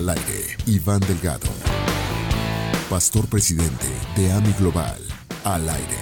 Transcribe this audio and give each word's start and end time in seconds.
Al 0.00 0.08
aire, 0.08 0.56
Iván 0.64 1.00
Delgado. 1.00 1.46
Pastor 2.88 3.28
presidente 3.28 3.84
de 4.16 4.32
AMI 4.32 4.52
Global. 4.54 4.98
Al 5.44 5.68
aire. 5.68 5.98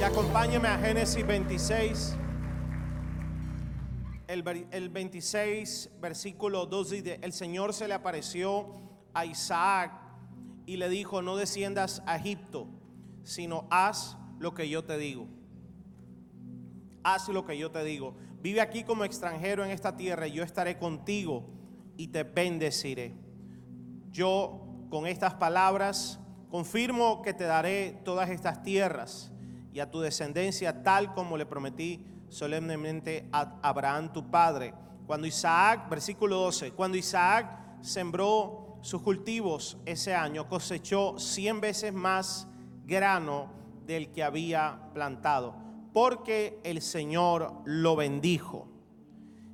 Y 0.00 0.02
acompáñeme 0.02 0.68
a 0.68 0.78
Génesis 0.78 1.26
26. 1.26 2.16
El, 4.28 4.66
el 4.70 4.88
26, 4.88 5.90
versículo 6.00 6.64
2 6.64 6.90
dice, 6.90 7.18
el 7.20 7.34
Señor 7.34 7.74
se 7.74 7.86
le 7.86 7.92
apareció 7.92 8.70
a 9.12 9.26
Isaac 9.26 9.92
y 10.64 10.78
le 10.78 10.88
dijo, 10.88 11.20
no 11.20 11.36
desciendas 11.36 12.02
a 12.06 12.16
Egipto, 12.16 12.66
sino 13.24 13.68
haz 13.70 14.16
lo 14.38 14.54
que 14.54 14.70
yo 14.70 14.84
te 14.84 14.96
digo. 14.96 15.28
Haz 17.04 17.28
lo 17.28 17.44
que 17.44 17.58
yo 17.58 17.70
te 17.70 17.84
digo. 17.84 18.16
Vive 18.42 18.60
aquí 18.60 18.82
como 18.82 19.04
extranjero 19.04 19.64
en 19.64 19.70
esta 19.70 19.96
tierra 19.96 20.26
y 20.26 20.32
yo 20.32 20.42
estaré 20.42 20.76
contigo 20.76 21.48
y 21.96 22.08
te 22.08 22.24
bendeciré. 22.24 23.14
Yo 24.10 24.66
con 24.90 25.06
estas 25.06 25.34
palabras 25.34 26.18
confirmo 26.50 27.22
que 27.22 27.34
te 27.34 27.44
daré 27.44 28.00
todas 28.04 28.30
estas 28.30 28.64
tierras 28.64 29.30
y 29.72 29.78
a 29.78 29.90
tu 29.90 30.00
descendencia 30.00 30.82
tal 30.82 31.14
como 31.14 31.36
le 31.36 31.46
prometí 31.46 32.04
solemnemente 32.28 33.28
a 33.30 33.60
Abraham 33.62 34.12
tu 34.12 34.28
padre. 34.28 34.74
Cuando 35.06 35.26
Isaac, 35.28 35.88
versículo 35.88 36.36
12, 36.38 36.72
cuando 36.72 36.96
Isaac 36.96 37.80
sembró 37.80 38.78
sus 38.82 39.02
cultivos 39.02 39.78
ese 39.86 40.14
año, 40.14 40.48
cosechó 40.48 41.16
cien 41.18 41.60
veces 41.60 41.94
más 41.94 42.48
grano 42.84 43.52
del 43.86 44.10
que 44.10 44.24
había 44.24 44.90
plantado, 44.92 45.54
porque 45.92 46.60
el 46.64 46.80
Señor 46.80 47.62
lo 47.64 47.96
bendijo 47.96 48.68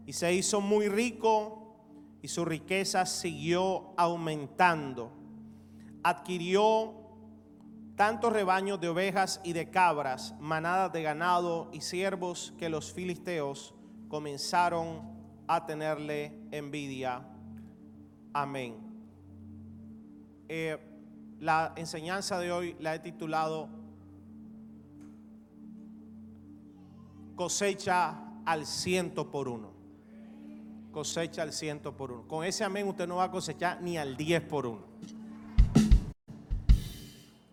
y 0.06 0.12
se 0.12 0.32
hizo 0.32 0.60
muy 0.60 0.88
rico 0.88 1.58
y 2.22 2.28
su 2.28 2.44
riqueza 2.44 3.06
siguió 3.06 3.92
aumentando. 3.96 5.12
Adquirió 6.02 6.94
tantos 7.96 8.32
rebaños 8.32 8.80
de 8.80 8.88
ovejas 8.88 9.40
y 9.42 9.52
de 9.52 9.70
cabras, 9.70 10.34
manadas 10.38 10.92
de 10.92 11.02
ganado 11.02 11.68
y 11.72 11.80
siervos 11.80 12.54
que 12.56 12.68
los 12.68 12.92
filisteos 12.92 13.74
comenzaron 14.08 15.02
a 15.48 15.66
tenerle 15.66 16.32
envidia. 16.52 17.26
Amén. 18.32 18.76
Eh, 20.48 20.78
la 21.40 21.72
enseñanza 21.76 22.38
de 22.38 22.52
hoy 22.52 22.76
la 22.80 22.94
he 22.94 22.98
titulado 23.00 23.68
Cosecha 27.38 28.14
al 28.44 28.66
ciento 28.66 29.30
por 29.30 29.48
uno 29.48 29.78
cosecha 30.98 31.42
al 31.42 31.52
ciento 31.52 31.92
por 31.92 32.10
uno. 32.10 32.22
Con 32.26 32.44
ese 32.44 32.64
amén 32.64 32.88
usted 32.88 33.06
no 33.06 33.16
va 33.16 33.24
a 33.24 33.30
cosechar 33.30 33.80
ni 33.80 33.96
al 33.96 34.16
diez 34.16 34.42
por 34.42 34.66
uno. 34.66 34.82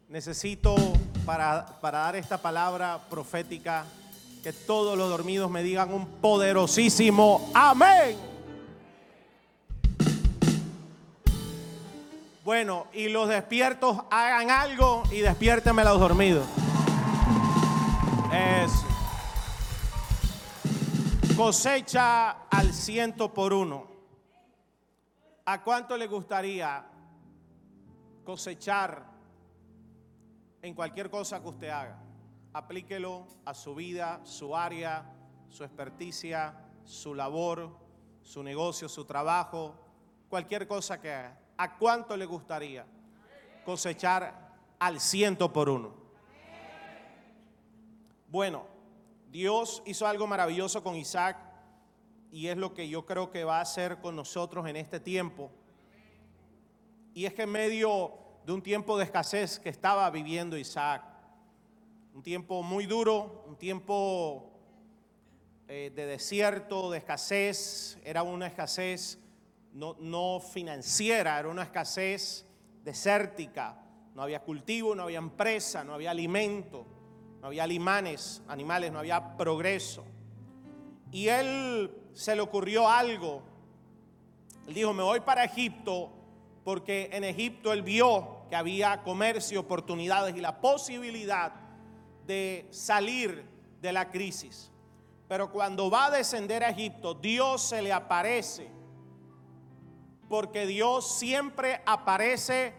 Necesito 0.09 0.75
para, 1.27 1.63
para 1.79 1.99
dar 1.99 2.15
esta 2.15 2.39
palabra 2.39 2.99
profética 3.07 3.85
que 4.41 4.51
todos 4.51 4.97
los 4.97 5.09
dormidos 5.09 5.51
me 5.51 5.61
digan 5.61 5.93
un 5.93 6.07
poderosísimo 6.07 7.51
amén. 7.53 8.17
Bueno, 12.43 12.87
y 12.93 13.09
los 13.09 13.29
despiertos 13.29 13.99
hagan 14.09 14.49
algo 14.49 15.03
y 15.11 15.19
despiértenme 15.19 15.83
a 15.83 15.85
los 15.85 15.99
dormidos. 15.99 16.47
Eso 18.33 18.94
cosecha 21.35 22.47
al 22.47 22.73
ciento 22.73 23.33
por 23.33 23.53
uno. 23.53 23.87
¿A 25.45 25.63
cuánto 25.63 25.97
le 25.97 26.07
gustaría 26.07 26.85
cosechar 28.23 29.05
en 30.61 30.73
cualquier 30.73 31.09
cosa 31.09 31.41
que 31.41 31.49
usted 31.49 31.69
haga? 31.69 31.99
Aplíquelo 32.53 33.27
a 33.43 33.53
su 33.53 33.75
vida, 33.75 34.21
su 34.23 34.55
área, 34.55 35.11
su 35.49 35.63
experticia, 35.65 36.55
su 36.85 37.13
labor, 37.13 37.75
su 38.21 38.41
negocio, 38.41 38.87
su 38.87 39.03
trabajo, 39.03 39.75
cualquier 40.29 40.67
cosa 40.67 41.01
que 41.01 41.11
haga. 41.13 41.37
¿A 41.57 41.77
cuánto 41.77 42.15
le 42.15 42.25
gustaría 42.25 42.85
cosechar 43.65 44.53
al 44.79 45.01
ciento 45.01 45.51
por 45.51 45.69
uno? 45.69 45.93
Bueno, 48.29 48.74
Dios 49.35 49.83
hizo 49.85 50.07
algo 50.07 50.27
maravilloso 50.27 50.81
con 50.81 50.95
Isaac 50.95 51.37
y 52.31 52.47
es 52.47 52.55
lo 52.55 52.73
que 52.73 52.87
yo 52.87 53.05
creo 53.05 53.31
que 53.31 53.43
va 53.43 53.57
a 53.57 53.63
hacer 53.63 53.97
con 53.97 54.15
nosotros 54.15 54.65
en 54.65 54.77
este 54.77 55.01
tiempo. 55.01 55.51
Y 57.13 57.25
es 57.25 57.33
que 57.33 57.41
en 57.41 57.49
medio 57.49 58.13
de 58.45 58.53
un 58.53 58.61
tiempo 58.61 58.97
de 58.97 59.03
escasez 59.03 59.59
que 59.59 59.67
estaba 59.67 60.09
viviendo 60.09 60.57
Isaac, 60.57 61.03
un 62.13 62.23
tiempo 62.23 62.63
muy 62.63 62.85
duro, 62.85 63.43
un 63.45 63.57
tiempo 63.57 64.53
eh, 65.67 65.91
de 65.93 66.05
desierto, 66.05 66.89
de 66.89 66.99
escasez, 66.99 67.99
era 68.05 68.23
una 68.23 68.47
escasez 68.47 69.19
no, 69.73 69.97
no 69.99 70.39
financiera, 70.39 71.37
era 71.37 71.49
una 71.49 71.63
escasez 71.63 72.45
desértica, 72.85 73.83
no 74.13 74.21
había 74.21 74.41
cultivo, 74.41 74.95
no 74.95 75.03
había 75.03 75.17
empresa, 75.17 75.83
no 75.83 75.93
había 75.93 76.11
alimento 76.11 76.94
no 77.45 77.49
había 77.49 77.67
limanes, 77.67 78.41
animales, 78.47 78.91
no 78.91 78.97
había 78.97 79.37
progreso. 79.37 80.03
Y 81.11 81.27
él 81.27 81.95
se 82.11 82.35
le 82.35 82.41
ocurrió 82.41 82.89
algo. 82.89 83.43
Él 84.67 84.73
dijo, 84.73 84.93
me 84.95 85.03
voy 85.03 85.19
para 85.19 85.43
Egipto 85.43 86.09
porque 86.63 87.07
en 87.13 87.23
Egipto 87.23 87.71
él 87.71 87.83
vio 87.83 88.47
que 88.49 88.55
había 88.55 89.03
comercio, 89.03 89.59
oportunidades 89.59 90.35
y 90.35 90.41
la 90.41 90.59
posibilidad 90.59 91.53
de 92.25 92.65
salir 92.71 93.45
de 93.79 93.93
la 93.93 94.09
crisis. 94.09 94.71
Pero 95.27 95.51
cuando 95.51 95.91
va 95.91 96.07
a 96.07 96.09
descender 96.09 96.63
a 96.63 96.69
Egipto, 96.69 97.13
Dios 97.13 97.61
se 97.61 97.83
le 97.83 97.93
aparece. 97.93 98.71
Porque 100.27 100.65
Dios 100.65 101.19
siempre 101.19 101.83
aparece 101.85 102.73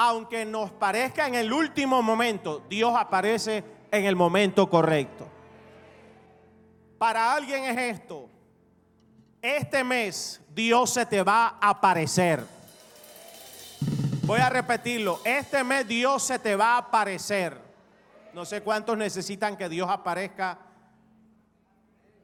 aunque 0.00 0.44
nos 0.44 0.70
parezca 0.70 1.26
en 1.26 1.34
el 1.34 1.52
último 1.52 2.00
momento, 2.02 2.62
Dios 2.70 2.94
aparece 2.96 3.64
en 3.90 4.04
el 4.04 4.14
momento 4.14 4.70
correcto. 4.70 5.26
Para 6.98 7.34
alguien 7.34 7.64
es 7.64 7.96
esto. 7.96 8.28
Este 9.42 9.82
mes 9.82 10.40
Dios 10.54 10.90
se 10.90 11.04
te 11.04 11.20
va 11.20 11.58
a 11.60 11.70
aparecer. 11.70 12.44
Voy 14.22 14.38
a 14.38 14.48
repetirlo. 14.48 15.20
Este 15.24 15.64
mes 15.64 15.88
Dios 15.88 16.22
se 16.22 16.38
te 16.38 16.54
va 16.54 16.74
a 16.74 16.78
aparecer. 16.78 17.60
No 18.34 18.44
sé 18.44 18.62
cuántos 18.62 18.96
necesitan 18.96 19.56
que 19.56 19.68
Dios 19.68 19.90
aparezca. 19.90 20.60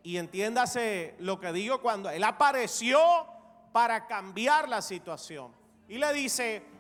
Y 0.05 0.17
entiéndase 0.19 1.17
lo 1.19 1.41
que 1.41 1.53
digo 1.53 1.81
cuando 1.81 2.09
Él 2.09 2.23
apareció 2.23 3.01
para 3.73 4.07
cambiar 4.07 4.69
la 4.69 4.81
situación. 4.81 5.51
Y 5.89 5.99
le 5.99 6.13
dice, 6.13 6.74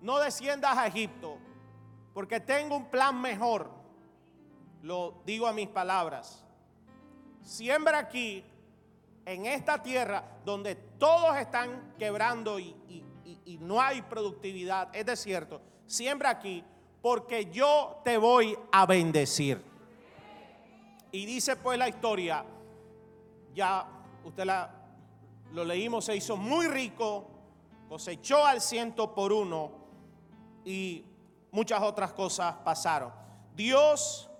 no 0.00 0.18
desciendas 0.18 0.76
a 0.76 0.86
Egipto, 0.86 1.38
porque 2.14 2.40
tengo 2.40 2.76
un 2.76 2.86
plan 2.86 3.20
mejor. 3.20 3.70
Lo 4.82 5.22
digo 5.26 5.46
a 5.46 5.52
mis 5.52 5.68
palabras. 5.68 6.44
Siembra 7.42 7.98
aquí, 7.98 8.44
en 9.26 9.46
esta 9.46 9.82
tierra, 9.82 10.24
donde 10.44 10.74
todos 10.74 11.36
están 11.36 11.94
quebrando 11.98 12.58
y, 12.58 12.76
no 13.60 13.80
hay 13.80 14.00
productividad, 14.02 14.94
es 14.94 15.04
desierto. 15.04 15.60
Siembra 15.86 16.30
aquí, 16.30 16.64
porque 17.02 17.50
yo 17.50 18.00
te 18.04 18.16
voy 18.16 18.56
a 18.72 18.86
bendecir. 18.86 19.62
Y 21.12 21.26
dice 21.26 21.56
pues 21.56 21.78
la 21.78 21.88
historia, 21.88 22.44
ya 23.54 23.86
usted 24.24 24.44
la, 24.44 24.70
lo 25.52 25.64
leímos, 25.64 26.06
se 26.06 26.16
hizo 26.16 26.36
muy 26.36 26.68
rico, 26.68 27.26
cosechó 27.88 28.46
al 28.46 28.60
ciento 28.60 29.14
por 29.14 29.32
uno 29.32 29.79
y 30.64 31.04
muchas 31.50 31.82
otras 31.82 32.12
cosas 32.12 32.54
pasaron. 32.64 33.12
Dios 33.54 34.30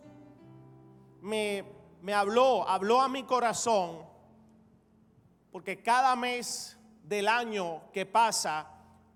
me, 1.21 1.65
me 2.03 2.15
habló, 2.15 2.69
habló 2.69 3.01
a 3.01 3.09
mi 3.09 3.23
corazón, 3.25 4.05
porque 5.53 5.83
cada 5.83 6.15
mes 6.17 6.79
del 7.03 7.29
año 7.29 7.83
que 7.93 8.07
pasa, 8.07 8.67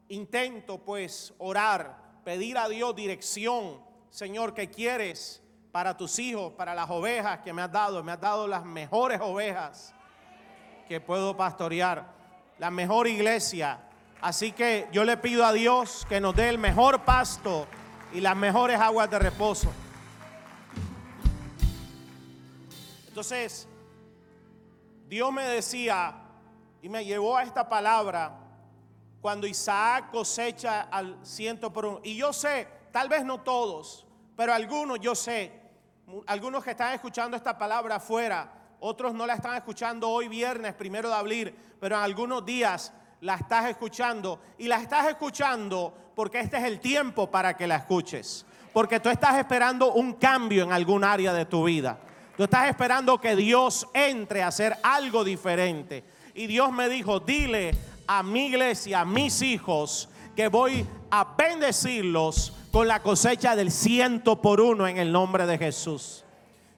intento 0.09 0.79
pues 0.79 1.33
orar, 1.39 2.21
pedir 2.25 2.59
a 2.59 2.69
Dios 2.69 2.95
dirección, 2.97 3.81
Señor, 4.11 4.55
¿qué 4.55 4.71
quieres 4.71 5.43
para 5.73 5.97
tus 5.97 6.19
hijos, 6.19 6.53
para 6.53 6.75
las 6.75 6.89
ovejas 6.91 7.41
que 7.41 7.53
me 7.53 7.63
has 7.63 7.73
dado? 7.73 8.03
Me 8.03 8.13
has 8.13 8.21
dado 8.21 8.47
las 8.47 8.65
mejores 8.65 9.21
ovejas 9.21 9.95
que 10.89 11.01
puedo 11.01 11.37
pastorear, 11.37 12.13
la 12.59 12.71
mejor 12.71 13.09
iglesia. 13.09 13.81
Así 14.21 14.53
que 14.53 14.89
yo 14.93 15.05
le 15.05 15.17
pido 15.17 15.45
a 15.45 15.53
Dios 15.53 16.07
que 16.09 16.21
nos 16.21 16.35
dé 16.35 16.49
el 16.49 16.59
mejor 16.59 17.05
pasto 17.05 17.67
y 18.13 18.21
las 18.21 18.37
mejores 18.37 18.81
aguas 18.81 19.11
de 19.11 19.19
reposo. 19.19 19.73
Entonces, 23.09 23.69
Dios 25.07 25.33
me 25.33 25.45
decía 25.45 26.15
y 26.83 26.89
me 26.89 27.05
llevó 27.05 27.37
a 27.37 27.43
esta 27.45 27.69
palabra 27.69 28.41
cuando 29.21 29.47
Isaac 29.47 30.11
cosecha 30.11 30.83
al 30.83 31.19
ciento 31.25 31.73
por 31.73 31.87
uno. 31.87 32.01
Y 32.03 32.17
yo 32.17 32.33
sé, 32.33 32.69
tal 32.93 33.09
vez 33.09 33.25
no 33.25 33.41
todos, 33.41 34.07
pero 34.37 34.53
algunos 34.53 35.01
yo 35.01 35.15
sé, 35.15 35.53
algunos 36.27 36.63
que 36.65 36.73
están 36.73 36.93
escuchando 36.93 37.37
esta 37.37 37.57
palabra 37.57 37.97
afuera, 37.97 38.53
otros 38.81 39.15
no 39.15 39.27
la 39.27 39.35
están 39.35 39.55
escuchando 39.55 40.11
hoy 40.11 40.29
viernes, 40.29 40.75
primero 40.75 41.09
de 41.09 41.15
abril, 41.15 41.55
pero 41.81 41.97
en 41.97 42.03
algunos 42.03 42.45
días 42.45 42.93
la 43.25 43.37
estás 43.37 43.71
escuchando. 43.71 44.39
Y 44.59 44.69
la 44.69 44.77
estás 44.77 45.09
escuchando 45.09 45.93
porque 46.15 46.41
este 46.41 46.59
es 46.59 46.65
el 46.65 46.79
tiempo 46.79 47.31
para 47.31 47.57
que 47.57 47.67
la 47.67 47.77
escuches. 47.77 48.45
Porque 48.73 49.01
tú 49.01 49.09
estás 49.09 49.39
esperando 49.39 49.95
un 49.95 50.13
cambio 50.15 50.63
en 50.63 50.73
algún 50.73 51.03
área 51.03 51.33
de 51.33 51.47
tu 51.47 51.65
vida. 51.65 51.99
Tú 52.37 52.45
estás 52.45 52.69
esperando 52.69 53.19
que 53.19 53.35
Dios 53.35 53.89
entre 53.95 54.43
a 54.43 54.49
hacer 54.49 54.77
algo 54.83 55.25
diferente. 55.25 56.05
Y 56.35 56.47
Dios 56.47 56.71
me 56.71 56.89
dijo, 56.91 57.19
dile 57.19 57.75
a 58.07 58.23
mi 58.23 58.49
iglesia, 58.49 59.01
a 59.01 59.05
mis 59.07 59.41
hijos, 59.41 60.11
que 60.37 60.49
voy 60.49 60.87
a 61.11 61.25
bendecirlos 61.39 62.53
con 62.71 62.89
la 62.89 63.01
cosecha 63.01 63.57
del 63.57 63.71
ciento 63.71 64.43
por 64.43 64.61
uno 64.61 64.87
en 64.87 64.99
el 64.99 65.11
nombre 65.11 65.47
de 65.47 65.57
Jesús. 65.57 66.25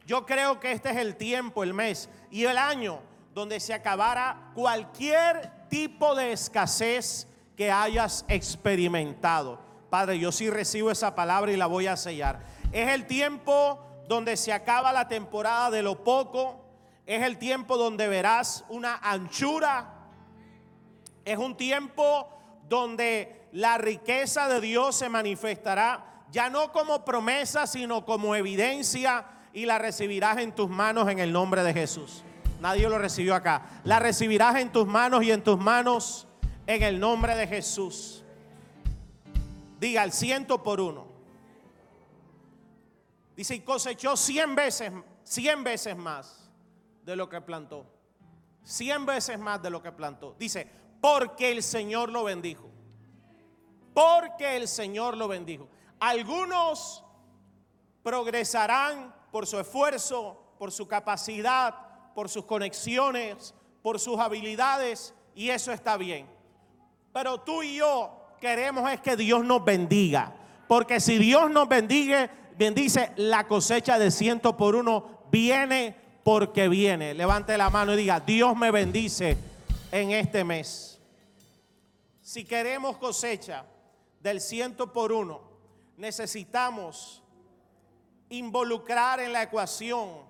Yo 0.07 0.25
creo 0.25 0.61
que 0.61 0.71
este 0.71 0.91
es 0.91 0.97
el 0.99 1.17
tiempo, 1.17 1.65
el 1.65 1.75
mes 1.75 2.09
y 2.31 2.45
el 2.45 2.59
año 2.59 3.01
donde 3.37 3.61
se 3.61 3.75
acabará 3.75 4.51
cualquier 4.55 5.69
tipo 5.69 6.15
de 6.15 6.33
escasez 6.33 7.29
que 7.55 7.71
hayas 7.71 8.25
experimentado. 8.29 9.61
Padre, 9.91 10.19
yo 10.19 10.33
sí 10.33 10.49
recibo 10.49 10.91
esa 10.91 11.15
palabra 11.15 11.53
y 11.53 11.57
la 11.59 11.67
voy 11.67 11.87
a 11.87 11.99
sellar. 11.99 12.41
Es 12.73 12.89
el 12.89 13.07
tiempo 13.07 13.79
donde 14.09 14.39
se 14.39 14.55
acaba 14.55 14.91
la 14.91 15.07
temporada 15.07 15.71
de 15.71 15.83
lo 15.83 16.03
poco. 16.03 16.65
Es 17.05 17.23
el 17.25 17.37
tiempo 17.37 17.77
donde 17.77 18.09
verás 18.09 18.65
una 18.71 18.97
anchura. 19.03 19.93
Es 21.27 21.37
un 21.37 21.59
tiempo 21.59 22.31
donde 22.67 23.49
la 23.53 23.77
riqueza 23.77 24.49
de 24.49 24.63
Dios 24.63 24.97
se 24.97 25.11
manifestará 25.11 26.25
ya 26.31 26.49
no 26.49 26.73
como 26.73 27.05
promesa, 27.05 27.67
sino 27.67 28.07
como 28.07 28.35
evidencia 28.35 29.27
y 29.53 29.67
la 29.67 29.77
recibirás 29.77 30.39
en 30.39 30.53
tus 30.53 30.71
manos 30.71 31.07
en 31.11 31.19
el 31.19 31.35
nombre 31.35 31.63
de 31.63 31.75
Jesús. 31.75 32.25
Nadie 32.61 32.89
lo 32.89 32.99
recibió 32.99 33.35
acá. 33.35 33.81
La 33.85 33.99
recibirás 33.99 34.57
en 34.57 34.73
tus 34.73 34.87
manos 34.87 35.23
y 35.23 35.31
en 35.31 35.43
tus 35.43 35.59
manos 35.59 36.27
en 36.67 36.83
el 36.83 36.99
nombre 36.99 37.35
de 37.37 37.47
Jesús. 37.47 38.25
Diga 39.79 40.05
el 40.05 40.13
ciento 40.13 40.63
por 40.63 40.81
uno. 40.81 41.07
Dice, 43.37 43.55
y 43.55 43.61
cosechó 43.61 44.17
cien 44.17 44.55
veces, 44.55 44.91
cien 45.23 45.63
veces 45.63 45.97
más 45.97 46.51
de 47.05 47.15
lo 47.15 47.29
que 47.29 47.41
plantó. 47.41 47.87
Cien 48.65 49.05
veces 49.05 49.39
más 49.39 49.63
de 49.63 49.71
lo 49.71 49.83
que 49.83 49.93
plantó. 49.93 50.35
Dice, 50.39 50.67
porque 51.01 51.53
el 51.53 51.63
Señor 51.63 52.11
lo 52.11 52.25
bendijo. 52.25 52.71
Porque 53.93 54.57
el 54.57 54.67
Señor 54.67 55.17
lo 55.17 55.29
bendijo. 55.29 55.69
Algunos 56.01 57.05
progresarán 58.03 59.15
por 59.31 59.47
su 59.47 59.59
esfuerzo, 59.59 60.55
por 60.59 60.73
su 60.73 60.89
capacidad, 60.89 61.75
por 62.17 62.31
sus 62.31 62.47
conexiones, 62.47 63.55
por 63.83 64.01
sus 64.01 64.19
habilidades, 64.19 65.13
y 65.35 65.51
eso 65.51 65.71
está 65.71 65.99
bien. 65.99 66.27
Pero 67.13 67.43
tú 67.43 67.63
y 67.63 67.77
yo 67.77 68.11
queremos 68.41 68.91
es 68.91 69.03
que 69.03 69.19
Dios 69.19 69.45
nos 69.45 69.63
bendiga, 69.63 70.35
porque 70.67 70.99
si 70.99 71.19
Dios 71.19 71.51
nos 71.51 71.69
bendiga, 71.69 72.31
bendice 72.57 73.13
la 73.17 73.47
cosecha 73.47 73.99
de 73.99 74.11
ciento 74.11 74.57
por 74.57 74.77
uno, 74.77 75.27
viene 75.31 75.95
porque 76.25 76.71
viene. 76.71 77.13
Levante 77.13 77.59
la 77.59 77.69
mano 77.69 77.93
y 77.93 77.99
diga, 77.99 78.19
Dios 78.21 78.57
me 78.57 78.71
bendice 78.71 79.37
en 79.93 80.13
este 80.13 80.43
mes. 80.43 80.99
Si 82.23 82.47
queremos 82.47 82.97
cosecha 82.97 83.67
del 84.21 84.41
ciento 84.41 84.91
por 84.91 85.13
uno, 85.13 85.43
necesitamos 85.99 87.23
involucrar 88.31 89.21
en 89.21 89.35
la 89.35 89.43
ecuación 89.43 90.25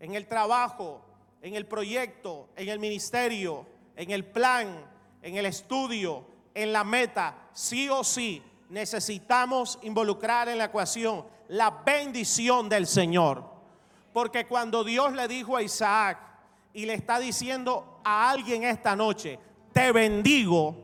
en 0.00 0.14
el 0.14 0.26
trabajo, 0.26 1.00
en 1.42 1.54
el 1.56 1.66
proyecto, 1.66 2.48
en 2.56 2.68
el 2.68 2.78
ministerio, 2.78 3.66
en 3.96 4.10
el 4.10 4.24
plan, 4.24 4.84
en 5.22 5.36
el 5.36 5.46
estudio, 5.46 6.24
en 6.54 6.72
la 6.72 6.84
meta, 6.84 7.48
sí 7.52 7.88
o 7.88 8.04
sí 8.04 8.42
necesitamos 8.68 9.78
involucrar 9.82 10.48
en 10.48 10.58
la 10.58 10.64
ecuación 10.64 11.24
la 11.48 11.70
bendición 11.70 12.68
del 12.68 12.86
Señor. 12.86 13.44
Porque 14.12 14.46
cuando 14.46 14.84
Dios 14.84 15.12
le 15.12 15.28
dijo 15.28 15.56
a 15.56 15.62
Isaac 15.62 16.18
y 16.72 16.86
le 16.86 16.94
está 16.94 17.18
diciendo 17.18 18.00
a 18.04 18.30
alguien 18.30 18.64
esta 18.64 18.96
noche, 18.96 19.38
te 19.72 19.92
bendigo, 19.92 20.76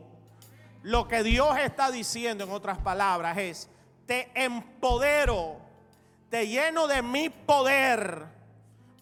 lo 0.83 1.07
que 1.07 1.23
Dios 1.23 1.57
está 1.59 1.91
diciendo 1.91 2.43
en 2.43 2.51
otras 2.51 2.77
palabras 2.79 3.37
es, 3.37 3.69
te 4.05 4.31
empodero, 4.35 5.57
te 6.29 6.47
lleno 6.47 6.87
de 6.87 7.01
mi 7.01 7.29
poder 7.29 8.25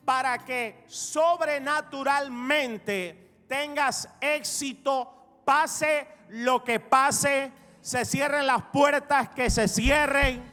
para 0.09 0.39
que 0.39 0.83
sobrenaturalmente 0.87 3.43
tengas 3.47 4.09
éxito, 4.19 5.07
pase 5.45 6.07
lo 6.29 6.63
que 6.63 6.79
pase, 6.79 7.51
se 7.79 8.03
cierren 8.05 8.47
las 8.47 8.63
puertas 8.73 9.29
que 9.29 9.51
se 9.51 9.67
cierren, 9.67 10.43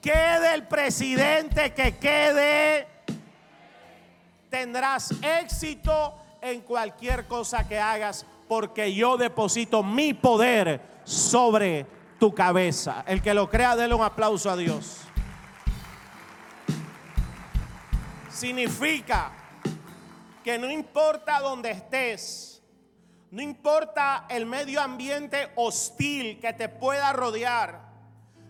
quede 0.00 0.54
el 0.54 0.66
presidente 0.66 1.74
que 1.74 1.98
quede, 1.98 2.88
tendrás 4.48 5.10
éxito 5.42 6.14
en 6.40 6.62
cualquier 6.62 7.26
cosa 7.26 7.68
que 7.68 7.78
hagas, 7.78 8.24
porque 8.48 8.94
yo 8.94 9.18
deposito 9.18 9.82
mi 9.82 10.14
poder 10.14 10.80
sobre 11.04 11.84
tu 12.18 12.34
cabeza. 12.34 13.04
El 13.06 13.20
que 13.20 13.34
lo 13.34 13.50
crea, 13.50 13.76
déle 13.76 13.94
un 13.94 14.02
aplauso 14.02 14.50
a 14.50 14.56
Dios. 14.56 15.05
Significa 18.36 19.32
que 20.44 20.58
no 20.58 20.70
importa 20.70 21.40
donde 21.40 21.70
estés, 21.70 22.62
no 23.30 23.40
importa 23.40 24.26
el 24.28 24.44
medio 24.44 24.80
ambiente 24.82 25.50
hostil 25.56 26.38
que 26.38 26.52
te 26.52 26.68
pueda 26.68 27.12
rodear, 27.14 27.80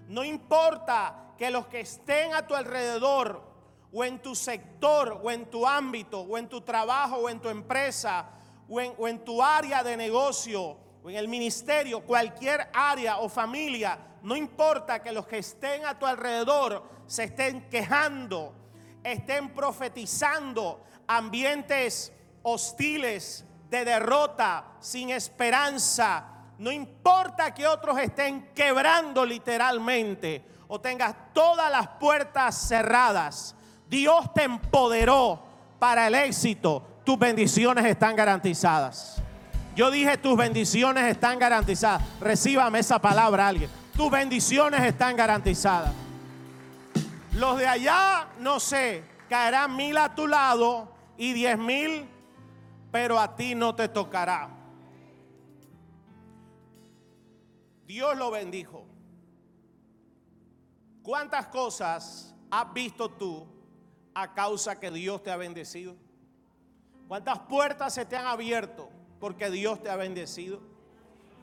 no 0.08 0.24
importa 0.24 1.34
que 1.38 1.50
los 1.50 1.68
que 1.68 1.80
estén 1.80 2.34
a 2.34 2.46
tu 2.46 2.54
alrededor 2.54 3.46
o 3.92 4.04
en 4.04 4.18
tu 4.18 4.34
sector 4.34 5.20
o 5.22 5.30
en 5.30 5.46
tu 5.46 5.66
ámbito 5.66 6.20
o 6.20 6.36
en 6.36 6.48
tu 6.48 6.60
trabajo 6.62 7.18
o 7.18 7.28
en 7.28 7.40
tu 7.40 7.48
empresa 7.48 8.28
o 8.68 9.06
en 9.06 9.24
tu 9.24 9.40
área 9.40 9.84
de 9.84 9.96
negocio 9.96 10.76
o 11.04 11.10
en 11.10 11.16
el 11.16 11.28
ministerio, 11.28 12.04
cualquier 12.04 12.68
área 12.72 13.18
o 13.18 13.28
familia, 13.28 13.98
no 14.22 14.34
importa 14.34 15.00
que 15.00 15.12
los 15.12 15.28
que 15.28 15.38
estén 15.38 15.86
a 15.86 15.96
tu 15.96 16.04
alrededor 16.04 16.82
se 17.06 17.24
estén 17.24 17.70
quejando, 17.70 18.65
estén 19.12 19.50
profetizando 19.50 20.84
ambientes 21.06 22.12
hostiles, 22.42 23.44
de 23.70 23.84
derrota, 23.84 24.64
sin 24.80 25.10
esperanza. 25.10 26.24
No 26.58 26.70
importa 26.70 27.52
que 27.52 27.66
otros 27.66 27.98
estén 27.98 28.48
quebrando 28.54 29.24
literalmente 29.24 30.44
o 30.68 30.80
tengas 30.80 31.14
todas 31.32 31.70
las 31.70 31.88
puertas 32.00 32.56
cerradas. 32.68 33.54
Dios 33.88 34.32
te 34.34 34.44
empoderó 34.44 35.42
para 35.78 36.06
el 36.06 36.14
éxito. 36.14 36.82
Tus 37.04 37.18
bendiciones 37.18 37.84
están 37.84 38.16
garantizadas. 38.16 39.22
Yo 39.74 39.90
dije, 39.90 40.16
tus 40.16 40.36
bendiciones 40.36 41.04
están 41.04 41.38
garantizadas. 41.38 42.02
Recíbame 42.20 42.78
esa 42.78 42.98
palabra 42.98 43.48
alguien. 43.48 43.70
Tus 43.94 44.10
bendiciones 44.10 44.80
están 44.82 45.16
garantizadas. 45.16 46.05
Los 47.36 47.58
de 47.58 47.66
allá, 47.66 48.30
no 48.38 48.58
sé, 48.58 49.04
caerán 49.28 49.76
mil 49.76 49.98
a 49.98 50.14
tu 50.14 50.26
lado 50.26 50.88
y 51.18 51.34
diez 51.34 51.58
mil, 51.58 52.08
pero 52.90 53.18
a 53.18 53.36
ti 53.36 53.54
no 53.54 53.74
te 53.74 53.88
tocará. 53.88 54.48
Dios 57.86 58.16
lo 58.16 58.30
bendijo. 58.30 58.86
¿Cuántas 61.02 61.48
cosas 61.48 62.34
has 62.50 62.72
visto 62.72 63.10
tú 63.10 63.46
a 64.14 64.32
causa 64.32 64.80
que 64.80 64.90
Dios 64.90 65.22
te 65.22 65.30
ha 65.30 65.36
bendecido? 65.36 65.94
¿Cuántas 67.06 67.40
puertas 67.40 67.92
se 67.92 68.06
te 68.06 68.16
han 68.16 68.26
abierto 68.26 68.88
porque 69.20 69.50
Dios 69.50 69.82
te 69.82 69.90
ha 69.90 69.96
bendecido? 69.96 70.62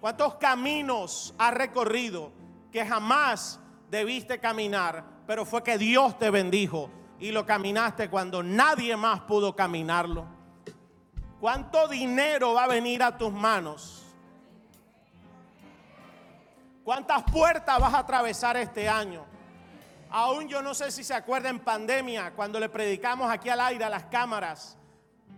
¿Cuántos 0.01 0.35
caminos 0.35 1.35
has 1.37 1.53
recorrido 1.53 2.31
que 2.71 2.83
jamás 2.83 3.59
debiste 3.91 4.39
caminar 4.39 5.12
pero 5.25 5.45
fue 5.45 5.63
que 5.63 5.77
Dios 5.77 6.17
te 6.19 6.29
bendijo 6.29 6.89
y 7.19 7.31
lo 7.31 7.45
caminaste 7.45 8.09
cuando 8.09 8.43
nadie 8.43 8.97
más 8.97 9.21
pudo 9.21 9.55
caminarlo. 9.55 10.25
¿Cuánto 11.39 11.87
dinero 11.87 12.53
va 12.53 12.65
a 12.65 12.67
venir 12.67 13.03
a 13.03 13.17
tus 13.17 13.31
manos? 13.31 14.03
¿Cuántas 16.83 17.23
puertas 17.23 17.79
vas 17.79 17.93
a 17.93 17.99
atravesar 17.99 18.57
este 18.57 18.89
año? 18.89 19.25
Aún 20.09 20.47
yo 20.47 20.61
no 20.61 20.73
sé 20.73 20.91
si 20.91 21.03
se 21.03 21.13
acuerda 21.13 21.49
en 21.49 21.59
pandemia, 21.59 22.33
cuando 22.35 22.59
le 22.59 22.69
predicamos 22.69 23.31
aquí 23.31 23.49
al 23.49 23.61
aire 23.61 23.85
a 23.85 23.89
las 23.89 24.03
cámaras, 24.05 24.77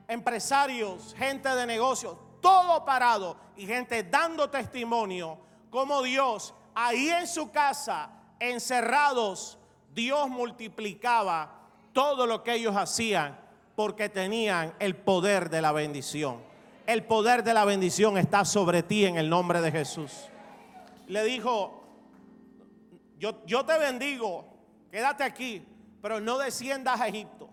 empresarios, 0.08 1.16
gente 1.18 1.50
de 1.50 1.66
negocios, 1.66 2.18
todo 2.42 2.84
parado 2.84 3.38
y 3.56 3.66
gente 3.66 4.04
dando 4.04 4.50
testimonio 4.50 5.40
como 5.70 6.02
Dios 6.02 6.54
ahí 6.74 7.10
en 7.10 7.28
su 7.28 7.52
casa, 7.52 8.10
encerrados, 8.40 9.58
Dios 9.96 10.30
multiplicaba 10.30 11.70
todo 11.94 12.28
lo 12.28 12.44
que 12.44 12.56
ellos 12.56 12.76
hacían 12.76 13.40
porque 13.76 14.10
tenían 14.10 14.74
el 14.80 14.96
poder 14.96 15.50
de 15.50 15.62
la 15.62 15.72
bendición. 15.72 16.42
El 16.86 17.06
poder 17.06 17.44
de 17.44 17.54
la 17.54 17.64
bendición 17.64 18.18
está 18.18 18.44
sobre 18.44 18.84
ti 18.84 19.06
en 19.06 19.16
el 19.16 19.30
nombre 19.30 19.62
de 19.62 19.72
Jesús. 19.72 20.12
Le 21.08 21.24
dijo, 21.24 21.82
yo, 23.18 23.66
te 23.66 23.80
bendigo, 23.80 24.46
quédate 24.92 25.24
aquí, 25.24 25.66
pero 26.02 26.20
no 26.20 26.38
desciendas 26.38 27.00
a 27.00 27.08
Egipto. 27.08 27.50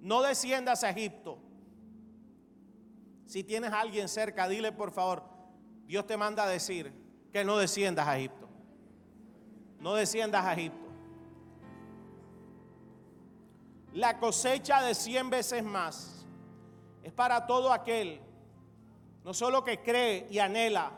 No 0.00 0.22
desciendas 0.22 0.82
a 0.82 0.90
Egipto. 0.90 1.38
Si 3.26 3.44
tienes 3.44 3.72
a 3.72 3.80
alguien 3.80 4.08
cerca, 4.08 4.48
dile 4.48 4.72
por 4.72 4.90
favor, 4.90 5.22
Dios 5.86 6.06
te 6.06 6.16
manda 6.16 6.44
a 6.44 6.48
decir 6.48 6.92
que 7.30 7.44
no 7.44 7.58
desciendas 7.58 8.08
a 8.08 8.16
Egipto. 8.16 8.48
No 9.78 9.94
desciendas 9.94 10.44
a 10.46 10.54
Egipto. 10.54 10.79
La 13.94 14.18
cosecha 14.18 14.82
de 14.82 14.94
cien 14.94 15.30
veces 15.30 15.64
más 15.64 16.24
es 17.02 17.12
para 17.12 17.46
todo 17.46 17.72
aquel, 17.72 18.20
no 19.24 19.34
solo 19.34 19.64
que 19.64 19.80
cree 19.82 20.28
y 20.30 20.38
anhela 20.38 20.92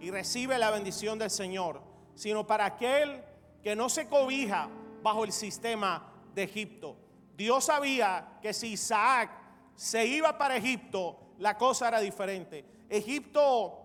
y 0.00 0.10
recibe 0.10 0.58
la 0.58 0.70
bendición 0.70 1.18
del 1.18 1.30
Señor, 1.30 1.80
sino 2.14 2.46
para 2.46 2.66
aquel 2.66 3.22
que 3.62 3.76
no 3.76 3.88
se 3.88 4.08
cobija 4.08 4.68
bajo 5.02 5.24
el 5.24 5.32
sistema 5.32 6.12
de 6.34 6.42
Egipto. 6.44 6.96
Dios 7.36 7.64
sabía 7.64 8.38
que 8.42 8.52
si 8.52 8.72
Isaac 8.72 9.30
se 9.76 10.04
iba 10.04 10.36
para 10.36 10.56
Egipto, 10.56 11.34
la 11.38 11.56
cosa 11.56 11.86
era 11.86 12.00
diferente. 12.00 12.64
Egipto 12.88 13.78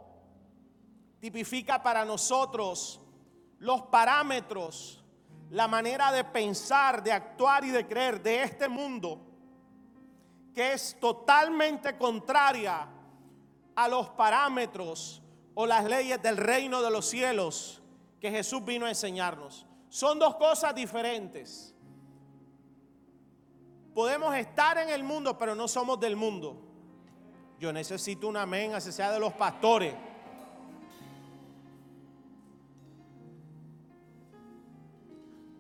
tipifica 1.20 1.84
para 1.84 2.04
nosotros 2.04 3.00
los 3.60 3.84
parámetros 3.84 5.03
la 5.54 5.68
manera 5.68 6.12
de 6.12 6.24
pensar, 6.24 7.04
de 7.04 7.12
actuar 7.12 7.64
y 7.64 7.70
de 7.70 7.86
creer 7.86 8.24
de 8.24 8.42
este 8.42 8.68
mundo 8.68 9.22
que 10.56 10.74
es 10.74 10.98
totalmente 11.00 11.96
contraria 11.96 12.88
a 13.76 13.88
los 13.88 14.10
parámetros 14.10 15.22
o 15.54 15.68
las 15.68 15.86
leyes 15.86 16.20
del 16.24 16.38
reino 16.38 16.82
de 16.82 16.90
los 16.90 17.06
cielos 17.06 17.84
que 18.20 18.32
Jesús 18.32 18.66
vino 18.66 18.88
a 18.88 18.90
enseñarnos. 18.90 19.68
Son 19.90 20.18
dos 20.18 20.36
cosas 20.38 20.74
diferentes. 20.74 21.76
Podemos 23.94 24.34
estar 24.34 24.80
en 24.80 24.90
el 24.90 25.04
mundo, 25.04 25.38
pero 25.38 25.54
no 25.54 25.68
somos 25.68 26.00
del 26.00 26.16
mundo. 26.16 26.58
Yo 27.60 27.72
necesito 27.72 28.28
un 28.28 28.38
amén, 28.38 28.74
así 28.74 28.92
sea 28.92 29.12
de 29.12 29.20
los 29.20 29.34
pastores. 29.34 29.94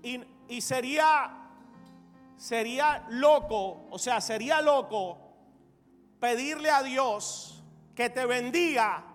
Y, 0.03 0.61
sería, 0.61 1.31
sería 2.35 3.05
loco, 3.09 3.87
o 3.89 3.97
sea, 3.97 4.19
sería 4.19 4.61
loco 4.61 5.17
pedirle 6.19 6.69
a 6.69 6.83
Dios 6.83 7.63
que 7.95 8.09
te 8.09 8.25
bendiga 8.25 9.05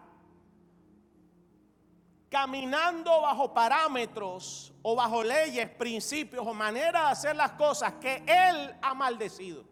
caminando 2.31 3.21
bajo 3.21 3.53
parámetros 3.53 4.73
o 4.83 4.95
bajo 4.95 5.23
leyes, 5.23 5.69
principios 5.71 6.47
o 6.47 6.55
maneras 6.55 7.03
de 7.03 7.13
hacer 7.13 7.37
las 7.37 7.53
cosas 7.53 7.95
que 7.95 8.23
Él 8.27 8.75
ha 8.81 8.95
maldecido. 8.95 9.65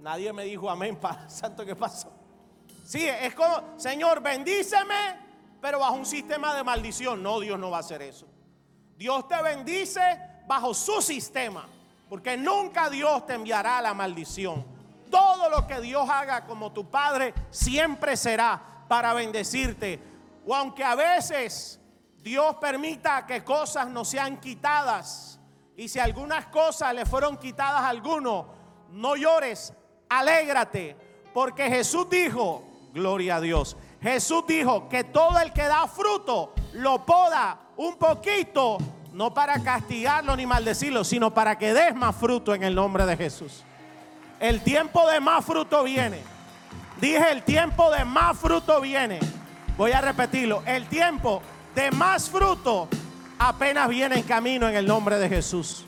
Nadie 0.00 0.32
me 0.32 0.44
dijo 0.44 0.68
amén, 0.68 0.96
Padre 1.00 1.30
Santo, 1.30 1.64
¿qué 1.64 1.76
pasó? 1.76 2.12
Sí, 2.84 3.06
es 3.06 3.34
como, 3.34 3.78
Señor, 3.78 4.20
bendíceme 4.20 5.21
pero 5.62 5.78
bajo 5.78 5.94
un 5.94 6.04
sistema 6.04 6.56
de 6.56 6.64
maldición. 6.64 7.22
No, 7.22 7.38
Dios 7.38 7.56
no 7.56 7.70
va 7.70 7.76
a 7.76 7.80
hacer 7.80 8.02
eso. 8.02 8.26
Dios 8.96 9.28
te 9.28 9.40
bendice 9.40 10.00
bajo 10.48 10.74
su 10.74 11.00
sistema, 11.00 11.68
porque 12.08 12.36
nunca 12.36 12.90
Dios 12.90 13.24
te 13.26 13.34
enviará 13.34 13.80
la 13.80 13.94
maldición. 13.94 14.66
Todo 15.08 15.48
lo 15.48 15.64
que 15.68 15.80
Dios 15.80 16.10
haga 16.10 16.46
como 16.46 16.72
tu 16.72 16.90
Padre 16.90 17.32
siempre 17.50 18.16
será 18.16 18.60
para 18.88 19.14
bendecirte. 19.14 20.00
O 20.44 20.52
aunque 20.52 20.82
a 20.82 20.96
veces 20.96 21.80
Dios 22.18 22.56
permita 22.56 23.24
que 23.24 23.44
cosas 23.44 23.86
no 23.86 24.04
sean 24.04 24.40
quitadas, 24.40 25.38
y 25.76 25.88
si 25.88 26.00
algunas 26.00 26.46
cosas 26.46 26.92
le 26.92 27.06
fueron 27.06 27.36
quitadas 27.36 27.82
a 27.82 27.88
alguno, 27.88 28.48
no 28.90 29.14
llores, 29.14 29.72
alégrate, 30.08 30.96
porque 31.32 31.68
Jesús 31.68 32.10
dijo, 32.10 32.64
gloria 32.92 33.36
a 33.36 33.40
Dios, 33.40 33.76
Jesús 34.02 34.44
dijo 34.48 34.88
que 34.88 35.04
todo 35.04 35.38
el 35.38 35.52
que 35.52 35.62
da 35.62 35.86
fruto 35.86 36.52
lo 36.72 37.06
poda 37.06 37.58
un 37.76 37.96
poquito, 37.96 38.78
no 39.12 39.32
para 39.32 39.62
castigarlo 39.62 40.36
ni 40.36 40.44
maldecirlo, 40.44 41.04
sino 41.04 41.32
para 41.32 41.56
que 41.56 41.72
des 41.72 41.94
más 41.94 42.16
fruto 42.16 42.54
en 42.54 42.64
el 42.64 42.74
nombre 42.74 43.06
de 43.06 43.16
Jesús. 43.16 43.62
El 44.40 44.60
tiempo 44.62 45.08
de 45.08 45.20
más 45.20 45.44
fruto 45.44 45.84
viene. 45.84 46.20
Dije, 47.00 47.30
el 47.30 47.44
tiempo 47.44 47.90
de 47.92 48.04
más 48.04 48.36
fruto 48.36 48.80
viene. 48.80 49.20
Voy 49.76 49.92
a 49.92 50.00
repetirlo. 50.00 50.62
El 50.66 50.86
tiempo 50.86 51.40
de 51.74 51.90
más 51.92 52.28
fruto 52.28 52.88
apenas 53.38 53.88
viene 53.88 54.16
en 54.16 54.22
camino 54.24 54.68
en 54.68 54.74
el 54.74 54.86
nombre 54.86 55.18
de 55.18 55.28
Jesús. 55.28 55.84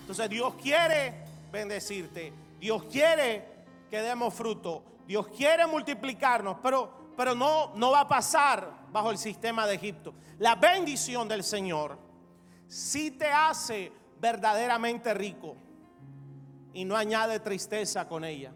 Entonces 0.00 0.28
Dios 0.28 0.54
quiere 0.62 1.14
bendecirte. 1.50 2.32
Dios 2.60 2.84
quiere 2.84 3.46
que 3.90 4.02
demos 4.02 4.34
fruto. 4.34 4.82
Dios 5.06 5.28
quiere 5.28 5.66
multiplicarnos, 5.66 6.58
pero, 6.62 7.12
pero 7.16 7.34
no, 7.34 7.74
no 7.74 7.90
va 7.90 8.00
a 8.00 8.08
pasar 8.08 8.86
bajo 8.90 9.10
el 9.10 9.18
sistema 9.18 9.66
de 9.66 9.74
Egipto. 9.74 10.14
La 10.38 10.54
bendición 10.54 11.28
del 11.28 11.42
Señor 11.42 11.98
sí 12.66 13.10
te 13.10 13.30
hace 13.30 13.92
verdaderamente 14.20 15.12
rico 15.14 15.56
y 16.72 16.84
no 16.84 16.96
añade 16.96 17.40
tristeza 17.40 18.08
con 18.08 18.24
ella. 18.24 18.52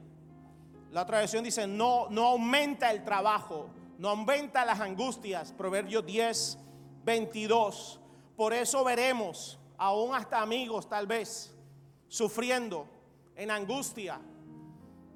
La 0.91 1.03
otra 1.03 1.19
versión 1.19 1.45
dice, 1.45 1.67
no, 1.67 2.09
no 2.11 2.27
aumenta 2.27 2.91
el 2.91 3.05
trabajo, 3.05 3.69
no 3.99 4.09
aumenta 4.09 4.65
las 4.65 4.81
angustias. 4.81 5.53
Proverbios 5.53 6.05
10, 6.07 6.59
22. 7.05 8.01
Por 8.37 8.55
eso 8.55 8.85
veremos, 8.85 9.59
aún 9.77 10.15
hasta 10.15 10.41
amigos 10.41 10.89
tal 10.89 11.07
vez, 11.07 11.55
sufriendo 12.09 12.89
en 13.37 13.51
angustia, 13.51 14.21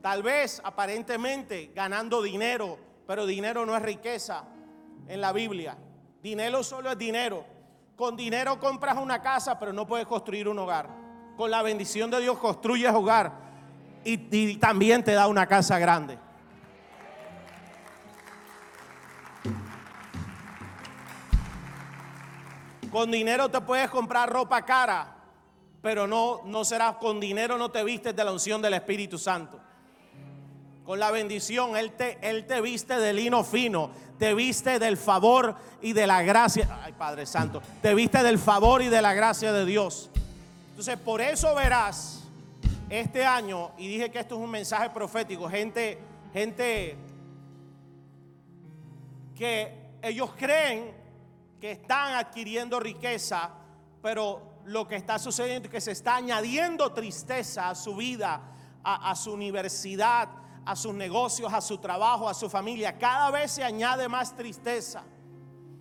Tal 0.03 0.21
vez 0.25 0.61
aparentemente 0.65 1.71
ganando 1.73 2.21
dinero, 2.21 2.77
pero 3.07 3.25
dinero 3.25 3.65
no 3.65 3.77
es 3.77 3.83
riqueza 3.83 4.43
en 5.07 5.21
la 5.21 5.33
Biblia. 5.33 5.79
Dinero 6.21 6.65
solo 6.65 6.91
es 6.91 6.99
dinero. 6.99 7.45
Con 7.95 8.17
dinero 8.17 8.59
compras 8.59 8.97
una 8.99 9.23
casa, 9.23 9.61
pero 9.61 9.73
no 9.73 9.87
puedes 9.87 10.09
construir 10.09 10.49
un 10.49 10.59
hogar. 10.59 10.89
Con 11.37 11.53
la 11.53 11.63
bendición 11.63 12.11
de 12.11 12.21
Dios 12.21 12.37
construyes 12.39 12.93
hogar 12.93 13.33
y, 14.03 14.57
también 14.57 15.05
te 15.05 15.13
da 15.13 15.29
una 15.29 15.47
casa 15.47 15.79
grande. 15.79 16.19
Con 22.91 23.13
dinero 23.13 23.49
te 23.49 23.61
puedes 23.61 23.89
comprar 23.89 24.29
ropa 24.29 24.63
cara, 24.63 25.17
pero 25.81 26.09
no, 26.09 26.43
no 26.45 26.65
serás 26.65 26.97
con 26.97 27.21
dinero, 27.21 27.57
no 27.57 27.71
te 27.71 27.85
vistes 27.85 28.17
de 28.17 28.25
la 28.25 28.33
unción 28.33 28.61
del 28.61 28.75
Espíritu 28.75 29.17
Santo 29.17 29.61
con 30.85 30.99
la 30.99 31.11
bendición, 31.11 31.77
Él 31.77 31.93
te, 31.93 32.19
Él 32.29 32.47
te 32.47 32.61
viste 32.61 32.99
de 32.99 33.13
lino 33.13 33.45
fino, 33.45 33.91
te 34.19 34.35
viste 34.35 34.79
del 34.79 34.97
favor 34.97 35.55
y 35.81 35.93
de 35.93 36.07
la 36.07 36.23
gracia. 36.23 36.81
Ay, 36.83 36.93
Padre 36.93 37.27
Santo, 37.27 37.63
te 37.81 37.95
viste 37.95 38.23
del 38.23 38.39
favor 38.39 38.83
y 38.83 38.89
de 38.89 39.03
la 39.03 39.15
gracia 39.15 39.53
de 39.53 39.65
Dios. 39.65 40.11
Entonces, 40.71 40.97
por 40.99 41.21
eso 41.21 41.55
verás 41.55 42.25
este 42.89 43.25
año, 43.25 43.73
y 43.79 43.89
dije 43.89 44.11
que 44.11 44.19
esto 44.19 44.35
es 44.35 44.41
un 44.41 44.51
mensaje 44.51 44.91
profético, 44.91 45.49
gente, 45.49 45.99
gente 46.33 46.97
que 49.35 49.75
ellos 50.03 50.31
creen 50.37 50.93
que 51.61 51.73
están 51.73 52.15
adquiriendo 52.15 52.79
riqueza, 52.81 53.51
pero 54.03 54.61
lo 54.65 54.87
que 54.87 54.97
está 54.97 55.19
sucediendo 55.19 55.69
es 55.69 55.73
que 55.73 55.81
se 55.81 55.93
está 55.93 56.17
añadiendo 56.17 56.93
tristeza 56.93 57.71
a 57.71 57.75
su 57.75 57.97
vida, 57.97 58.41
a, 58.83 59.11
a 59.11 59.15
su 59.15 59.33
universidad, 59.33 60.29
a 60.65 60.77
sus 60.77 60.95
negocios, 60.95 61.53
a 61.53 61.61
su 61.61 61.79
trabajo, 61.79 62.29
a 62.29 62.35
su 62.35 62.49
familia. 62.49 62.99
Cada 62.99 63.31
vez 63.31 63.53
se 63.53 63.65
añade 63.65 64.09
más 64.09 64.37
tristeza. 64.37 65.03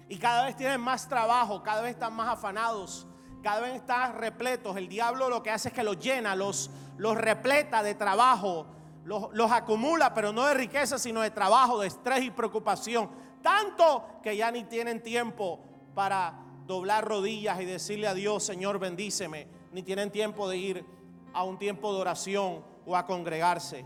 Y 0.09 0.17
cada 0.17 0.45
vez 0.45 0.57
tienen 0.57 0.81
más 0.81 1.07
trabajo, 1.07 1.63
cada 1.63 1.81
vez 1.81 1.91
están 1.91 2.13
más 2.13 2.27
afanados, 2.27 3.07
cada 3.41 3.61
vez 3.61 3.75
están 3.75 4.17
repletos. 4.17 4.75
El 4.75 4.89
diablo 4.89 5.29
lo 5.29 5.41
que 5.41 5.51
hace 5.51 5.69
es 5.69 5.73
que 5.73 5.83
los 5.83 5.99
llena, 5.99 6.35
los, 6.35 6.69
los 6.97 7.15
repleta 7.15 7.81
de 7.81 7.95
trabajo, 7.95 8.65
los, 9.05 9.29
los 9.31 9.51
acumula, 9.51 10.13
pero 10.13 10.33
no 10.33 10.45
de 10.47 10.53
riqueza, 10.53 10.99
sino 10.99 11.21
de 11.21 11.31
trabajo, 11.31 11.79
de 11.79 11.87
estrés 11.87 12.23
y 12.23 12.31
preocupación. 12.31 13.09
Tanto 13.41 14.05
que 14.21 14.35
ya 14.35 14.51
ni 14.51 14.65
tienen 14.65 15.01
tiempo 15.01 15.59
para 15.95 16.33
doblar 16.67 17.05
rodillas 17.05 17.61
y 17.61 17.65
decirle 17.65 18.07
a 18.07 18.13
Dios, 18.13 18.43
Señor, 18.43 18.79
bendíceme. 18.79 19.47
Ni 19.71 19.81
tienen 19.81 20.11
tiempo 20.11 20.49
de 20.49 20.57
ir 20.57 20.85
a 21.33 21.43
un 21.43 21.57
tiempo 21.57 21.93
de 21.93 22.01
oración 22.01 22.63
o 22.85 22.97
a 22.97 23.05
congregarse. 23.05 23.85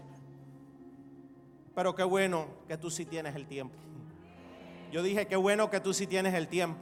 Pero 1.75 1.94
qué 1.94 2.03
bueno 2.03 2.48
que 2.67 2.77
tú 2.77 2.89
sí 2.89 3.05
tienes 3.05 3.36
el 3.36 3.46
tiempo. 3.48 3.75
Yo 4.91 5.03
dije, 5.03 5.27
qué 5.27 5.36
bueno 5.36 5.70
que 5.70 5.82
tú 5.82 5.94
sí 5.94 6.08
tienes 6.08 6.34
el 6.34 6.48
tiempo. 6.48 6.79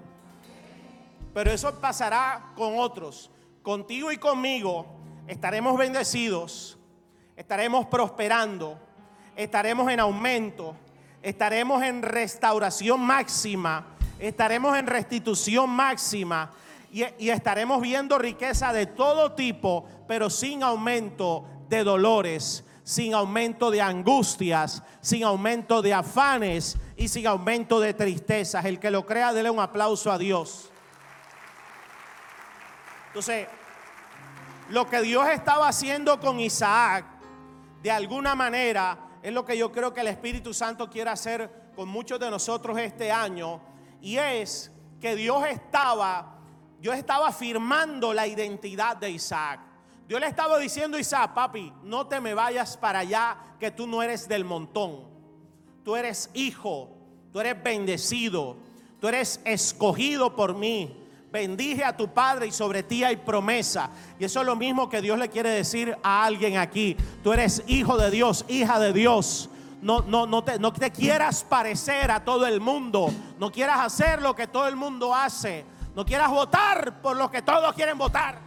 Pero 1.34 1.52
eso 1.52 1.74
pasará 1.80 2.54
con 2.56 2.78
otros. 2.78 3.32
Contigo 3.64 4.12
y 4.12 4.18
conmigo 4.18 4.86
estaremos 5.26 5.78
bendecidos, 5.78 6.78
estaremos 7.36 7.88
prosperando, 7.88 8.78
estaremos 9.36 9.90
en 9.92 10.00
aumento, 10.00 10.76
estaremos 11.24 11.82
en 11.82 12.04
restauración 12.04 13.00
máxima, 13.00 13.88
estaremos 14.20 14.78
en 14.78 14.86
restitución 14.86 15.70
máxima 15.70 16.52
y, 16.92 17.04
y, 17.18 17.30
estaremos 17.30 17.82
viendo 17.82 18.20
riqueza 18.20 18.72
de 18.72 18.86
todo 18.86 19.32
tipo, 19.32 19.88
pero 20.08 20.30
sin 20.30 20.62
aumento 20.62 21.46
de 21.68 21.84
dolores, 21.84 22.64
sin 22.84 23.13
aumento 23.13 23.72
de 23.72 23.82
angustias, 23.82 24.84
sin 25.02 25.24
aumento 25.24 25.82
de 25.82 25.94
afanes 25.94 26.78
y 26.98 27.08
sin 27.08 27.28
aumento 27.28 27.80
de 27.80 27.94
tristezas. 27.94 28.66
El 28.66 28.80
que 28.80 28.92
lo 28.92 29.06
crea, 29.06 29.34
dele 29.34 29.50
un 29.50 29.60
aplauso 29.60 30.12
a 30.12 30.18
Dios. 30.18 30.70
Entonces, 33.08 33.48
lo 34.70 34.90
que 34.90 35.02
Dios 35.02 35.28
estaba 35.30 35.68
haciendo 35.68 36.20
con 36.20 36.40
Isaac, 36.40 37.06
de 37.82 37.92
alguna 37.92 38.36
manera, 38.36 38.98
es 39.22 39.32
lo 39.32 39.46
que 39.46 39.58
yo 39.58 39.72
creo 39.72 39.94
que 39.94 40.02
el 40.02 40.08
Espíritu 40.08 40.54
Santo 40.54 40.90
quiere 40.90 41.10
hacer 41.10 41.72
con 41.75 41.88
muchos 41.88 42.20
de 42.20 42.30
nosotros 42.30 42.78
este 42.78 43.12
año. 43.12 43.62
Y 44.02 44.18
es 44.18 44.72
que 45.00 45.16
Dios 45.16 45.46
estaba, 45.48 46.40
Dios 46.80 46.96
estaba 46.96 47.28
afirmando 47.28 48.13
la 48.13 48.28
identidad 48.28 48.98
de 48.98 49.12
Isaac. 49.12 49.60
Dios 50.08 50.20
le 50.20 50.28
estaba 50.28 50.58
diciendo 50.58 50.98
a 50.98 51.00
Isaac, 51.00 51.34
papi, 51.34 51.72
no 51.84 52.08
te 52.08 52.20
me 52.20 52.34
vayas 52.34 52.78
para 52.78 53.00
allá, 53.00 53.38
que 53.60 53.72
tú 53.72 53.88
no 53.88 54.04
eres 54.04 54.28
del 54.28 54.46
montón. 54.46 55.00
Tú 55.84 55.96
eres 55.96 56.30
hijo, 56.34 56.90
tú 57.32 57.40
eres 57.40 57.62
bendecido, 57.62 58.58
tú 59.00 59.08
eres 59.08 59.42
escogido 59.46 60.36
por 60.36 60.56
mí 60.56 61.04
bendije 61.34 61.84
a 61.84 61.98
tu 61.98 62.10
padre 62.10 62.46
y 62.46 62.52
sobre 62.52 62.84
ti 62.84 63.04
hay 63.04 63.16
promesa. 63.16 63.90
Y 64.20 64.26
eso 64.26 64.42
es 64.42 64.46
lo 64.46 64.56
mismo 64.56 64.88
que 64.88 65.02
Dios 65.02 65.18
le 65.18 65.30
quiere 65.30 65.50
decir 65.50 65.98
a 66.04 66.24
alguien 66.24 66.58
aquí. 66.58 66.96
Tú 67.24 67.34
eres 67.34 67.64
hijo 67.66 67.98
de 67.98 68.12
Dios, 68.12 68.46
hija 68.48 68.80
de 68.80 68.94
Dios. 68.94 69.50
No, 69.82 70.02
no, 70.02 70.28
no, 70.28 70.44
te, 70.44 70.60
no 70.60 70.72
te 70.72 70.92
quieras 70.92 71.44
parecer 71.44 72.12
a 72.12 72.24
todo 72.24 72.46
el 72.46 72.62
mundo. 72.62 73.12
No 73.40 73.52
quieras 73.52 73.80
hacer 73.80 74.22
lo 74.22 74.36
que 74.36 74.46
todo 74.46 74.68
el 74.68 74.76
mundo 74.76 75.14
hace. 75.14 75.66
No 75.96 76.06
quieras 76.06 76.30
votar 76.30 77.02
por 77.02 77.18
lo 77.18 77.32
que 77.32 77.42
todos 77.42 77.74
quieren 77.74 77.98
votar. 77.98 78.40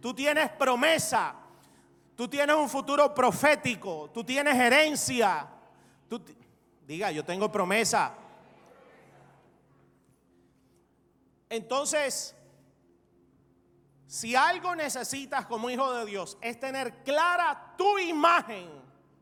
Tú 0.00 0.14
tienes 0.14 0.50
promesa. 0.50 1.34
Tú 2.16 2.28
tienes 2.28 2.56
un 2.56 2.68
futuro 2.68 3.14
profético. 3.14 4.10
Tú 4.12 4.24
tienes 4.24 4.54
herencia 4.54 5.48
diga, 6.90 7.12
yo 7.12 7.24
tengo 7.24 7.52
promesa. 7.52 8.12
Entonces, 11.48 12.34
si 14.08 14.34
algo 14.34 14.74
necesitas 14.74 15.46
como 15.46 15.70
hijo 15.70 15.92
de 15.94 16.04
Dios 16.06 16.36
es 16.40 16.58
tener 16.58 17.04
clara 17.04 17.74
tu 17.78 17.96
imagen 17.98 18.68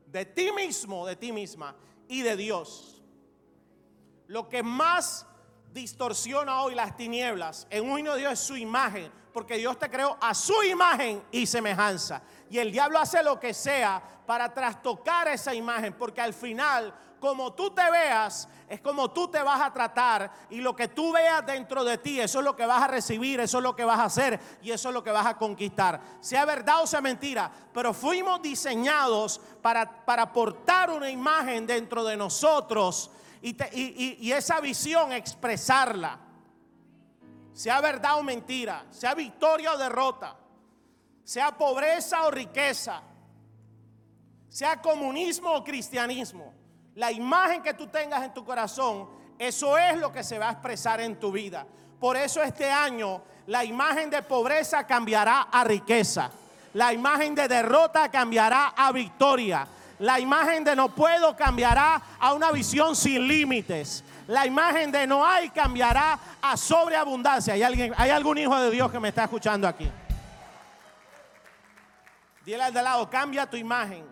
de 0.07 0.25
ti 0.25 0.51
mismo, 0.53 1.07
de 1.07 1.17
ti 1.17 1.31
misma 1.31 1.77
y 2.09 2.23
de 2.23 2.37
Dios. 2.37 3.03
Lo 4.29 4.49
que 4.49 4.63
más 4.63 5.27
distorsiona 5.71 6.63
hoy 6.63 6.75
las 6.75 6.97
tinieblas 6.97 7.67
en 7.69 7.91
un 7.91 7.99
hijo 7.99 8.15
de 8.15 8.21
Dios 8.21 8.33
es 8.33 8.41
su 8.41 8.57
imagen, 8.57 9.13
porque 9.39 9.57
Dios 9.57 9.79
te 9.79 9.89
creó 9.89 10.17
a 10.21 10.35
su 10.35 10.65
imagen 10.65 11.23
y 11.31 11.47
semejanza. 11.47 12.21
Y 12.51 12.59
el 12.59 12.73
diablo 12.73 12.99
hace 12.99 13.23
lo 13.23 13.39
que 13.39 13.55
sea 13.55 14.03
para 14.27 14.53
trastocar 14.53 15.29
esa 15.29 15.55
imagen, 15.55 15.93
porque 15.93 16.21
al 16.21 16.35
final, 16.35 16.93
como 17.21 17.53
tú 17.53 17.71
te 17.71 17.89
veas, 17.89 18.49
es 18.69 18.81
como 18.81 19.13
tú 19.13 19.29
te 19.29 19.41
vas 19.41 19.61
a 19.61 19.73
tratar 19.73 20.29
y 20.51 20.61
lo 20.61 20.75
que 20.75 20.89
tú 20.89 21.13
veas 21.13 21.47
dentro 21.47 21.85
de 21.85 21.99
ti, 21.99 22.19
eso 22.19 22.41
es 22.41 22.45
lo 22.45 22.57
que 22.57 22.67
vas 22.67 22.83
a 22.83 22.89
recibir, 22.89 23.39
eso 23.39 23.59
es 23.59 23.63
lo 23.63 23.77
que 23.77 23.85
vas 23.85 24.01
a 24.01 24.07
hacer 24.07 24.41
y 24.61 24.73
eso 24.73 24.89
es 24.89 24.93
lo 24.93 25.05
que 25.05 25.13
vas 25.13 25.27
a 25.27 25.39
conquistar. 25.39 26.01
Sea 26.19 26.45
verdad 26.45 26.83
o 26.83 26.87
sea 26.89 27.01
mentira, 27.01 27.49
pero 27.73 27.95
fuimos 27.95 28.43
diseñados 28.43 29.41
para, 29.63 30.05
para 30.05 30.33
portar 30.33 30.91
una 30.91 31.09
imagen 31.09 31.65
dentro 31.65 32.03
de 32.03 32.17
nosotros 32.17 33.13
y, 33.41 33.55
y 34.19 34.33
esa 34.33 34.61
visión 34.61 35.13
expresarla. 35.13 36.27
Sea 37.59 37.81
verdad 37.81 38.19
o 38.19 38.23
mentira, 38.23 38.87
sea 38.91 39.15
victoria 39.15 39.73
o 39.73 39.79
derrota 39.79 40.37
sea 41.29 41.51
pobreza 41.51 42.25
o 42.25 42.31
riqueza, 42.31 43.03
sea 44.49 44.81
comunismo 44.81 45.53
o 45.53 45.63
cristianismo, 45.63 46.55
la 46.95 47.13
imagen 47.13 47.63
que 47.63 47.75
tú 47.75 47.87
tengas 47.89 48.25
en 48.25 48.33
tu 48.33 48.47
corazón, 48.47 49.07
eso 49.39 49.77
es 49.77 49.99
lo 49.99 50.11
que 50.11 50.25
se 50.25 50.39
va 50.39 50.49
a 50.49 50.53
expresar 50.53 51.03
en 51.03 51.21
tu 51.21 51.31
vida. 51.31 51.67
Por 52.01 52.17
eso 52.17 52.43
este 52.43 52.71
año 52.71 53.21
la 53.47 53.63
imagen 53.63 54.09
de 54.09 54.23
pobreza 54.23 54.87
cambiará 54.87 55.49
a 55.53 55.65
riqueza. 55.65 56.31
La 56.73 56.95
imagen 56.95 57.35
de 57.35 57.47
derrota 57.47 58.11
cambiará 58.11 58.69
a 58.69 58.91
victoria. 58.91 59.69
La 59.99 60.19
imagen 60.19 60.65
de 60.65 60.75
no 60.75 60.95
puedo 60.95 61.37
cambiará 61.37 62.01
a 62.19 62.33
una 62.33 62.51
visión 62.53 62.97
sin 62.97 63.29
límites. 63.29 64.03
La 64.29 64.47
imagen 64.47 64.93
de 64.93 65.07
no 65.07 65.25
hay 65.25 65.49
cambiará 65.49 66.19
a 66.43 66.55
sobreabundancia. 66.55 67.55
¿Hay, 67.55 67.63
alguien, 67.63 67.95
¿Hay 67.97 68.11
algún 68.11 68.37
hijo 68.37 68.55
de 68.61 68.71
Dios 68.71 68.91
que 68.93 69.01
me 69.01 69.09
está 69.09 69.25
escuchando 69.25 69.67
aquí? 69.67 69.91
Dile 72.45 72.63
al 72.63 72.73
de 72.75 72.83
lado, 72.83 73.09
cambia 73.09 73.49
tu 73.49 73.57
imagen. 73.57 74.07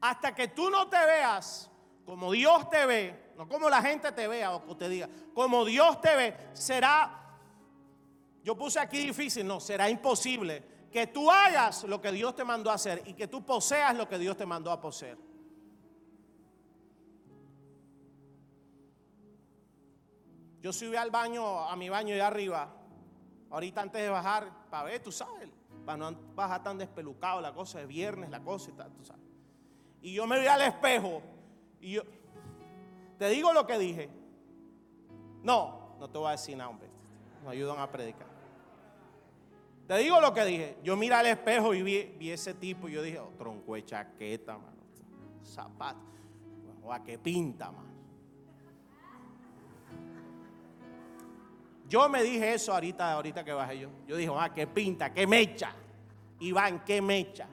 Hasta 0.00 0.32
que 0.32 0.46
tú 0.46 0.70
no 0.70 0.86
te 0.88 0.96
veas 1.04 1.68
como 2.06 2.30
Dios 2.30 2.70
te 2.70 2.86
ve, 2.86 3.32
no 3.36 3.48
como 3.48 3.68
la 3.68 3.82
gente 3.82 4.12
te 4.12 4.28
vea 4.28 4.52
o 4.52 4.76
te 4.76 4.88
diga, 4.88 5.08
como 5.34 5.64
Dios 5.64 6.00
te 6.00 6.14
ve, 6.14 6.36
será, 6.52 7.10
yo 8.44 8.56
puse 8.56 8.78
aquí 8.78 8.98
difícil, 8.98 9.44
no, 9.44 9.58
será 9.58 9.90
imposible 9.90 10.62
que 10.92 11.08
tú 11.08 11.28
hagas 11.28 11.82
lo 11.82 12.00
que 12.00 12.12
Dios 12.12 12.36
te 12.36 12.44
mandó 12.44 12.70
a 12.70 12.74
hacer 12.74 13.02
y 13.06 13.14
que 13.14 13.26
tú 13.26 13.44
poseas 13.44 13.96
lo 13.96 14.08
que 14.08 14.18
Dios 14.18 14.36
te 14.36 14.46
mandó 14.46 14.70
a 14.70 14.80
poseer. 14.80 15.33
Yo 20.64 20.72
subí 20.72 20.96
al 20.96 21.10
baño, 21.10 21.68
a 21.68 21.76
mi 21.76 21.90
baño 21.90 22.14
de 22.14 22.22
arriba, 22.22 22.74
ahorita 23.50 23.82
antes 23.82 24.00
de 24.00 24.08
bajar, 24.08 24.50
para 24.70 24.84
ver, 24.84 25.02
tú 25.02 25.12
sabes, 25.12 25.50
para 25.84 25.98
no 25.98 26.16
bajar 26.34 26.62
tan 26.62 26.78
despelucado 26.78 27.42
la 27.42 27.52
cosa 27.52 27.80
de 27.80 27.86
viernes, 27.86 28.30
la 28.30 28.40
cosa 28.40 28.70
y 28.70 28.72
tal, 28.72 28.90
tú 28.94 29.04
sabes. 29.04 29.26
Y 30.00 30.14
yo 30.14 30.26
me 30.26 30.40
vi 30.40 30.46
al 30.46 30.62
espejo 30.62 31.20
y 31.82 31.90
yo, 31.90 32.02
te 33.18 33.28
digo 33.28 33.52
lo 33.52 33.66
que 33.66 33.78
dije. 33.78 34.08
No, 35.42 35.96
no 36.00 36.08
te 36.08 36.16
voy 36.16 36.28
a 36.28 36.30
decir 36.30 36.56
nada, 36.56 36.70
hombre. 36.70 36.88
Me 37.44 37.50
ayudan 37.50 37.78
a 37.78 37.90
predicar. 37.90 38.28
Te 39.86 39.98
digo 39.98 40.18
lo 40.18 40.32
que 40.32 40.46
dije. 40.46 40.78
Yo 40.82 40.96
miré 40.96 41.14
al 41.14 41.26
espejo 41.26 41.74
y 41.74 41.82
vi, 41.82 42.30
ese 42.30 42.54
tipo 42.54 42.88
y 42.88 42.92
yo 42.92 43.02
dije, 43.02 43.18
oh, 43.18 43.34
tronco 43.36 43.74
de 43.74 43.84
chaqueta, 43.84 44.56
mano. 44.56 44.82
Zapato. 45.44 46.00
O 46.82 46.90
a 46.90 47.04
qué 47.04 47.18
pinta, 47.18 47.70
mano. 47.70 47.93
Yo 51.94 52.08
me 52.08 52.24
dije 52.24 52.54
eso 52.54 52.74
ahorita, 52.74 53.12
ahorita 53.12 53.44
que 53.44 53.52
bajé 53.52 53.78
yo. 53.78 53.88
Yo 54.08 54.16
dije, 54.16 54.32
ah, 54.36 54.52
qué 54.52 54.66
pinta, 54.66 55.14
qué 55.14 55.28
mecha. 55.28 55.72
Iván, 56.40 56.82
qué 56.84 57.00
mecha. 57.00 57.46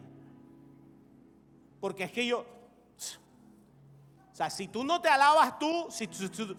Porque 1.79 2.05
es 2.05 2.11
que 2.11 2.25
yo, 2.25 2.39
o 2.39 4.35
sea, 4.35 4.49
si 4.49 4.67
tú 4.67 4.83
no 4.83 4.99
te 4.99 5.09
alabas 5.09 5.59
tú, 5.59 5.85
si, 5.91 6.05
o 6.05 6.55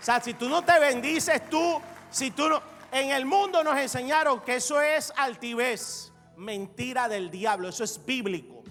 sea, 0.00 0.20
si 0.20 0.34
tú 0.34 0.48
no 0.48 0.64
te 0.64 0.80
bendices 0.80 1.48
tú, 1.48 1.80
si 2.10 2.32
tú 2.32 2.48
no, 2.48 2.60
en 2.90 3.12
el 3.12 3.26
mundo 3.26 3.62
nos 3.62 3.78
enseñaron 3.78 4.40
que 4.40 4.56
eso 4.56 4.80
es 4.80 5.12
altivez, 5.16 6.12
mentira 6.36 7.08
del 7.08 7.30
diablo, 7.30 7.68
eso 7.68 7.84
es 7.84 8.04
bíblico. 8.04 8.64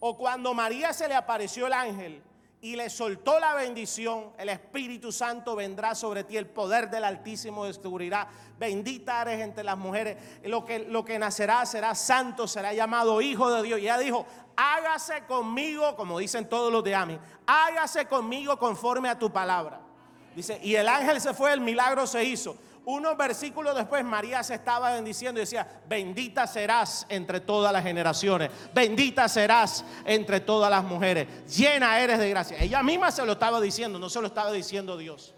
O 0.00 0.16
cuando 0.16 0.54
María 0.54 0.94
se 0.94 1.06
le 1.06 1.14
apareció 1.16 1.66
el 1.66 1.74
ángel 1.74 2.31
y 2.62 2.76
le 2.76 2.88
soltó 2.88 3.40
la 3.40 3.54
bendición, 3.54 4.30
el 4.38 4.48
Espíritu 4.48 5.10
Santo 5.10 5.56
vendrá 5.56 5.96
sobre 5.96 6.22
ti, 6.22 6.36
el 6.36 6.46
poder 6.46 6.88
del 6.88 7.02
Altísimo 7.02 7.64
descubrirá. 7.64 8.28
Bendita 8.56 9.20
eres 9.22 9.40
entre 9.40 9.64
las 9.64 9.76
mujeres, 9.76 10.16
lo 10.44 10.64
que, 10.64 10.78
lo 10.78 11.04
que 11.04 11.18
nacerá 11.18 11.66
será 11.66 11.96
santo, 11.96 12.46
será 12.46 12.72
llamado 12.72 13.20
Hijo 13.20 13.50
de 13.50 13.64
Dios. 13.64 13.80
Y 13.80 13.82
ella 13.82 13.98
dijo, 13.98 14.24
hágase 14.54 15.24
conmigo, 15.26 15.96
como 15.96 16.20
dicen 16.20 16.48
todos 16.48 16.72
los 16.72 16.84
de 16.84 16.94
Ami, 16.94 17.18
hágase 17.46 18.06
conmigo 18.06 18.56
conforme 18.56 19.08
a 19.08 19.18
tu 19.18 19.32
palabra. 19.32 19.80
Dice, 20.36 20.60
y 20.62 20.76
el 20.76 20.86
ángel 20.86 21.20
se 21.20 21.34
fue, 21.34 21.52
el 21.52 21.60
milagro 21.60 22.06
se 22.06 22.22
hizo. 22.22 22.56
Unos 22.84 23.16
versículos 23.16 23.76
después 23.76 24.04
María 24.04 24.42
se 24.42 24.54
estaba 24.54 24.92
bendiciendo 24.92 25.38
y 25.38 25.42
decía, 25.42 25.82
bendita 25.88 26.48
serás 26.48 27.06
entre 27.08 27.38
todas 27.38 27.72
las 27.72 27.84
generaciones, 27.84 28.50
bendita 28.74 29.28
serás 29.28 29.84
entre 30.04 30.40
todas 30.40 30.68
las 30.68 30.82
mujeres, 30.82 31.28
llena 31.56 32.00
eres 32.00 32.18
de 32.18 32.28
gracia. 32.28 32.58
Ella 32.58 32.82
misma 32.82 33.12
se 33.12 33.24
lo 33.24 33.32
estaba 33.32 33.60
diciendo, 33.60 34.00
no 34.00 34.08
se 34.08 34.20
lo 34.20 34.26
estaba 34.26 34.50
diciendo 34.50 34.96
Dios. 34.96 35.32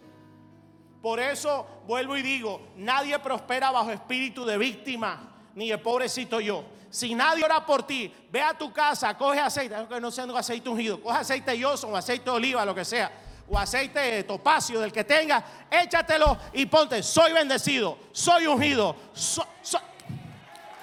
Por 1.03 1.21
eso 1.21 1.67
vuelvo 1.87 2.17
y 2.17 2.23
digo, 2.23 2.63
nadie 2.77 3.19
prospera 3.19 3.71
bajo 3.71 3.91
espíritu 3.91 4.47
de 4.47 4.57
víctima, 4.57 5.35
ni 5.55 5.69
de 5.69 5.77
pobrecito 5.77 6.41
yo. 6.41 6.65
Si 6.89 7.15
nadie 7.15 7.45
ora 7.45 7.67
por 7.67 7.83
ti, 7.83 8.11
ve 8.31 8.41
a 8.41 8.57
tu 8.57 8.73
casa, 8.73 9.19
coge 9.19 9.41
aceite, 9.41 9.75
que 9.87 10.01
no 10.01 10.11
sea 10.11 10.25
aceite 10.35 10.71
ungido, 10.71 11.03
coge 11.03 11.19
aceite 11.19 11.59
yoso 11.59 11.89
o 11.89 11.97
aceite 11.97 12.25
de 12.25 12.31
oliva, 12.31 12.65
lo 12.65 12.75
que 12.75 12.87
sea 12.87 13.24
o 13.49 13.59
aceite 13.59 14.25
topacio, 14.25 14.81
del 14.81 14.93
que 14.93 15.05
tenga, 15.05 15.45
échatelo 15.71 16.39
y 16.53 16.67
ponte, 16.67 17.03
soy 17.03 17.33
bendecido, 17.33 17.99
soy 18.13 18.47
ungido, 18.47 18.97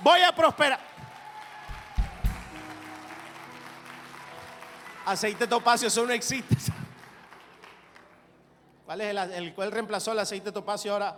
voy 0.01 0.21
a 0.21 0.33
prosperar. 0.33 0.91
Aceite 5.05 5.47
topacio, 5.47 5.87
eso 5.87 6.05
no 6.05 6.13
existe. 6.13 6.55
¿Cuál 8.85 9.01
es 9.01 9.09
el, 9.09 9.17
el 9.17 9.53
cual 9.53 9.71
reemplazó 9.71 10.11
el 10.11 10.19
aceite 10.19 10.45
de 10.45 10.51
topacio 10.51 10.93
ahora? 10.93 11.17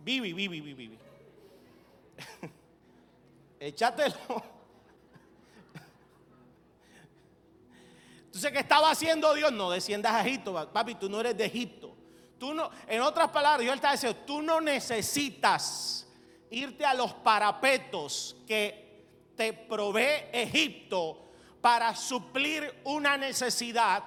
Vivi, 0.00 0.32
vivi, 0.32 0.60
vivi, 0.60 0.74
vivi. 0.74 0.98
Échatelo. 3.60 4.57
Entonces, 8.38 8.52
¿qué 8.52 8.60
estaba 8.60 8.92
haciendo 8.92 9.34
Dios? 9.34 9.50
No 9.50 9.68
desciendas 9.68 10.12
a 10.12 10.24
Egipto, 10.24 10.70
papi, 10.72 10.94
tú 10.94 11.08
no 11.10 11.18
eres 11.18 11.36
de 11.36 11.46
Egipto. 11.46 11.96
Tú 12.38 12.54
no, 12.54 12.70
en 12.86 13.00
otras 13.00 13.30
palabras, 13.30 13.62
Dios 13.62 13.74
está 13.74 13.90
diciendo, 13.90 14.20
tú 14.24 14.42
no 14.42 14.60
necesitas 14.60 16.06
irte 16.48 16.86
a 16.86 16.94
los 16.94 17.14
parapetos 17.14 18.36
que 18.46 19.32
te 19.34 19.52
provee 19.52 20.28
Egipto 20.30 21.32
para 21.60 21.96
suplir 21.96 22.80
una 22.84 23.16
necesidad. 23.16 24.04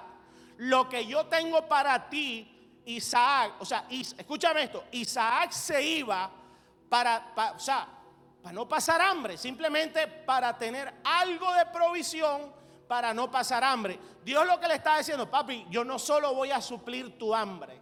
Lo 0.56 0.88
que 0.88 1.04
yo 1.04 1.26
tengo 1.26 1.68
para 1.68 2.08
ti, 2.08 2.80
Isaac, 2.86 3.56
o 3.58 3.66
sea, 3.66 3.84
escúchame 3.90 4.62
esto, 4.62 4.84
Isaac 4.92 5.52
se 5.52 5.82
iba 5.82 6.30
para, 6.88 7.34
o 7.54 7.58
sea, 7.58 7.86
para 8.42 8.54
no 8.54 8.66
pasar 8.66 8.98
hambre, 9.02 9.36
simplemente 9.36 10.06
para 10.08 10.56
tener 10.56 11.02
algo 11.04 11.52
de 11.52 11.66
provisión 11.66 12.61
para 12.92 13.14
no 13.14 13.30
pasar 13.30 13.64
hambre. 13.64 13.98
Dios 14.22 14.46
lo 14.46 14.60
que 14.60 14.68
le 14.68 14.74
está 14.74 14.98
diciendo, 14.98 15.30
papi, 15.30 15.64
yo 15.70 15.82
no 15.82 15.98
solo 15.98 16.34
voy 16.34 16.50
a 16.50 16.60
suplir 16.60 17.16
tu 17.16 17.34
hambre, 17.34 17.80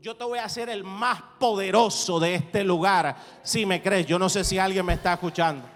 yo 0.00 0.16
te 0.16 0.22
voy 0.22 0.38
a 0.38 0.44
hacer 0.44 0.68
el 0.68 0.84
más 0.84 1.20
poderoso 1.40 2.20
de 2.20 2.36
este 2.36 2.62
lugar, 2.62 3.16
si 3.42 3.66
me 3.66 3.82
crees. 3.82 4.06
Yo 4.06 4.20
no 4.20 4.28
sé 4.28 4.44
si 4.44 4.56
alguien 4.56 4.86
me 4.86 4.92
está 4.92 5.14
escuchando. 5.14 5.68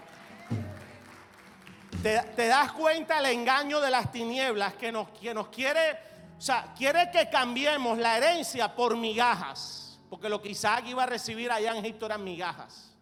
¿Te, 2.01 2.47
das 2.47 2.71
cuenta 2.71 3.19
el 3.19 3.25
engaño 3.25 3.81
de 3.81 3.91
las 3.91 4.09
tinieblas 4.09 4.75
que 4.75 4.89
nos, 4.89 5.09
que 5.09 5.33
nos 5.33 5.49
quiere, 5.49 5.91
o 6.37 6.41
sea, 6.41 6.73
quiere 6.73 7.11
que 7.11 7.29
cambiemos 7.29 7.97
la 7.97 8.15
herencia 8.15 8.73
por 8.73 8.95
migajas? 8.95 9.99
Porque 10.09 10.29
lo 10.29 10.41
que 10.41 10.47
Isaac 10.47 10.85
iba 10.87 11.03
a 11.03 11.07
recibir 11.07 11.51
allá 11.51 11.71
en 11.71 11.83
Egipto 11.83 12.05
eran 12.05 12.23
migajas. 12.23 12.95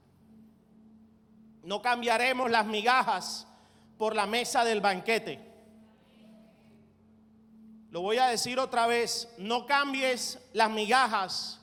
No 1.61 1.79
cambiaremos 1.79 2.49
las 2.49 2.65
migajas 2.65 3.45
por 3.99 4.15
la 4.15 4.25
mesa 4.25 4.63
del 4.63 4.81
banquete. 4.81 5.48
Lo 7.91 8.01
voy 8.01 8.17
a 8.17 8.27
decir 8.27 8.59
otra 8.59 8.85
vez, 8.85 9.29
no 9.37 9.65
cambies 9.65 10.39
las 10.53 10.69
migajas 10.69 11.59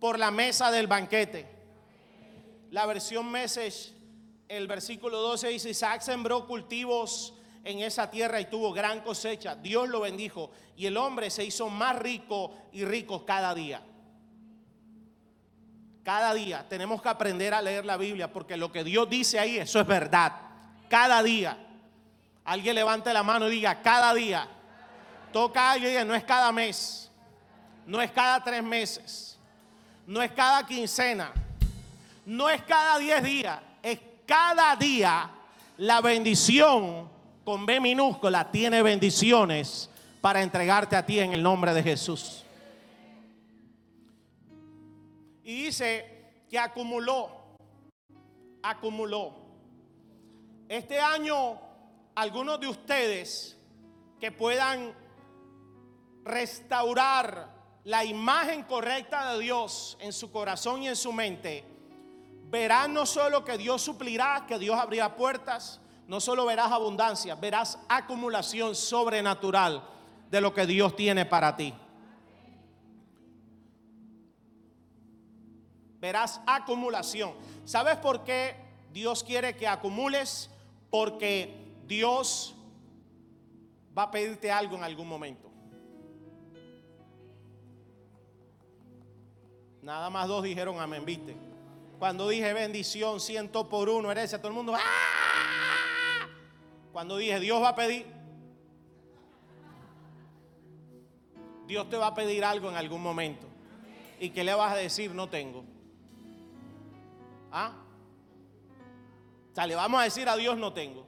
por 0.00 0.18
la 0.18 0.30
mesa 0.30 0.70
del 0.70 0.86
banquete. 0.86 1.46
La 2.70 2.86
versión 2.86 3.30
Message, 3.30 3.92
el 4.48 4.66
versículo 4.66 5.20
12 5.20 5.48
dice, 5.48 5.70
Isaac 5.70 6.00
sembró 6.00 6.46
cultivos 6.46 7.34
en 7.64 7.80
esa 7.80 8.10
tierra 8.10 8.40
y 8.40 8.46
tuvo 8.46 8.72
gran 8.72 9.00
cosecha. 9.00 9.54
Dios 9.54 9.88
lo 9.88 10.00
bendijo 10.00 10.50
y 10.76 10.86
el 10.86 10.96
hombre 10.96 11.30
se 11.30 11.44
hizo 11.44 11.68
más 11.68 11.98
rico 11.98 12.54
y 12.72 12.84
rico 12.84 13.26
cada 13.26 13.54
día. 13.54 13.82
Cada 16.04 16.32
día 16.32 16.64
tenemos 16.68 17.02
que 17.02 17.08
aprender 17.08 17.52
a 17.52 17.60
leer 17.60 17.84
la 17.84 17.96
Biblia 17.96 18.32
porque 18.32 18.56
lo 18.56 18.70
que 18.70 18.84
Dios 18.84 19.10
dice 19.10 19.40
ahí, 19.40 19.58
eso 19.58 19.80
es 19.80 19.86
verdad. 19.86 20.32
Cada 20.88 21.22
día. 21.22 21.58
Alguien 22.44 22.76
levante 22.76 23.12
la 23.12 23.24
mano 23.24 23.48
y 23.48 23.50
diga, 23.50 23.82
cada 23.82 24.14
día. 24.14 24.48
Toca 25.36 25.72
a 25.72 26.04
no 26.06 26.14
es 26.14 26.24
cada 26.24 26.50
mes, 26.50 27.10
no 27.86 28.00
es 28.00 28.10
cada 28.10 28.42
tres 28.42 28.62
meses, 28.62 29.38
no 30.06 30.22
es 30.22 30.32
cada 30.32 30.66
quincena, 30.66 31.30
no 32.24 32.48
es 32.48 32.62
cada 32.62 32.98
diez 32.98 33.22
días, 33.22 33.60
es 33.82 34.00
cada 34.24 34.74
día 34.76 35.30
la 35.76 36.00
bendición 36.00 37.10
con 37.44 37.66
B 37.66 37.80
minúscula 37.80 38.50
tiene 38.50 38.80
bendiciones 38.80 39.90
para 40.22 40.40
entregarte 40.40 40.96
a 40.96 41.04
ti 41.04 41.20
en 41.20 41.34
el 41.34 41.42
nombre 41.42 41.74
de 41.74 41.82
Jesús. 41.82 42.42
Y 45.44 45.64
dice 45.64 46.32
que 46.48 46.58
acumuló, 46.58 47.28
acumuló. 48.62 49.34
Este 50.66 50.98
año, 50.98 51.60
algunos 52.14 52.58
de 52.58 52.68
ustedes 52.68 53.54
que 54.18 54.32
puedan 54.32 55.04
restaurar 56.26 57.54
la 57.84 58.04
imagen 58.04 58.64
correcta 58.64 59.32
de 59.32 59.40
Dios 59.40 59.96
en 60.00 60.12
su 60.12 60.30
corazón 60.32 60.82
y 60.82 60.88
en 60.88 60.96
su 60.96 61.12
mente, 61.12 61.64
verás 62.50 62.88
no 62.88 63.06
solo 63.06 63.44
que 63.44 63.56
Dios 63.56 63.82
suplirá, 63.82 64.44
que 64.46 64.58
Dios 64.58 64.78
abrirá 64.78 65.14
puertas, 65.14 65.80
no 66.08 66.20
solo 66.20 66.44
verás 66.46 66.72
abundancia, 66.72 67.36
verás 67.36 67.78
acumulación 67.88 68.74
sobrenatural 68.74 69.82
de 70.30 70.40
lo 70.40 70.52
que 70.52 70.66
Dios 70.66 70.96
tiene 70.96 71.24
para 71.24 71.56
ti. 71.56 71.72
Verás 76.00 76.40
acumulación. 76.46 77.34
¿Sabes 77.64 77.96
por 77.96 78.22
qué 78.24 78.56
Dios 78.92 79.24
quiere 79.24 79.56
que 79.56 79.66
acumules? 79.66 80.50
Porque 80.90 81.72
Dios 81.86 82.54
va 83.96 84.04
a 84.04 84.10
pedirte 84.10 84.50
algo 84.50 84.76
en 84.76 84.84
algún 84.84 85.08
momento. 85.08 85.50
Nada 89.86 90.10
más 90.10 90.26
dos 90.26 90.42
dijeron 90.42 90.80
amén, 90.80 91.04
viste. 91.04 91.36
Cuando 92.00 92.28
dije 92.28 92.52
bendición, 92.52 93.20
ciento 93.20 93.68
por 93.68 93.88
uno, 93.88 94.10
herencia, 94.10 94.36
todo 94.38 94.48
el 94.48 94.54
mundo. 94.54 94.74
¡ah! 94.74 96.26
Cuando 96.92 97.16
dije 97.16 97.38
Dios 97.38 97.62
va 97.62 97.68
a 97.68 97.76
pedir, 97.76 98.04
Dios 101.68 101.88
te 101.88 101.96
va 101.96 102.08
a 102.08 102.14
pedir 102.16 102.44
algo 102.44 102.68
en 102.68 102.74
algún 102.74 103.00
momento. 103.00 103.46
¿Y 104.18 104.30
qué 104.30 104.42
le 104.42 104.54
vas 104.54 104.72
a 104.72 104.76
decir? 104.76 105.14
No 105.14 105.28
tengo. 105.28 105.64
¿Ah? 107.52 107.76
O 109.52 109.54
sea, 109.54 109.68
le 109.68 109.76
vamos 109.76 110.00
a 110.00 110.02
decir 110.02 110.28
a 110.28 110.34
Dios 110.34 110.58
no 110.58 110.72
tengo. 110.72 111.06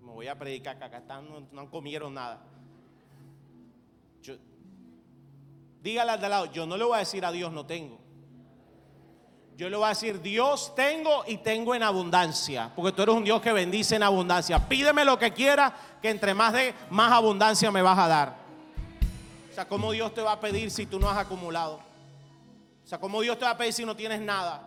Me 0.00 0.10
voy 0.10 0.26
a 0.26 0.38
predicar 0.38 0.78
que 0.78 0.84
acá 0.84 0.96
están, 0.96 1.28
no, 1.28 1.46
no 1.52 1.70
comieron 1.70 2.14
nada. 2.14 2.49
Dígale 5.82 6.12
al 6.12 6.20
de 6.20 6.28
lado, 6.28 6.46
yo 6.46 6.66
no 6.66 6.76
le 6.76 6.84
voy 6.84 6.96
a 6.96 6.98
decir 6.98 7.24
a 7.24 7.32
Dios 7.32 7.52
no 7.52 7.64
tengo. 7.64 7.98
Yo 9.56 9.68
le 9.68 9.76
voy 9.76 9.86
a 9.86 9.90
decir, 9.90 10.22
Dios 10.22 10.74
tengo 10.74 11.22
y 11.26 11.36
tengo 11.38 11.74
en 11.74 11.82
abundancia. 11.82 12.72
Porque 12.74 12.92
tú 12.92 13.02
eres 13.02 13.14
un 13.14 13.24
Dios 13.24 13.42
que 13.42 13.52
bendice 13.52 13.96
en 13.96 14.02
abundancia. 14.02 14.66
Pídeme 14.66 15.04
lo 15.04 15.18
que 15.18 15.32
quieras, 15.32 15.72
que 16.00 16.08
entre 16.08 16.32
más 16.32 16.54
de 16.54 16.74
más 16.88 17.12
abundancia 17.12 17.70
me 17.70 17.82
vas 17.82 17.98
a 17.98 18.08
dar. 18.08 18.36
O 19.50 19.54
sea, 19.54 19.68
¿cómo 19.68 19.92
Dios 19.92 20.14
te 20.14 20.22
va 20.22 20.32
a 20.32 20.40
pedir 20.40 20.70
si 20.70 20.86
tú 20.86 20.98
no 20.98 21.10
has 21.10 21.18
acumulado? 21.18 21.80
O 22.82 22.86
sea, 22.86 22.98
¿cómo 22.98 23.20
Dios 23.20 23.38
te 23.38 23.44
va 23.44 23.50
a 23.50 23.58
pedir 23.58 23.74
si 23.74 23.84
no 23.84 23.94
tienes 23.94 24.20
nada? 24.22 24.66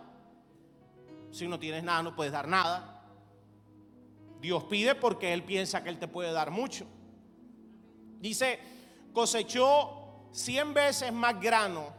Si 1.31 1.47
no 1.47 1.57
tienes 1.57 1.83
nada, 1.83 2.03
no 2.03 2.15
puedes 2.15 2.31
dar 2.31 2.47
nada. 2.47 3.01
Dios 4.39 4.65
pide 4.65 4.93
porque 4.93 5.33
Él 5.33 5.41
piensa 5.41 5.83
que 5.83 5.89
Él 5.89 5.97
te 5.97 6.07
puede 6.07 6.31
dar 6.31 6.51
mucho. 6.51 6.85
Dice, 8.19 8.59
cosechó 9.11 10.02
cien 10.33 10.73
veces 10.73 11.13
más 11.13 11.39
grano 11.39 11.93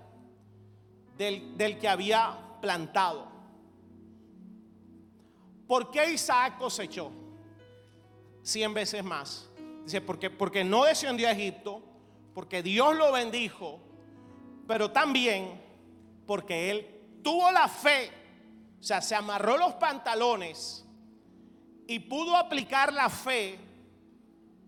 del, 1.16 1.56
del 1.56 1.78
que 1.78 1.88
había 1.88 2.36
plantado. 2.60 3.32
¿Por 5.66 5.90
qué 5.90 6.12
Isaac 6.12 6.58
cosechó 6.58 7.10
cien 8.42 8.74
veces 8.74 9.02
más? 9.02 9.48
Dice, 9.84 10.00
porque, 10.00 10.28
porque 10.28 10.64
no 10.64 10.84
descendió 10.84 11.28
a 11.28 11.32
Egipto, 11.32 11.82
porque 12.34 12.62
Dios 12.62 12.96
lo 12.96 13.12
bendijo, 13.12 13.80
pero 14.66 14.90
también 14.90 15.62
porque 16.26 16.70
él 16.70 17.20
tuvo 17.22 17.50
la 17.52 17.68
fe, 17.68 18.10
o 18.80 18.82
sea, 18.82 19.00
se 19.00 19.14
amarró 19.14 19.56
los 19.56 19.74
pantalones 19.74 20.84
y 21.86 21.98
pudo 22.00 22.36
aplicar 22.36 22.92
la 22.92 23.08
fe. 23.08 23.58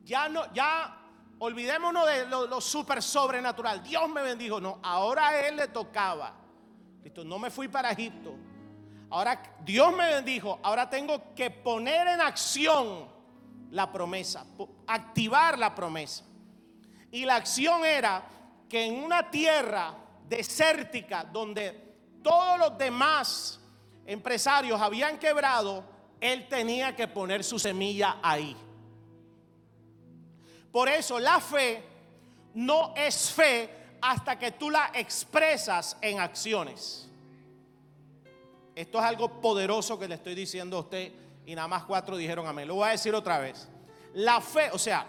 Ya 0.05 0.29
no, 0.29 0.53
ya 0.55 0.96
Olvidémonos 1.39 2.07
de 2.07 2.27
lo, 2.27 2.61
super 2.61 3.03
sobrenatural. 3.03 3.83
Dios 3.83 4.09
me 4.09 4.23
bendijo. 4.23 4.61
No, 4.61 4.79
ahora 4.83 5.29
a 5.29 5.49
él 5.49 5.57
le 5.57 5.69
tocaba 5.69 6.47
Listo, 7.07 7.23
no 7.23 7.39
me 7.39 7.51
fui 7.51 7.69
para 7.69 7.93
Egipto. 7.93 8.35
Ahora 9.11 9.41
Dios 9.65 9.95
me 9.95 10.09
bendijo. 10.09 10.59
Ahora 10.61 10.91
tengo 10.91 11.35
que 11.37 11.53
poner 11.53 12.09
en 12.09 12.21
acción 12.21 13.07
la 13.71 13.93
promesa, 13.93 14.45
activar 14.89 15.57
la 15.57 15.73
promesa. 15.73 16.25
Y 17.13 17.25
la 17.25 17.37
acción 17.37 17.85
era 17.85 18.25
que 18.69 18.87
en 18.87 19.05
una 19.05 19.31
tierra 19.31 19.95
desértica 20.29 21.23
donde 21.23 22.19
todos 22.25 22.59
los 22.59 22.77
demás 22.77 23.61
empresarios 24.05 24.81
habían 24.81 25.17
quebrado, 25.19 25.85
él 26.21 26.49
tenía 26.49 26.97
que 26.97 27.07
poner 27.07 27.45
su 27.45 27.61
semilla 27.61 28.17
ahí. 28.21 28.57
Por 30.77 30.91
eso 30.91 31.19
la 31.19 31.41
fe 31.41 31.83
no 32.53 32.93
es 32.95 33.31
fe 33.31 33.97
hasta 34.03 34.39
que 34.39 34.51
tú 34.53 34.69
la 34.69 34.91
expresas 34.93 35.97
en 36.03 36.21
acciones. 36.21 37.09
Esto 38.75 38.99
es 38.99 39.05
algo 39.07 39.41
poderoso 39.41 39.99
que 39.99 40.07
le 40.07 40.17
estoy 40.17 40.35
diciendo 40.35 40.77
a 40.77 40.81
usted 40.81 41.15
y 41.47 41.55
nada 41.55 41.67
más 41.67 41.85
cuatro 41.85 42.15
dijeron 42.15 42.47
amén. 42.47 42.69
Lo 42.69 42.75
voy 42.75 42.89
a 42.89 42.91
decir 42.91 43.15
otra 43.15 43.39
vez. 43.39 43.67
La 44.13 44.43
fe, 44.43 44.69
o 44.71 44.77
sea, 44.77 45.07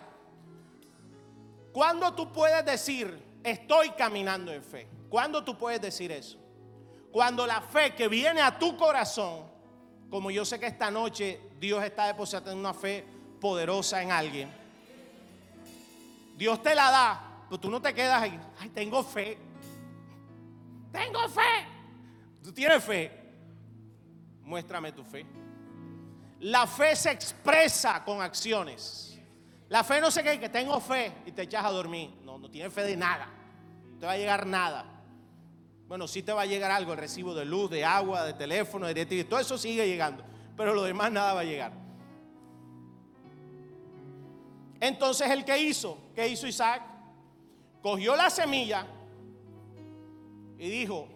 ¿cuándo 1.74 2.14
tú 2.14 2.32
puedes 2.32 2.64
decir 2.64 3.22
estoy 3.44 3.90
caminando 3.90 4.54
en 4.54 4.64
fe? 4.64 4.88
¿Cuándo 5.10 5.44
tú 5.44 5.58
puedes 5.58 5.82
decir 5.82 6.14
eso? 6.14 6.38
Cuando 7.12 7.46
la 7.46 7.60
fe 7.60 7.94
que 7.94 8.08
viene 8.08 8.40
a 8.40 8.58
tu 8.58 8.78
corazón, 8.78 9.42
como 10.10 10.32
yo 10.32 10.46
sé 10.46 10.62
que 10.62 10.68
esta 10.68 10.90
noche 10.90 11.42
Dios 11.60 11.84
está 11.84 12.08
depositando 12.08 12.56
una 12.56 12.74
fe 12.74 13.06
poderosa 13.42 14.02
en 14.02 14.14
alguien, 14.14 14.67
Dios 16.38 16.62
te 16.62 16.76
la 16.76 16.92
da, 16.92 17.46
pero 17.50 17.60
tú 17.60 17.70
no 17.70 17.82
te 17.82 17.94
quedas 17.94 18.22
ahí, 18.22 18.40
ay, 18.60 18.70
tengo 18.70 19.04
fe, 19.04 19.38
tengo 20.92 21.28
fe. 21.28 21.66
Tú 22.44 22.54
tienes 22.54 22.84
fe, 22.84 23.12
muéstrame 24.44 24.92
tu 24.92 25.04
fe. 25.04 25.26
La 26.42 26.68
fe 26.68 26.96
se 26.96 27.12
expresa 27.12 28.04
con 28.06 28.22
acciones. 28.22 29.20
La 29.70 29.84
fe 29.84 30.00
no 30.00 30.12
se 30.12 30.24
qué, 30.24 30.40
que 30.40 30.50
tengo 30.50 30.80
fe 30.80 31.12
y 31.26 31.32
te 31.32 31.42
echas 31.42 31.66
a 31.66 31.72
dormir. 31.72 32.14
No, 32.24 32.38
no 32.38 32.50
tienes 32.50 32.72
fe 32.72 32.84
de 32.84 32.96
nada. 32.96 33.28
No 33.92 34.00
te 34.00 34.06
va 34.06 34.14
a 34.14 34.18
llegar 34.18 34.46
nada. 34.46 34.86
Bueno, 35.88 36.08
sí 36.08 36.22
te 36.22 36.32
va 36.32 36.44
a 36.44 36.46
llegar 36.46 36.70
algo, 36.70 36.94
el 36.94 37.00
recibo 37.00 37.34
de 37.34 37.46
luz, 37.46 37.70
de 37.72 37.84
agua, 37.84 38.24
de 38.24 38.34
teléfono, 38.34 38.86
de 38.86 38.94
directo, 38.94 39.30
todo 39.30 39.40
eso 39.40 39.58
sigue 39.58 39.88
llegando. 39.88 40.24
Pero 40.56 40.74
lo 40.74 40.84
demás 40.84 41.12
nada 41.12 41.34
va 41.34 41.42
a 41.42 41.46
llegar. 41.46 41.72
Entonces, 44.80 45.30
¿el 45.32 45.44
que 45.44 45.58
hizo? 45.60 45.98
¿Qué 46.14 46.28
hizo 46.28 46.48
Isaac? 46.48 46.84
Cogió 47.82 48.16
la 48.16 48.30
semilla 48.30 48.86
y 50.58 50.70
dijo, 50.70 51.08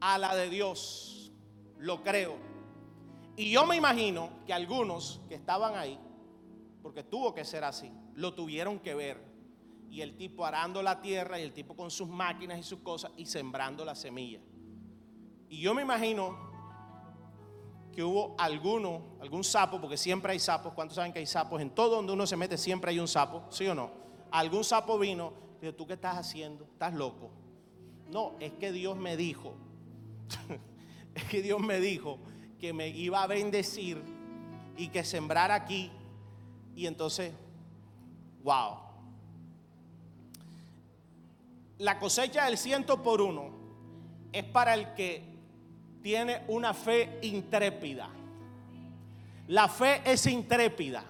a 0.00 0.18
la 0.18 0.34
de 0.34 0.48
Dios, 0.48 1.32
lo 1.78 2.02
creo. 2.02 2.36
Y 3.36 3.52
yo 3.52 3.66
me 3.66 3.76
imagino 3.76 4.30
que 4.46 4.52
algunos 4.52 5.20
que 5.28 5.34
estaban 5.34 5.76
ahí, 5.76 5.98
porque 6.82 7.02
tuvo 7.02 7.34
que 7.34 7.44
ser 7.44 7.64
así, 7.64 7.92
lo 8.14 8.34
tuvieron 8.34 8.78
que 8.80 8.94
ver. 8.94 9.22
Y 9.90 10.02
el 10.02 10.16
tipo 10.16 10.44
arando 10.44 10.82
la 10.82 11.00
tierra 11.00 11.40
y 11.40 11.42
el 11.42 11.52
tipo 11.52 11.74
con 11.74 11.90
sus 11.90 12.08
máquinas 12.08 12.58
y 12.58 12.62
sus 12.62 12.80
cosas 12.80 13.10
y 13.16 13.26
sembrando 13.26 13.84
la 13.84 13.94
semilla. 13.94 14.40
Y 15.48 15.60
yo 15.60 15.74
me 15.74 15.82
imagino 15.82 16.47
que 17.98 18.04
hubo 18.04 18.36
alguno, 18.38 19.02
algún 19.20 19.42
sapo, 19.42 19.80
porque 19.80 19.96
siempre 19.96 20.30
hay 20.30 20.38
sapos, 20.38 20.72
¿cuántos 20.72 20.94
saben 20.94 21.12
que 21.12 21.18
hay 21.18 21.26
sapos? 21.26 21.60
En 21.60 21.70
todo 21.70 21.96
donde 21.96 22.12
uno 22.12 22.28
se 22.28 22.36
mete 22.36 22.56
siempre 22.56 22.92
hay 22.92 23.00
un 23.00 23.08
sapo, 23.08 23.42
¿sí 23.50 23.66
o 23.66 23.74
no? 23.74 23.90
Algún 24.30 24.62
sapo 24.62 25.00
vino, 25.00 25.32
dijo, 25.60 25.74
¿tú 25.74 25.84
qué 25.84 25.94
estás 25.94 26.16
haciendo? 26.16 26.62
¿Estás 26.62 26.94
loco? 26.94 27.28
No, 28.08 28.36
es 28.38 28.52
que 28.52 28.70
Dios 28.70 28.96
me 28.96 29.16
dijo, 29.16 29.52
es 31.16 31.24
que 31.24 31.42
Dios 31.42 31.58
me 31.58 31.80
dijo 31.80 32.20
que 32.60 32.72
me 32.72 32.86
iba 32.86 33.20
a 33.20 33.26
bendecir 33.26 34.00
y 34.76 34.90
que 34.90 35.02
sembrar 35.02 35.50
aquí. 35.50 35.90
Y 36.76 36.86
entonces, 36.86 37.32
wow. 38.44 38.76
La 41.78 41.98
cosecha 41.98 42.44
del 42.44 42.58
ciento 42.58 43.02
por 43.02 43.20
uno 43.20 43.50
es 44.32 44.44
para 44.44 44.74
el 44.74 44.94
que 44.94 45.27
tiene 46.08 46.40
una 46.48 46.72
fe 46.72 47.18
intrépida. 47.20 48.08
La 49.48 49.68
fe 49.68 50.00
es 50.06 50.24
intrépida. 50.24 51.04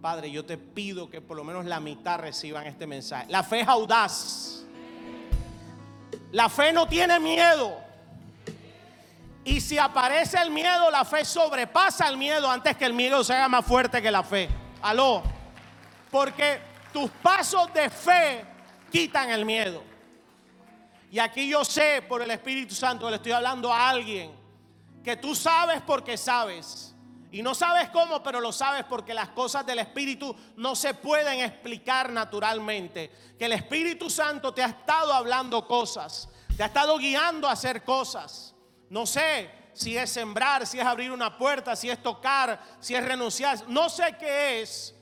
Padre, 0.00 0.32
yo 0.32 0.44
te 0.44 0.58
pido 0.58 1.08
que 1.08 1.20
por 1.20 1.36
lo 1.36 1.44
menos 1.44 1.64
la 1.64 1.78
mitad 1.78 2.18
reciban 2.18 2.66
este 2.66 2.88
mensaje. 2.88 3.26
La 3.28 3.44
fe 3.44 3.60
es 3.60 3.68
audaz. 3.68 4.64
La 6.32 6.48
fe 6.48 6.72
no 6.72 6.88
tiene 6.88 7.20
miedo. 7.20 7.78
Y 9.44 9.60
si 9.60 9.78
aparece 9.78 10.42
el 10.42 10.50
miedo, 10.50 10.90
la 10.90 11.04
fe 11.04 11.24
sobrepasa 11.24 12.08
el 12.08 12.16
miedo 12.16 12.50
antes 12.50 12.76
que 12.76 12.84
el 12.84 12.94
miedo 12.94 13.22
se 13.22 13.32
haga 13.32 13.46
más 13.48 13.64
fuerte 13.64 14.02
que 14.02 14.10
la 14.10 14.24
fe. 14.24 14.48
Aló. 14.82 15.22
Porque 16.10 16.58
tus 16.92 17.08
pasos 17.22 17.72
de 17.72 17.88
fe 17.90 18.44
quitan 18.90 19.30
el 19.30 19.44
miedo. 19.44 19.87
Y 21.10 21.18
aquí 21.18 21.48
yo 21.48 21.64
sé 21.64 22.02
por 22.06 22.20
el 22.22 22.30
Espíritu 22.30 22.74
Santo, 22.74 23.08
le 23.08 23.16
estoy 23.16 23.32
hablando 23.32 23.72
a 23.72 23.88
alguien, 23.88 24.30
que 25.02 25.16
tú 25.16 25.34
sabes 25.34 25.80
porque 25.82 26.16
sabes. 26.16 26.94
Y 27.30 27.42
no 27.42 27.54
sabes 27.54 27.90
cómo, 27.90 28.22
pero 28.22 28.40
lo 28.40 28.52
sabes 28.52 28.84
porque 28.84 29.12
las 29.12 29.30
cosas 29.30 29.64
del 29.66 29.78
Espíritu 29.78 30.34
no 30.56 30.74
se 30.74 30.94
pueden 30.94 31.40
explicar 31.40 32.10
naturalmente. 32.10 33.10
Que 33.38 33.46
el 33.46 33.52
Espíritu 33.52 34.08
Santo 34.08 34.52
te 34.52 34.62
ha 34.62 34.68
estado 34.68 35.12
hablando 35.12 35.66
cosas, 35.66 36.28
te 36.56 36.62
ha 36.62 36.66
estado 36.66 36.96
guiando 36.98 37.48
a 37.48 37.52
hacer 37.52 37.84
cosas. 37.84 38.54
No 38.88 39.06
sé 39.06 39.50
si 39.74 39.96
es 39.96 40.10
sembrar, 40.10 40.66
si 40.66 40.80
es 40.80 40.86
abrir 40.86 41.12
una 41.12 41.36
puerta, 41.36 41.76
si 41.76 41.90
es 41.90 42.02
tocar, 42.02 42.60
si 42.80 42.94
es 42.94 43.04
renunciar. 43.04 43.68
No 43.68 43.90
sé 43.90 44.16
qué 44.18 44.62
es, 44.62 44.94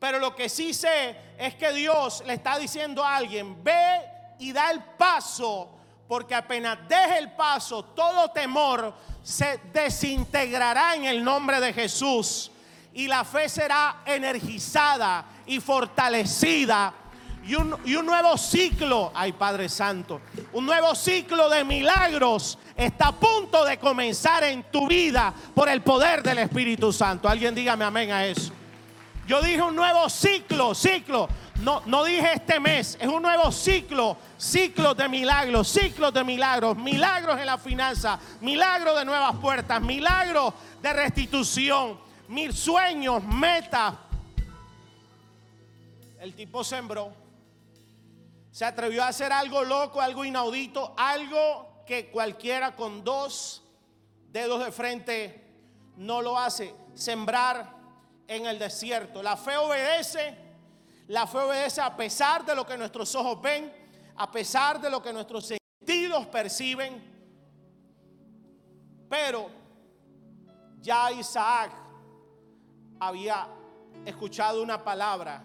pero 0.00 0.18
lo 0.18 0.34
que 0.34 0.48
sí 0.48 0.74
sé 0.74 1.16
es 1.38 1.54
que 1.54 1.72
Dios 1.72 2.24
le 2.26 2.34
está 2.34 2.58
diciendo 2.58 3.04
a 3.04 3.16
alguien, 3.16 3.62
ve 3.62 4.17
y 4.38 4.52
da 4.52 4.70
el 4.70 4.82
paso, 4.82 5.68
porque 6.06 6.34
apenas 6.34 6.78
deje 6.88 7.18
el 7.18 7.32
paso, 7.32 7.84
todo 7.84 8.30
temor 8.30 8.94
se 9.22 9.60
desintegrará 9.72 10.94
en 10.94 11.04
el 11.04 11.22
nombre 11.22 11.60
de 11.60 11.72
Jesús 11.72 12.50
y 12.94 13.06
la 13.06 13.24
fe 13.24 13.48
será 13.48 14.02
energizada 14.06 15.24
y 15.46 15.60
fortalecida. 15.60 16.94
Y 17.44 17.54
un, 17.54 17.76
y 17.84 17.94
un, 17.94 18.04
nuevo 18.04 18.36
ciclo, 18.36 19.10
ay 19.14 19.32
Padre 19.32 19.68
Santo, 19.68 20.20
un 20.52 20.66
nuevo 20.66 20.94
ciclo 20.94 21.48
de 21.48 21.64
milagros 21.64 22.58
está 22.76 23.08
a 23.08 23.12
punto 23.12 23.64
de 23.64 23.78
comenzar 23.78 24.44
en 24.44 24.64
tu 24.64 24.86
vida 24.86 25.32
por 25.54 25.68
el 25.68 25.80
poder 25.80 26.22
del 26.22 26.38
Espíritu 26.38 26.92
Santo. 26.92 27.28
Alguien 27.28 27.54
dígame 27.54 27.84
amén 27.84 28.10
a 28.10 28.26
eso. 28.26 28.52
Yo 29.28 29.42
dije 29.42 29.60
un 29.60 29.76
nuevo 29.76 30.08
ciclo, 30.08 30.74
ciclo. 30.74 31.28
No, 31.60 31.82
no 31.86 32.04
dije 32.04 32.34
este 32.34 32.60
mes, 32.60 32.96
es 33.00 33.08
un 33.08 33.20
nuevo 33.20 33.50
ciclo, 33.50 34.16
ciclos 34.36 34.96
de 34.96 35.08
milagros, 35.08 35.68
ciclos 35.68 36.14
de 36.14 36.22
milagros, 36.22 36.76
milagros 36.76 37.40
en 37.40 37.46
la 37.46 37.58
finanza, 37.58 38.20
milagros 38.40 38.96
de 38.96 39.04
nuevas 39.04 39.34
puertas, 39.36 39.80
milagros 39.82 40.54
de 40.80 40.92
restitución, 40.92 41.98
mil 42.28 42.54
sueños, 42.54 43.24
metas. 43.24 43.94
El 46.20 46.34
tipo 46.34 46.62
sembró, 46.62 47.12
se 48.52 48.64
atrevió 48.64 49.02
a 49.02 49.08
hacer 49.08 49.32
algo 49.32 49.64
loco, 49.64 50.00
algo 50.00 50.24
inaudito, 50.24 50.94
algo 50.96 51.82
que 51.86 52.08
cualquiera 52.10 52.76
con 52.76 53.02
dos 53.02 53.64
dedos 54.30 54.64
de 54.64 54.70
frente 54.70 55.44
no 55.96 56.22
lo 56.22 56.38
hace, 56.38 56.72
sembrar 56.94 57.74
en 58.28 58.46
el 58.46 58.60
desierto. 58.60 59.24
La 59.24 59.36
fe 59.36 59.56
obedece, 59.56 60.47
la 61.08 61.26
fe 61.26 61.38
obedece 61.38 61.80
a 61.80 61.96
pesar 61.96 62.44
de 62.44 62.54
lo 62.54 62.66
que 62.66 62.76
nuestros 62.76 63.14
ojos 63.14 63.40
ven, 63.40 63.72
a 64.16 64.30
pesar 64.30 64.80
de 64.80 64.90
lo 64.90 65.02
que 65.02 65.12
nuestros 65.12 65.46
sentidos 65.46 66.26
perciben. 66.26 67.02
Pero 69.08 69.48
ya 70.80 71.10
Isaac 71.10 71.72
había 73.00 73.48
escuchado 74.04 74.62
una 74.62 74.84
palabra 74.84 75.42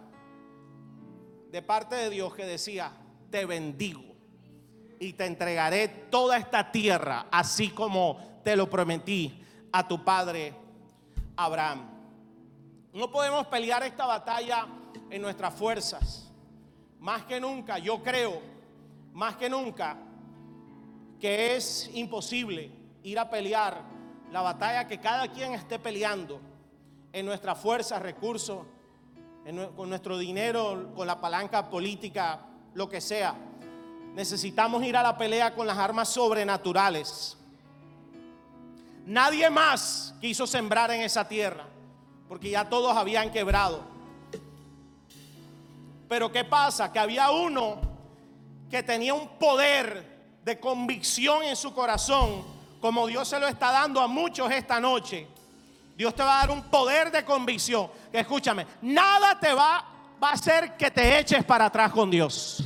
de 1.49 1.62
parte 1.62 1.95
de 1.95 2.10
Dios 2.10 2.34
que 2.36 2.45
decía, 2.45 2.91
te 3.30 3.45
bendigo 3.45 4.04
y 4.99 5.13
te 5.13 5.26
entregaré 5.26 5.88
toda 5.88 6.38
esta 6.38 6.71
tierra, 6.71 7.28
así 7.32 7.69
como 7.69 8.41
te 8.43 8.58
lo 8.58 8.69
prometí 8.69 9.41
a 9.71 9.88
tu 9.88 10.04
padre 10.04 10.54
Abraham. 11.38 11.89
No 12.91 13.10
podemos 13.10 13.47
pelear 13.47 13.84
esta 13.84 14.06
batalla 14.06 14.67
en 15.13 15.21
nuestras 15.21 15.54
fuerzas. 15.54 16.28
Más 16.99 17.23
que 17.26 17.39
nunca, 17.39 17.78
yo 17.78 18.02
creo, 18.02 18.41
más 19.13 19.36
que 19.36 19.47
nunca, 19.47 19.95
que 21.19 21.56
es 21.56 21.88
imposible 21.93 22.71
ir 23.04 23.19
a 23.19 23.30
pelear 23.30 23.80
la 24.32 24.41
batalla 24.41 24.88
que 24.88 24.99
cada 24.99 25.28
quien 25.28 25.54
esté 25.54 25.78
peleando 25.78 26.41
en 27.12 27.28
nuestras 27.28 27.60
fuerzas, 27.60 28.02
recursos, 28.02 28.65
con 29.76 29.88
nuestro 29.88 30.17
dinero, 30.17 30.91
con 30.95 31.06
la 31.06 31.21
palanca 31.21 31.69
política, 31.69 32.47
lo 32.73 32.89
que 32.89 32.99
sea. 32.99 33.36
necesitamos 34.15 34.84
ir 34.84 34.97
a 34.97 35.04
la 35.04 35.15
pelea 35.15 35.54
con 35.54 35.67
las 35.67 35.78
armas 35.78 36.10
sobrenaturales. 36.10 37.38
Nadie 39.06 39.47
más 39.52 40.15
quiso 40.19 40.47
sembrar 40.47 40.89
en 40.89 41.02
esa 41.02 41.28
tierra, 41.28 41.67
porque 42.28 42.49
ya 42.49 42.67
todos 42.67 42.97
habían 42.97 43.32
quebrado. 43.32 43.92
Pero 46.13 46.32
¿qué 46.32 46.43
pasa? 46.43 46.93
Que 46.93 46.99
había 46.99 47.32
uno 47.32 47.82
que 48.69 48.84
tenía 48.84 49.15
un 49.15 49.30
poder 49.39 50.38
de 50.43 50.60
convicción 50.60 51.41
en 51.41 51.56
su 51.56 51.73
corazón, 51.73 52.45
como 52.80 53.08
Dios 53.08 53.28
se 53.28 53.39
lo 53.39 53.47
está 53.47 53.71
dando 53.71 53.99
a 53.99 54.06
muchos 54.06 54.52
esta 54.52 54.80
noche. 54.80 55.28
Dios 55.97 56.13
te 56.13 56.21
va 56.21 56.36
a 56.36 56.39
dar 56.41 56.52
un 56.52 56.62
poder 56.69 57.10
de 57.12 57.26
convicción. 57.26 57.89
escúchame, 58.12 58.67
nada 58.84 59.39
te 59.39 59.56
va, 59.56 59.84
va 60.23 60.30
a 60.30 60.34
hacer 60.34 60.78
que 60.78 60.91
te 60.91 61.17
eches 61.17 61.43
para 61.45 61.65
atrás 61.65 61.91
con 61.91 62.12
Dios. 62.12 62.63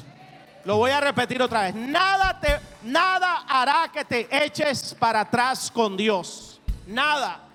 Lo 0.66 0.76
voy 0.76 0.92
a 0.92 1.00
repetir 1.00 1.42
otra 1.42 1.62
vez. 1.62 1.76
Nada 1.76 2.38
te 2.42 2.60
nada 2.84 3.46
hará 3.48 3.90
que 3.94 4.04
te 4.04 4.28
eches 4.44 4.94
para 4.94 5.22
atrás 5.22 5.72
con 5.72 5.96
Dios. 5.96 6.60
Nada. 6.86 7.48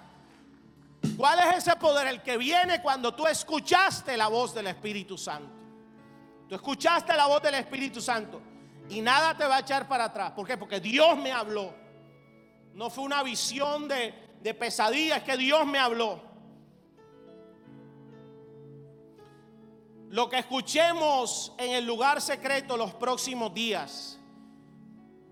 ¿Cuál 1.19 1.39
es 1.41 1.59
ese 1.59 1.77
poder? 1.77 2.07
El 2.07 2.23
que 2.23 2.39
viene 2.39 2.81
cuando 2.81 3.15
tú 3.15 3.27
escuchaste 3.27 4.17
la 4.17 4.29
voz 4.29 4.55
del 4.55 4.69
Espíritu 4.69 5.19
Santo. 5.19 5.61
Tú 6.53 6.57
escuchaste 6.57 7.17
la 7.17 7.25
voz 7.29 7.41
del 7.41 7.55
Espíritu 7.55 7.99
Santo 7.99 8.38
y 8.91 9.01
nada 9.01 9.35
te 9.35 9.47
va 9.47 9.57
a 9.57 9.61
echar 9.61 9.88
para 9.88 10.05
atrás. 10.05 10.33
¿Por 10.33 10.47
qué? 10.47 10.59
Porque 10.59 10.81
Dios 10.81 11.17
me 11.17 11.33
habló. 11.33 11.75
No 12.75 12.91
fue 12.91 13.05
una 13.05 13.23
visión 13.23 13.88
de, 13.88 14.37
de 14.38 14.53
pesadilla, 14.53 15.17
es 15.17 15.23
que 15.23 15.38
Dios 15.38 15.65
me 15.65 15.79
habló. 15.79 16.21
Lo 20.11 20.29
que 20.29 20.41
escuchemos 20.41 21.55
en 21.57 21.73
el 21.73 21.87
lugar 21.87 22.21
secreto 22.21 22.77
los 22.77 22.93
próximos 22.93 23.55
días. 23.55 24.21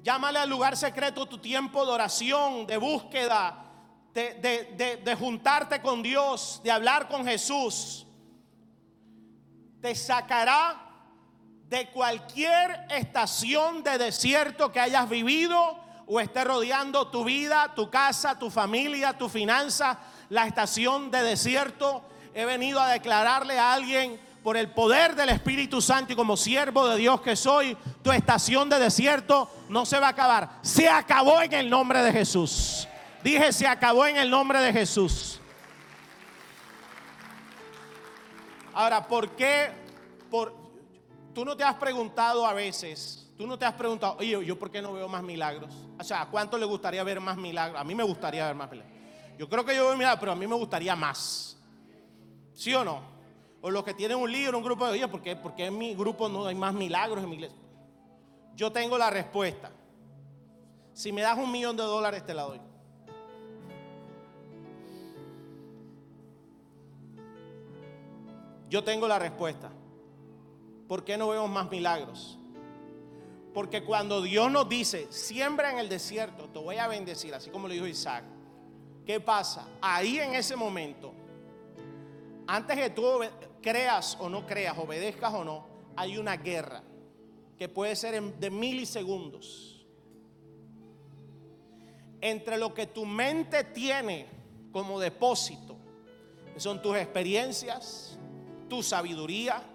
Llámale 0.03 0.39
al 0.39 0.49
lugar 0.49 0.75
secreto 0.75 1.27
tu 1.27 1.37
tiempo 1.37 1.85
de 1.85 1.93
oración, 1.93 2.67
de 2.67 2.79
búsqueda, 2.79 3.71
de, 4.15 5.17
juntarte 5.19 5.83
con 5.83 6.03
Dios, 6.03 6.63
de 6.65 6.71
hablar 6.71 7.09
con 7.09 7.27
Jesús. 7.27 8.07
Te 9.83 9.95
sacará 9.95 10.87
de 11.71 11.87
cualquier 11.87 12.85
estación 12.91 13.85
de 13.85 13.97
desierto 13.97 14.73
que 14.73 14.81
hayas 14.81 15.09
vivido 15.09 15.79
o 16.07 16.19
esté 16.19 16.43
rodeando 16.43 17.07
tu 17.07 17.23
vida, 17.23 17.73
tu 17.77 17.89
casa, 17.89 18.37
tu 18.37 18.51
familia, 18.51 19.17
tu 19.17 19.29
finanza, 19.29 20.01
la 20.29 20.49
estación 20.49 21.13
de 21.13 21.23
desierto. 21.23 22.03
He 22.35 22.45
venido 22.45 22.81
a 22.81 22.89
declararle 22.89 23.57
a 23.57 23.73
alguien 23.73 24.21
por 24.43 24.57
el 24.57 24.73
poder 24.73 25.15
del 25.15 25.29
Espíritu 25.29 25.81
Santo 25.81 26.13
y 26.13 26.17
como 26.17 26.37
siervo 26.37 26.89
de 26.89 26.97
Dios 26.97 27.21
que 27.21 27.37
soy, 27.37 27.77
tu 28.03 28.11
estación 28.11 28.69
de 28.69 28.81
desierto 28.81 29.49
no 29.69 29.87
se 29.87 30.01
va 30.01 30.09
a 30.09 30.11
acabar. 30.11 30.59
Se 30.63 30.89
acabó 30.89 31.41
en 31.41 31.53
el 31.53 31.71
nombre 31.71 32.03
de 32.03 32.11
Jesús. 32.11 32.89
Dije, 33.23 33.53
se 33.53 33.69
acabó 33.69 34.07
en 34.07 34.17
el 34.17 34.29
nombre 34.29 34.59
de 34.61 34.73
Jesús. 34.73 35.41
Ahora, 38.75 39.07
¿por 39.07 39.31
qué? 39.37 39.71
Por, 40.31 40.70
Tú 41.35 41.45
no 41.45 41.57
te 41.57 41.63
has 41.63 41.77
preguntado 41.77 42.47
a 42.47 42.53
veces, 42.53 43.33
tú 43.37 43.47
no 43.47 43.59
te 43.59 43.65
has 43.65 43.75
preguntado, 43.75 44.17
oye, 44.19 44.45
¿yo 44.45 44.59
por 44.59 44.71
qué 44.71 44.83
no 44.83 44.93
veo 44.93 45.09
más 45.09 45.23
milagros? 45.23 45.73
O 45.99 46.03
sea, 46.03 46.23
¿a 46.23 46.31
cuánto 46.31 46.59
le 46.59 46.67
gustaría 46.67 47.03
ver 47.05 47.21
más 47.21 47.37
milagros? 47.37 47.81
A 47.81 47.85
mí 47.85 47.95
me 47.95 48.03
gustaría 48.03 48.47
ver 48.47 48.55
más 48.55 48.71
milagros. 48.71 48.97
Yo 49.39 49.49
creo 49.49 49.65
que 49.65 49.75
yo 49.75 49.87
veo 49.87 49.97
milagros, 49.97 50.21
pero 50.21 50.33
a 50.33 50.37
mí 50.37 50.47
me 50.47 50.57
gustaría 50.57 50.97
más. 50.97 51.57
¿Sí 52.53 52.75
o 52.75 52.85
no? 52.85 53.01
O 53.63 53.71
los 53.71 53.85
que 53.85 53.95
tienen 53.95 54.19
un 54.19 54.31
libro, 54.31 54.59
un 54.59 54.65
grupo 54.65 54.87
de, 54.87 54.93
oye, 54.93 55.09
¿por 55.09 55.23
qué, 55.23 55.37
¿por 55.37 55.55
qué 55.55 55.67
en 55.67 55.79
mi 55.79 55.95
grupo 55.95 56.29
no 56.29 56.47
hay 56.47 56.55
más 56.55 56.75
milagros 56.75 57.23
en 57.23 57.31
mi 57.31 57.37
iglesia? 57.37 57.59
Yo 58.57 58.73
tengo 58.73 58.99
la 58.99 59.09
respuesta. 59.09 59.71
Si 60.93 61.13
me 61.13 61.23
das 61.23 61.39
un 61.39 61.51
millón 61.51 61.77
de 61.77 61.83
dólares, 61.83 62.27
te 62.27 62.35
la 62.35 62.43
doy. 62.43 62.61
Yo 68.69 68.85
tengo 68.85 69.09
la 69.09 69.19
respuesta. 69.19 69.71
¿Por 70.91 71.05
qué 71.05 71.17
no 71.17 71.29
vemos 71.29 71.49
más 71.49 71.71
milagros? 71.71 72.37
Porque 73.55 73.85
cuando 73.85 74.23
Dios 74.23 74.51
nos 74.51 74.69
dice, 74.69 75.07
siembra 75.13 75.71
en 75.71 75.79
el 75.79 75.89
desierto, 75.89 76.49
te 76.49 76.59
voy 76.59 76.79
a 76.79 76.89
bendecir, 76.89 77.33
así 77.33 77.49
como 77.49 77.69
lo 77.69 77.75
dijo 77.75 77.87
Isaac, 77.87 78.25
¿qué 79.07 79.21
pasa? 79.21 79.69
Ahí 79.81 80.19
en 80.19 80.35
ese 80.35 80.57
momento, 80.57 81.15
antes 82.49 82.77
que 82.77 82.91
tú 82.91 83.21
creas 83.63 84.17
o 84.19 84.29
no 84.29 84.45
creas, 84.45 84.77
obedezcas 84.79 85.33
o 85.33 85.45
no, 85.45 85.65
hay 85.95 86.19
una 86.19 86.37
guerra 86.37 86.83
que 87.57 87.69
puede 87.69 87.95
ser 87.95 88.21
de 88.21 88.51
milisegundos. 88.51 89.87
Entre 92.21 92.59
lo 92.59 92.75
que 92.75 92.89
tu 92.89 93.07
mente 93.07 93.63
tiene 93.63 94.27
como 94.73 94.99
depósito, 94.99 95.77
son 96.57 96.83
tus 96.83 96.97
experiencias, 96.97 98.19
tu 98.69 98.83
sabiduría, 98.83 99.70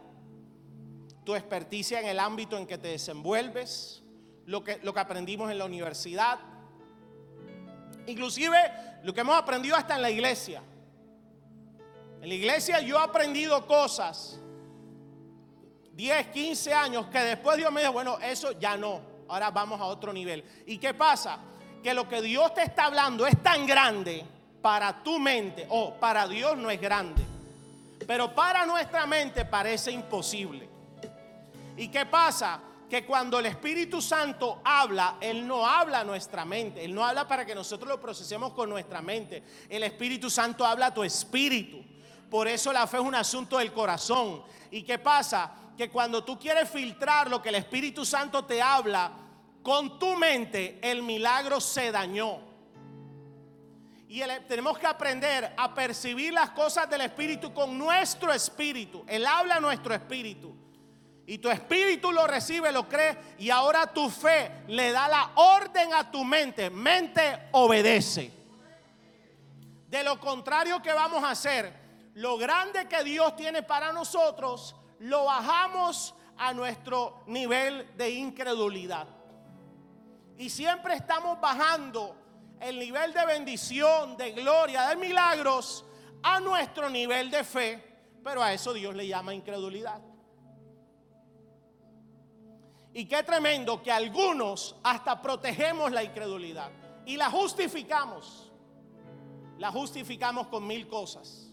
tu 1.26 1.36
experticia 1.36 2.00
en 2.00 2.06
el 2.06 2.20
ámbito 2.20 2.58
en 2.58 2.68
que 2.68 2.78
te 2.78 2.90
desenvuelves, 2.90 4.04
lo 4.46 4.64
que, 4.64 4.80
lo 4.84 4.94
que 4.94 5.00
aprendimos 5.00 5.52
en 5.52 5.58
la 5.58 5.66
universidad, 5.66 6.40
inclusive 8.06 8.58
lo 9.04 9.14
que 9.14 9.22
hemos 9.22 9.36
aprendido 9.36 9.76
hasta 9.76 9.96
en 9.96 10.04
la 10.04 10.12
iglesia. 10.12 10.62
En 12.22 12.30
la 12.30 12.36
iglesia 12.36 12.80
yo 12.80 12.98
he 12.98 13.04
aprendido 13.04 13.66
cosas, 13.66 14.40
10, 15.94 16.28
15 16.28 16.74
años, 16.74 17.08
que 17.08 17.20
después 17.20 17.58
Dios 17.58 17.72
me 17.72 17.82
dijo, 17.82 17.94
bueno, 17.94 18.20
eso 18.20 18.52
ya 18.60 18.78
no, 18.78 19.02
ahora 19.28 19.50
vamos 19.50 19.82
a 19.82 19.86
otro 19.86 20.14
nivel. 20.14 20.44
¿Y 20.68 20.78
qué 20.78 20.94
pasa? 20.94 21.40
Que 21.82 21.94
lo 21.94 22.08
que 22.08 22.22
Dios 22.22 22.54
te 22.54 22.62
está 22.62 22.86
hablando 22.86 23.26
es 23.26 23.42
tan 23.42 23.66
grande 23.66 24.24
para 24.62 25.04
tu 25.04 25.20
mente, 25.20 25.66
o 25.70 25.96
para 25.96 26.28
Dios 26.28 26.58
no 26.58 26.70
es 26.70 26.82
grande, 26.82 27.24
pero 28.06 28.34
para 28.34 28.66
nuestra 28.66 29.06
mente 29.06 29.46
parece 29.46 29.92
imposible. 29.92 30.75
¿Y 31.78 31.90
qué 31.90 32.06
pasa? 32.06 32.62
Que 32.90 33.06
cuando 33.06 33.40
el 33.40 33.48
Espíritu 33.48 34.02
Santo 34.02 34.62
habla, 34.64 35.18
Él 35.20 35.48
no 35.48 35.66
habla 35.66 36.02
a 36.02 36.04
nuestra 36.04 36.46
mente, 36.46 36.86
Él 36.86 36.94
no 36.94 37.04
habla 37.04 37.28
para 37.28 37.46
que 37.46 37.56
nosotros 37.56 37.90
lo 37.90 38.00
procesemos 38.00 38.54
con 38.54 38.70
nuestra 38.70 39.02
mente. 39.02 39.44
El 39.68 39.84
Espíritu 39.84 40.30
Santo 40.30 40.66
habla 40.66 40.88
a 40.88 40.94
tu 40.94 41.04
espíritu. 41.04 41.84
Por 42.30 42.48
eso 42.48 42.72
la 42.72 42.88
fe 42.88 42.98
es 42.98 43.04
un 43.04 43.16
asunto 43.16 43.58
del 43.58 43.74
corazón. 43.74 44.44
¿Y 44.72 44.84
qué 44.84 45.00
pasa? 45.00 45.52
Que 45.78 45.90
cuando 45.90 46.24
tú 46.24 46.40
quieres 46.40 46.70
filtrar 46.70 47.30
lo 47.30 47.42
que 47.42 47.50
el 47.50 47.56
Espíritu 47.56 48.06
Santo 48.06 48.46
te 48.46 48.62
habla, 48.62 49.12
con 49.64 49.98
tu 49.98 50.16
mente 50.16 50.80
el 50.82 51.02
milagro 51.02 51.60
se 51.60 51.92
dañó. 51.92 52.40
Y 54.08 54.22
tenemos 54.48 54.78
que 54.78 54.88
aprender 54.88 55.54
a 55.58 55.74
percibir 55.74 56.32
las 56.32 56.52
cosas 56.52 56.90
del 56.90 57.02
Espíritu 57.02 57.54
con 57.54 57.78
nuestro 57.78 58.32
espíritu. 58.32 59.04
Él 59.08 59.26
habla 59.26 59.56
a 59.56 59.60
nuestro 59.60 59.94
espíritu. 59.94 60.56
Y 61.28 61.40
tu 61.40 61.50
espíritu 61.50 62.12
lo 62.12 62.28
recibe, 62.28 62.72
lo 62.72 62.88
cree. 62.88 63.18
Y 63.40 63.50
ahora 63.50 63.88
tu 63.88 64.10
fe 64.10 64.64
le 64.68 64.92
da 64.92 65.08
la 65.08 65.32
orden 65.36 65.94
a 65.94 66.12
tu 66.12 66.24
mente. 66.24 66.70
Mente 66.70 67.50
obedece. 67.52 68.32
De 69.88 70.04
lo 70.04 70.20
contrario 70.20 70.82
que 70.82 70.94
vamos 70.94 71.24
a 71.24 71.32
hacer, 71.32 71.74
lo 72.16 72.38
grande 72.38 72.88
que 72.88 73.04
Dios 73.04 73.36
tiene 73.36 73.64
para 73.64 73.92
nosotros, 73.92 74.76
lo 75.00 75.26
bajamos 75.26 76.14
a 76.38 76.54
nuestro 76.54 77.24
nivel 77.28 77.96
de 77.98 78.12
incredulidad. 78.12 79.08
Y 80.38 80.50
siempre 80.50 80.96
estamos 80.96 81.40
bajando 81.40 82.16
el 82.60 82.78
nivel 82.78 83.14
de 83.14 83.26
bendición, 83.26 84.18
de 84.18 84.32
gloria, 84.32 84.90
de 84.90 84.96
milagros 84.96 85.86
a 86.22 86.40
nuestro 86.40 86.90
nivel 86.90 87.32
de 87.32 87.44
fe. 87.44 87.82
Pero 88.24 88.44
a 88.44 88.54
eso 88.54 88.74
Dios 88.74 88.96
le 88.96 89.08
llama 89.08 89.34
incredulidad. 89.34 90.02
Y 92.98 93.08
qué 93.08 93.24
tremendo 93.24 93.84
que 93.84 93.92
algunos 93.92 94.78
hasta 94.82 95.22
protegemos 95.22 95.92
la 95.92 96.02
incredulidad 96.02 96.72
y 97.06 97.18
la 97.18 97.30
justificamos. 97.30 98.50
La 99.58 99.70
justificamos 99.70 100.48
con 100.48 100.66
mil 100.66 100.88
cosas. 100.88 101.52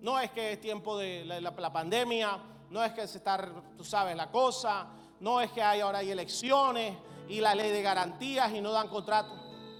No 0.00 0.18
es 0.18 0.32
que 0.32 0.54
es 0.54 0.60
tiempo 0.60 0.98
de 0.98 1.24
la, 1.24 1.72
pandemia, 1.72 2.36
no 2.68 2.82
es 2.82 2.92
que 2.94 3.06
se 3.06 3.18
está, 3.18 3.48
tú 3.78 3.84
sabes, 3.84 4.16
la 4.16 4.28
cosa, 4.28 4.88
no 5.20 5.40
es 5.40 5.52
que 5.52 5.62
hay 5.62 5.82
ahora 5.82 5.98
hay 5.98 6.10
elecciones 6.10 6.96
y 7.28 7.40
la 7.40 7.54
ley 7.54 7.70
de 7.70 7.82
garantías 7.82 8.52
y 8.52 8.60
no 8.60 8.72
dan 8.72 8.88
contrato. 8.88 9.32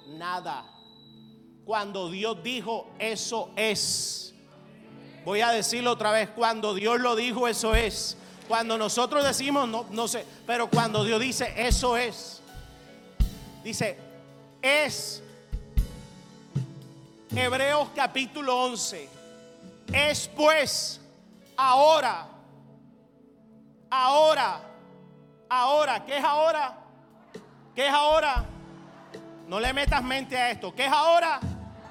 Nada. 0.07 0.73
Cuando 1.65 2.11
Dios 2.11 2.45
dijo, 2.45 2.91
eso 3.01 3.51
es. 3.57 4.37
Voy 5.25 5.41
a 5.41 5.51
decirlo 5.51 5.91
otra 5.91 6.13
vez, 6.13 6.31
cuando 6.31 6.75
Dios 6.75 7.01
lo 7.01 7.17
dijo, 7.17 7.49
eso 7.49 7.75
es. 7.75 8.17
Cuando 8.49 8.79
nosotros 8.79 9.25
decimos, 9.25 9.69
no, 9.69 9.87
no 9.91 10.09
sé, 10.09 10.25
pero 10.47 10.69
cuando 10.69 11.05
Dios 11.05 11.21
dice, 11.21 11.53
eso 11.57 11.97
es, 11.97 12.41
dice, 13.65 13.99
es 14.63 15.23
Hebreos 17.35 17.89
capítulo 17.95 18.57
11, 18.65 19.09
es 19.93 20.29
pues 20.29 21.01
ahora, 21.57 22.29
ahora, 23.91 24.61
Ahora, 25.49 26.05
¿qué 26.05 26.19
es 26.19 26.25
ahora? 26.25 26.77
¿Qué 27.75 27.87
es 27.87 27.93
ahora? 27.93 28.45
No 29.47 29.61
le 29.61 29.73
metas 29.73 30.03
mente 30.03 30.37
a 30.37 30.51
esto. 30.51 30.75
¿Qué 30.75 30.87
es 30.87 30.93
ahora? 30.93 31.39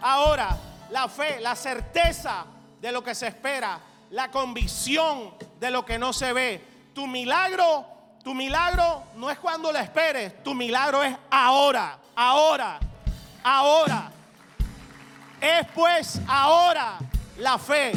Ahora, 0.02 0.58
la 0.90 1.08
fe, 1.08 1.40
la 1.40 1.56
certeza 1.56 2.46
de 2.82 2.92
lo 2.92 3.02
que 3.04 3.16
se 3.16 3.28
espera, 3.28 3.80
la 4.10 4.30
convicción 4.30 5.34
de 5.66 5.72
lo 5.72 5.84
que 5.84 5.98
no 5.98 6.14
se 6.14 6.32
ve. 6.32 6.64
Tu 6.94 7.08
milagro, 7.08 7.86
tu 8.24 8.34
milagro 8.34 9.04
no 9.16 9.30
es 9.32 9.40
cuando 9.40 9.72
lo 9.72 9.80
esperes, 9.80 10.44
tu 10.44 10.54
milagro 10.54 11.04
es 11.04 11.16
ahora, 11.30 11.98
ahora, 12.16 12.80
ahora. 13.44 14.12
Es 15.42 15.68
pues 15.74 16.22
ahora 16.28 16.98
la 17.38 17.58
fe. 17.58 17.94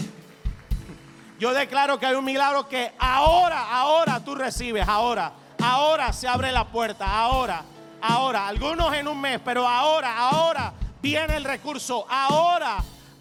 Yo 1.38 1.52
declaro 1.52 1.98
que 1.98 2.06
hay 2.06 2.14
un 2.14 2.24
milagro 2.24 2.68
que 2.68 2.92
ahora, 2.98 3.70
ahora 3.70 4.20
tú 4.24 4.34
recibes, 4.34 4.88
ahora, 4.88 5.32
ahora 5.62 6.12
se 6.12 6.26
abre 6.26 6.50
la 6.50 6.64
puerta, 6.64 7.06
ahora, 7.06 7.62
ahora, 8.00 8.48
algunos 8.48 8.92
en 8.94 9.06
un 9.06 9.20
mes, 9.20 9.40
pero 9.44 9.68
ahora, 9.68 10.16
ahora 10.16 10.72
viene 11.00 11.36
el 11.36 11.44
recurso, 11.44 12.06
ahora, 12.08 12.78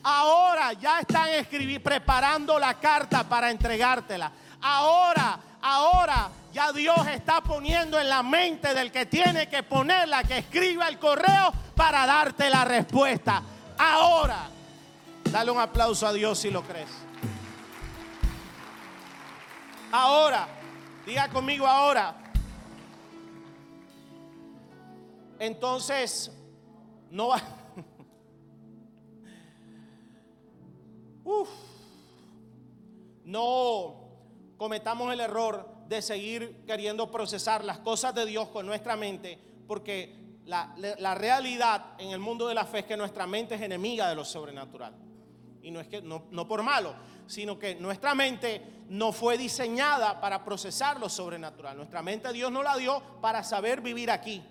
ahora 0.07 0.71
ya 0.73 0.99
están 0.99 1.27
escribiendo, 1.29 1.83
preparando 1.83 2.57
la 2.57 2.75
carta 2.75 3.27
para 3.27 3.51
entregártela, 3.51 4.31
ahora, 4.61 5.37
ahora 5.61 6.29
ya 6.53 6.71
Dios 6.71 7.05
está 7.07 7.41
poniendo 7.41 7.99
en 7.99 8.07
la 8.07 8.23
mente 8.23 8.73
del 8.73 8.89
que 8.89 9.05
tiene 9.05 9.49
que 9.49 9.63
ponerla, 9.63 10.23
que 10.23 10.37
escriba 10.37 10.87
el 10.87 10.97
correo 10.97 11.51
para 11.75 12.05
darte 12.05 12.49
la 12.49 12.63
respuesta, 12.63 13.43
ahora. 13.77 14.49
Dale 15.25 15.51
un 15.51 15.59
aplauso 15.59 16.07
a 16.07 16.13
Dios 16.13 16.39
si 16.39 16.49
lo 16.49 16.63
crees. 16.63 16.89
Ahora, 19.91 20.47
diga 21.05 21.27
conmigo 21.27 21.67
ahora. 21.67 22.15
Entonces, 25.37 26.31
no 27.11 27.27
va. 27.27 27.56
Uf, 31.27 31.49
no 33.25 33.95
cometamos 34.55 35.11
el 35.11 35.19
error 35.19 35.67
de 35.89 36.01
seguir 36.01 36.63
queriendo 36.65 37.11
procesar 37.11 37.65
las 37.65 37.79
cosas 37.79 38.15
de 38.15 38.25
Dios 38.25 38.47
con 38.47 38.65
nuestra 38.65 38.95
mente, 38.95 39.37
porque 39.67 40.15
la, 40.45 40.73
la, 40.77 41.15
realidad 41.15 41.95
en 41.97 42.11
el 42.11 42.19
mundo 42.19 42.47
de 42.47 42.53
la 42.53 42.63
fe 42.63 42.79
es 42.79 42.85
que 42.85 42.95
nuestra 42.95 43.27
mente 43.27 43.55
es 43.55 43.61
enemiga 43.61 44.07
de 44.07 44.15
lo 44.15 44.23
sobrenatural. 44.23 44.93
Y 45.61 45.69
no 45.69 45.81
es 45.81 45.89
que 45.89 46.01
no, 46.01 46.27
no 46.31 46.47
por 46.47 46.63
malo, 46.63 46.95
sino 47.25 47.59
que 47.59 47.75
nuestra 47.75 48.15
mente 48.15 48.85
no 48.87 49.11
fue 49.11 49.37
diseñada 49.37 50.21
para 50.21 50.45
procesar 50.45 50.97
lo 50.97 51.09
sobrenatural. 51.09 51.75
Nuestra 51.75 52.01
mente 52.01 52.31
Dios 52.31 52.53
no 52.53 52.63
la 52.63 52.77
dio 52.77 53.03
para 53.19 53.43
saber 53.43 53.81
vivir 53.81 54.09
aquí 54.11 54.41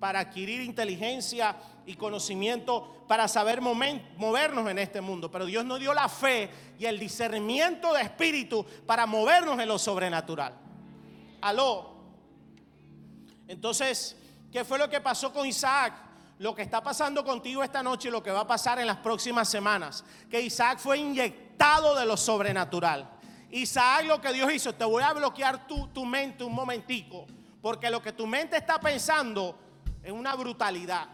para 0.00 0.20
adquirir 0.20 0.62
inteligencia 0.62 1.54
y 1.84 1.94
conocimiento 1.94 3.04
para 3.06 3.28
saber 3.28 3.60
movernos 3.60 4.68
en 4.68 4.78
este 4.78 5.00
mundo. 5.00 5.30
Pero 5.30 5.44
Dios 5.44 5.64
nos 5.64 5.78
dio 5.78 5.92
la 5.92 6.08
fe 6.08 6.50
y 6.78 6.86
el 6.86 6.98
discernimiento 6.98 7.92
de 7.92 8.02
espíritu 8.02 8.64
para 8.86 9.06
movernos 9.06 9.60
en 9.60 9.68
lo 9.68 9.78
sobrenatural. 9.78 10.54
Aló. 11.42 11.96
Entonces, 13.46 14.16
¿qué 14.50 14.64
fue 14.64 14.78
lo 14.78 14.88
que 14.88 15.00
pasó 15.00 15.32
con 15.32 15.46
Isaac? 15.46 15.92
Lo 16.38 16.54
que 16.54 16.62
está 16.62 16.82
pasando 16.82 17.22
contigo 17.22 17.62
esta 17.62 17.82
noche 17.82 18.08
y 18.08 18.10
lo 18.10 18.22
que 18.22 18.30
va 18.30 18.40
a 18.40 18.46
pasar 18.46 18.78
en 18.78 18.86
las 18.86 18.96
próximas 18.98 19.48
semanas. 19.48 20.04
Que 20.30 20.40
Isaac 20.40 20.78
fue 20.78 20.98
inyectado 20.98 21.94
de 21.94 22.06
lo 22.06 22.16
sobrenatural. 22.16 23.10
Isaac 23.50 24.06
lo 24.06 24.20
que 24.20 24.32
Dios 24.32 24.50
hizo, 24.50 24.74
te 24.74 24.84
voy 24.84 25.02
a 25.02 25.12
bloquear 25.12 25.66
tu, 25.66 25.88
tu 25.88 26.06
mente 26.06 26.44
un 26.44 26.54
momentico. 26.54 27.26
Porque 27.60 27.90
lo 27.90 28.00
que 28.00 28.12
tu 28.12 28.26
mente 28.26 28.56
está 28.56 28.80
pensando 28.80 29.58
es 30.02 30.12
una 30.12 30.34
brutalidad. 30.34 31.08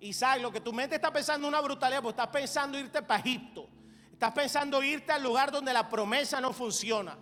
Isaac, 0.00 0.40
lo 0.40 0.52
que 0.52 0.60
tu 0.60 0.72
mente 0.72 0.96
está 0.96 1.12
pensando 1.12 1.46
es 1.46 1.52
una 1.52 1.60
brutalidad, 1.60 2.02
pues 2.02 2.12
estás 2.12 2.28
pensando 2.28 2.78
irte 2.78 3.02
para 3.02 3.20
Egipto. 3.20 3.68
Estás 4.12 4.32
pensando 4.32 4.82
irte 4.82 5.12
al 5.12 5.22
lugar 5.22 5.50
donde 5.50 5.72
la 5.72 5.88
promesa 5.88 6.40
no 6.40 6.52
funciona. 6.52 7.16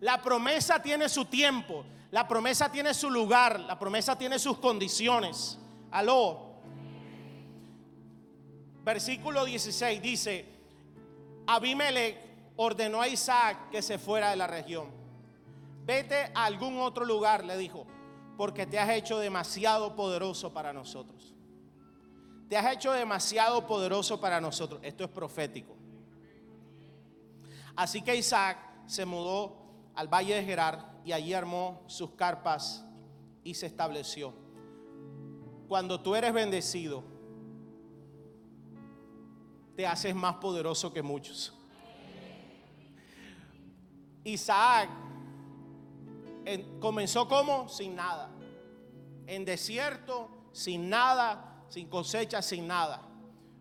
La 0.00 0.22
promesa 0.22 0.80
tiene 0.80 1.08
su 1.08 1.24
tiempo, 1.24 1.84
la 2.10 2.28
promesa 2.28 2.70
tiene 2.70 2.94
su 2.94 3.10
lugar, 3.10 3.58
la 3.60 3.78
promesa 3.78 4.16
tiene 4.16 4.38
sus 4.38 4.58
condiciones. 4.58 5.58
Aló. 5.90 6.46
Versículo 8.84 9.44
16 9.44 10.00
dice, 10.00 10.46
Abimelech 11.46 12.16
ordenó 12.56 13.02
a 13.02 13.08
Isaac 13.08 13.70
que 13.70 13.82
se 13.82 13.98
fuera 13.98 14.30
de 14.30 14.36
la 14.36 14.46
región. 14.46 14.90
Vete 15.84 16.30
a 16.34 16.44
algún 16.44 16.78
otro 16.80 17.04
lugar, 17.04 17.44
le 17.44 17.56
dijo 17.56 17.86
porque 18.38 18.66
te 18.66 18.78
has 18.78 18.88
hecho 18.90 19.18
demasiado 19.18 19.96
poderoso 19.96 20.52
para 20.52 20.72
nosotros. 20.72 21.34
Te 22.48 22.56
has 22.56 22.72
hecho 22.72 22.92
demasiado 22.92 23.66
poderoso 23.66 24.20
para 24.20 24.40
nosotros. 24.40 24.80
Esto 24.84 25.02
es 25.02 25.10
profético. 25.10 25.74
Así 27.74 28.00
que 28.00 28.14
Isaac 28.14 28.58
se 28.86 29.04
mudó 29.04 29.90
al 29.96 30.06
valle 30.06 30.36
de 30.36 30.44
Gerar 30.44 31.00
y 31.04 31.10
allí 31.10 31.34
armó 31.34 31.82
sus 31.88 32.12
carpas 32.12 32.84
y 33.42 33.54
se 33.54 33.66
estableció. 33.66 34.32
Cuando 35.66 36.00
tú 36.00 36.14
eres 36.14 36.32
bendecido, 36.32 37.02
te 39.74 39.84
haces 39.84 40.14
más 40.14 40.36
poderoso 40.36 40.92
que 40.92 41.02
muchos. 41.02 41.52
Isaac 44.22 45.07
comenzó 46.80 47.28
como 47.28 47.68
sin 47.68 47.96
nada. 47.96 48.30
En 49.26 49.44
desierto, 49.44 50.28
sin 50.52 50.88
nada, 50.88 51.64
sin 51.68 51.88
cosecha, 51.88 52.42
sin 52.42 52.66
nada. 52.66 53.02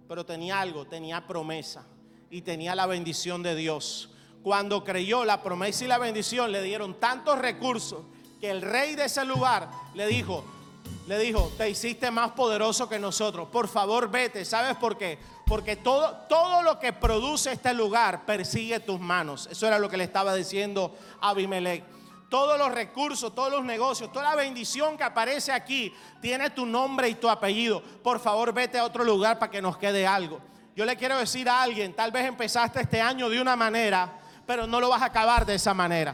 Pero 0.08 0.26
tenía 0.26 0.62
algo, 0.62 0.86
tenía 0.86 1.28
promesa 1.28 1.86
y 2.30 2.42
tenía 2.42 2.76
la 2.76 2.86
bendición 2.86 3.44
de 3.44 3.56
Dios. 3.56 4.12
Cuando 4.44 4.84
creyó 4.84 5.26
la 5.26 5.44
promesa 5.44 5.86
y 5.86 5.88
la 5.88 5.98
bendición, 5.98 6.52
le 6.52 6.62
dieron 6.62 7.00
tantos 7.00 7.38
recursos 7.38 8.04
que 8.40 8.50
el 8.50 8.62
rey 8.62 8.96
de 8.96 9.06
ese 9.06 9.26
lugar 9.26 9.70
le 9.94 10.08
dijo, 10.08 10.46
le 11.08 11.20
dijo, 11.20 11.52
te 11.58 11.70
hiciste 11.70 12.12
más 12.12 12.32
poderoso 12.32 12.88
que 12.88 13.00
nosotros. 13.00 13.50
Por 13.50 13.68
favor, 13.68 14.10
vete. 14.10 14.46
¿Sabes 14.46 14.76
por 14.78 14.98
qué? 14.98 15.18
Porque 15.46 15.76
todo, 15.76 16.12
todo 16.30 16.62
lo 16.62 16.80
que 16.80 16.94
produce 16.94 17.52
este 17.52 17.74
lugar 17.74 18.26
persigue 18.26 18.80
tus 18.80 19.00
manos. 19.00 19.48
Eso 19.52 19.68
era 19.68 19.80
lo 19.80 19.90
que 19.90 19.98
le 19.98 20.04
estaba 20.04 20.36
diciendo 20.36 20.96
Abimelech 21.22 21.97
todos 22.30 22.58
los 22.58 22.72
recursos, 22.72 23.34
todos 23.34 23.52
los 23.52 23.64
negocios, 23.64 24.12
toda 24.12 24.32
la 24.32 24.36
bendición 24.36 24.98
que 24.98 25.04
aparece 25.04 25.52
aquí 25.52 25.94
tiene 26.22 26.50
tu 26.50 26.66
nombre 26.66 27.10
y 27.10 27.16
tu 27.16 27.30
apellido. 27.30 27.82
Por 27.82 28.20
favor, 28.20 28.54
vete 28.54 28.78
a 28.78 28.84
otro 28.84 29.04
lugar 29.04 29.40
para 29.40 29.52
que 29.52 29.62
nos 29.62 29.78
quede 29.78 30.06
algo. 30.06 30.42
Yo 30.76 30.86
le 30.86 30.96
quiero 30.96 31.18
decir 31.18 31.50
a 31.50 31.64
alguien, 31.64 31.94
tal 31.94 32.12
vez 32.12 32.26
empezaste 32.26 32.82
este 32.82 33.02
año 33.02 33.30
de 33.30 33.42
una 33.42 33.56
manera, 33.56 34.20
pero 34.46 34.68
no 34.68 34.80
lo 34.80 34.90
vas 34.90 35.02
a 35.02 35.06
acabar 35.06 35.46
de 35.46 35.56
esa 35.56 35.74
manera. 35.74 36.14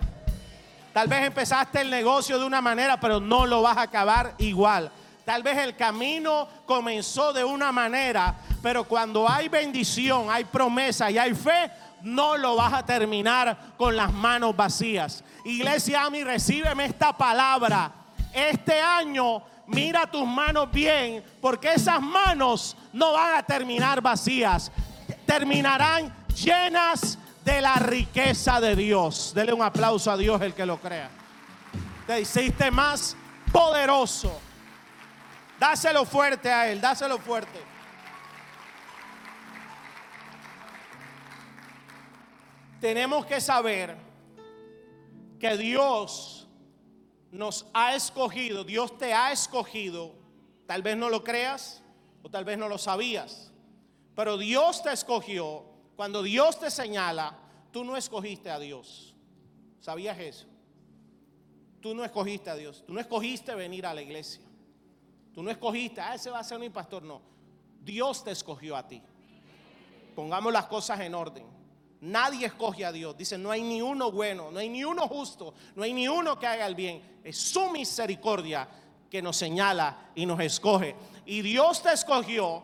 Tal 0.93 1.07
vez 1.07 1.24
empezaste 1.26 1.82
el 1.82 1.89
negocio 1.89 2.38
de 2.38 2.45
una 2.45 2.61
manera, 2.61 2.99
pero 2.99 3.20
no 3.20 3.47
lo 3.47 3.64
vas 3.64 3.78
a 3.78 3.82
acabar 3.82 4.36
igual. 4.38 4.91
Tal 5.26 5.41
vez 5.41 5.57
el 5.57 5.76
camino 5.76 6.47
comenzó 6.66 7.34
de 7.34 7.43
una 7.43 7.72
manera, 7.72 8.36
pero 8.61 8.84
cuando 8.84 9.28
hay 9.28 9.49
bendición, 9.49 10.30
hay 10.30 10.45
promesa 10.45 11.09
y 11.09 11.18
hay 11.18 11.34
fe, 11.34 11.72
no 12.03 12.38
lo 12.38 12.55
vas 12.55 12.74
a 12.74 12.86
terminar 12.86 13.74
con 13.78 13.95
las 13.95 14.14
manos 14.14 14.55
vacías. 14.55 15.24
Iglesia, 15.46 16.04
a 16.04 16.10
mí, 16.10 16.24
recíbeme 16.24 16.86
esta 16.86 17.14
palabra. 17.14 17.91
Este 18.34 18.80
año 18.80 19.44
mira 19.68 20.08
tus 20.08 20.28
manos 20.28 20.72
bien, 20.72 21.24
porque 21.41 21.74
esas 21.74 22.02
manos 22.02 22.76
no 22.91 23.14
van 23.14 23.38
a 23.38 23.44
terminar 23.44 24.02
vacías, 24.02 24.72
terminarán 25.26 26.14
llenas 26.36 27.18
de 27.44 27.62
la 27.62 27.76
riqueza 27.76 28.60
de 28.60 28.76
Dios. 28.76 29.34
Dele 29.36 29.54
un 29.54 29.62
aplauso 29.62 30.12
a 30.12 30.18
Dios 30.18 30.41
el 30.41 30.54
que 30.54 30.66
lo 30.66 30.80
crea. 30.80 31.10
Te 32.08 32.22
hiciste 32.22 32.72
más 32.72 33.16
poderoso. 33.52 34.39
Dáselo 35.60 36.06
fuerte 36.06 36.52
a 36.52 36.70
Él, 36.70 36.82
dáselo 36.82 37.20
fuerte. 37.20 37.74
tenemos 42.84 43.26
que 43.26 43.39
saber 43.39 43.96
que 45.44 45.58
Dios 45.58 46.48
nos 47.30 47.66
ha 47.74 47.96
escogido, 47.96 48.64
Dios 48.64 48.98
te 48.98 49.14
ha 49.14 49.34
escogido, 49.34 50.16
tal 50.66 50.82
vez 50.82 50.96
no 50.96 51.10
lo 51.10 51.22
creas 51.22 51.84
o 52.22 52.30
tal 52.30 52.46
vez 52.46 52.58
no 52.58 52.70
lo 52.70 52.78
sabías, 52.78 53.52
pero 54.16 54.38
Dios 54.38 54.82
te 54.82 54.94
escogió, 54.94 55.66
cuando 55.98 56.24
Dios 56.24 56.62
te 56.62 56.72
señala, 56.72 57.38
tú 57.74 57.84
no 57.84 57.98
escogiste 57.98 58.50
a 58.52 58.58
Dios. 58.58 59.16
¿Sabías 59.82 60.18
eso? 60.18 60.48
Tú 61.82 61.94
no 61.94 62.06
escogiste 62.06 62.50
a 62.50 62.56
Dios, 62.56 62.82
tú 62.88 62.94
no 62.94 63.02
escogiste 63.02 63.54
venir 63.54 63.86
a 63.86 63.94
la 63.94 64.02
iglesia, 64.02 64.46
tú 65.34 65.44
no 65.44 65.52
escogiste, 65.52 66.00
ah, 66.00 66.16
ese 66.16 66.30
va 66.30 66.39
a 66.39 66.44
ser 66.46 66.58
mi 66.58 66.70
pastor, 66.70 67.04
no, 67.04 67.22
Dios 67.82 68.24
te 68.24 68.32
escogió 68.32 68.78
a 68.78 68.88
ti. 68.88 69.04
Pongamos 70.16 70.54
las 70.54 70.68
cosas 70.68 71.02
en 71.02 71.14
orden. 71.14 71.62
Nadie 72.04 72.47
escoge 72.47 72.84
a 72.84 72.91
Dios. 72.91 73.16
Dice, 73.16 73.38
no 73.38 73.49
hay 73.49 73.62
ni 73.62 73.82
uno 73.82 74.12
bueno, 74.12 74.51
no 74.51 74.60
hay 74.60 74.68
ni 74.68 74.84
uno 74.84 75.08
justo, 75.08 75.54
no 75.74 75.84
hay 75.84 75.93
ni 75.93 76.10
uno 76.10 76.38
que 76.38 76.45
haga 76.45 76.66
el 76.66 76.76
bien. 76.76 77.22
Es 77.24 77.38
su 77.38 77.70
misericordia 77.70 78.68
que 79.10 79.22
nos 79.22 79.38
señala 79.38 80.12
y 80.14 80.26
nos 80.26 80.38
escoge. 80.41 80.97
Y 81.26 81.41
Dios 81.41 81.82
te 81.82 81.93
escogió 81.93 82.62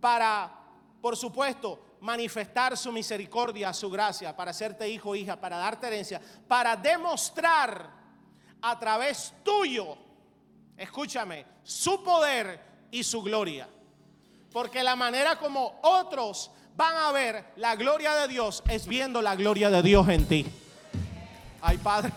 para, 0.00 0.50
por 1.00 1.16
supuesto, 1.16 1.96
manifestar 2.00 2.76
su 2.76 2.90
misericordia, 2.90 3.72
su 3.72 3.88
gracia, 3.88 4.34
para 4.34 4.50
hacerte 4.50 4.88
hijo, 4.88 5.14
hija, 5.14 5.40
para 5.40 5.58
darte 5.58 5.86
herencia, 5.86 6.20
para 6.48 6.74
demostrar 6.74 7.88
a 8.60 8.78
través 8.80 9.32
tuyo, 9.44 9.96
escúchame, 10.76 11.46
su 11.62 12.02
poder 12.02 12.88
y 12.90 13.04
su 13.04 13.22
gloria. 13.22 13.68
Porque 14.50 14.82
la 14.82 14.96
manera 14.96 15.38
como 15.38 15.78
otros 15.84 16.50
van 16.76 16.96
a 16.96 17.12
ver 17.12 17.52
la 17.56 17.76
gloria 17.76 18.14
de 18.14 18.28
Dios 18.28 18.62
es 18.68 18.86
viendo 18.86 19.22
la 19.22 19.36
gloria 19.36 19.70
de 19.70 19.82
Dios 19.82 20.08
en 20.08 20.26
ti. 20.26 20.46
Ay, 21.60 21.78
Padre. 21.78 22.12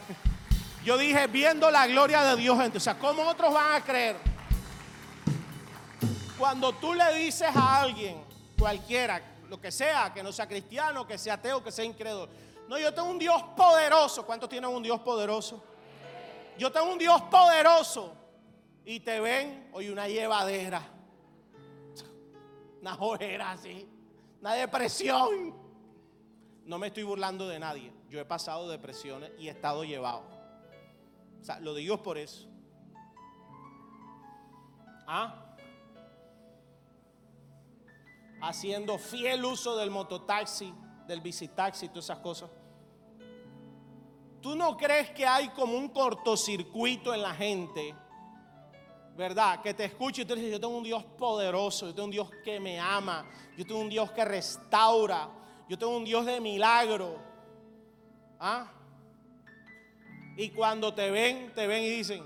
Yo 0.83 0.97
dije 0.97 1.27
viendo 1.27 1.71
la 1.71 1.87
gloria 1.87 2.21
de 2.21 2.35
Dios 2.35 2.59
en 2.59 2.71
ti. 2.71 2.77
O 2.77 2.81
sea, 2.81 2.97
¿cómo 2.97 3.23
otros 3.23 3.53
van 3.53 3.81
a 3.81 3.83
creer? 3.83 4.17
Cuando 6.37 6.73
tú 6.73 6.93
le 6.93 7.15
dices 7.15 7.49
a 7.55 7.81
alguien, 7.81 8.21
cualquiera, 8.57 9.21
lo 9.49 9.59
que 9.59 9.71
sea, 9.71 10.13
que 10.13 10.21
no 10.21 10.31
sea 10.31 10.47
cristiano, 10.47 11.07
que 11.07 11.17
sea 11.17 11.35
ateo, 11.35 11.63
que 11.63 11.71
sea 11.71 11.85
incrédulo. 11.85 12.29
No, 12.67 12.77
yo 12.77 12.93
tengo 12.93 13.09
un 13.09 13.19
Dios 13.19 13.41
poderoso. 13.55 14.25
¿Cuántos 14.25 14.49
tienen 14.49 14.69
un 14.69 14.83
Dios 14.83 14.99
poderoso? 15.01 15.63
Yo 16.57 16.71
tengo 16.71 16.91
un 16.91 16.97
Dios 16.97 17.21
poderoso. 17.23 18.13
Y 18.83 18.99
te 18.99 19.19
ven, 19.19 19.69
hoy 19.73 19.89
una 19.89 20.07
llevadera. 20.07 20.81
Una 22.81 22.95
ojera 22.95 23.51
así. 23.51 23.87
Una 24.45 24.53
depresión. 24.53 25.55
No 26.65 26.77
me 26.77 26.87
estoy 26.87 27.01
burlando 27.01 27.47
de 27.47 27.57
nadie. 27.57 27.91
Yo 28.09 28.19
he 28.19 28.25
pasado 28.25 28.69
depresiones 28.69 29.31
y 29.39 29.47
he 29.47 29.49
estado 29.49 29.83
llevado. 29.83 30.21
O 31.41 31.43
sea, 31.43 31.59
lo 31.59 31.73
digo 31.73 32.03
por 32.03 32.19
eso. 32.19 32.47
¿Ah? 35.07 35.41
haciendo 38.41 38.99
fiel 38.99 39.43
uso 39.45 39.75
del 39.77 39.89
mototaxi, 39.89 40.71
del 41.07 41.21
bicitaxi, 41.21 41.89
todas 41.89 42.05
esas 42.05 42.19
cosas. 42.19 42.51
¿Tú 44.41 44.55
no 44.55 44.77
crees 44.77 45.09
que 45.09 45.25
hay 45.25 45.49
como 45.49 45.75
un 45.75 45.89
cortocircuito 45.89 47.15
en 47.15 47.23
la 47.23 47.33
gente? 47.33 47.95
¿Verdad? 49.15 49.61
Que 49.61 49.73
te 49.73 49.85
escuche 49.85 50.23
y 50.23 50.25
te 50.25 50.35
dice, 50.35 50.51
yo 50.51 50.59
tengo 50.59 50.77
un 50.77 50.83
Dios 50.83 51.03
poderoso, 51.03 51.87
yo 51.87 51.93
tengo 51.93 52.05
un 52.05 52.11
Dios 52.11 52.29
que 52.43 52.59
me 52.59 52.79
ama, 52.79 53.25
yo 53.57 53.65
tengo 53.65 53.79
un 53.79 53.89
Dios 53.89 54.11
que 54.11 54.25
restaura, 54.25 55.29
yo 55.69 55.77
tengo 55.77 55.95
un 55.95 56.03
Dios 56.03 56.25
de 56.25 56.41
milagro. 56.41 57.17
¿Ah? 58.39 58.71
Y 60.35 60.49
cuando 60.49 60.93
te 60.93 61.09
ven, 61.11 61.53
te 61.55 61.65
ven 61.65 61.83
y 61.83 61.89
dicen, 61.89 62.23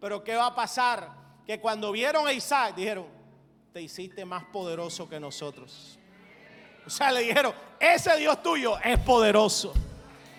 pero 0.00 0.22
¿qué 0.22 0.36
va 0.36 0.46
a 0.46 0.54
pasar? 0.54 1.26
que 1.46 1.60
cuando 1.60 1.92
vieron 1.92 2.26
a 2.26 2.32
Isaac 2.32 2.74
dijeron, 2.74 3.06
te 3.72 3.80
hiciste 3.80 4.24
más 4.24 4.44
poderoso 4.44 5.08
que 5.08 5.20
nosotros. 5.20 5.96
O 6.84 6.90
sea, 6.90 7.12
le 7.12 7.20
dijeron, 7.20 7.54
ese 7.78 8.16
Dios 8.16 8.42
tuyo 8.42 8.76
es 8.80 8.98
poderoso. 8.98 9.72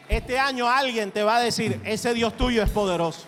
Este 0.10 0.40
año 0.40 0.70
alguien 0.70 1.12
te 1.12 1.24
va 1.24 1.38
a 1.38 1.40
decir, 1.42 1.82
ese 1.84 2.14
Dios 2.14 2.36
tuyo 2.38 2.64
es 2.64 2.70
poderoso. 2.70 3.26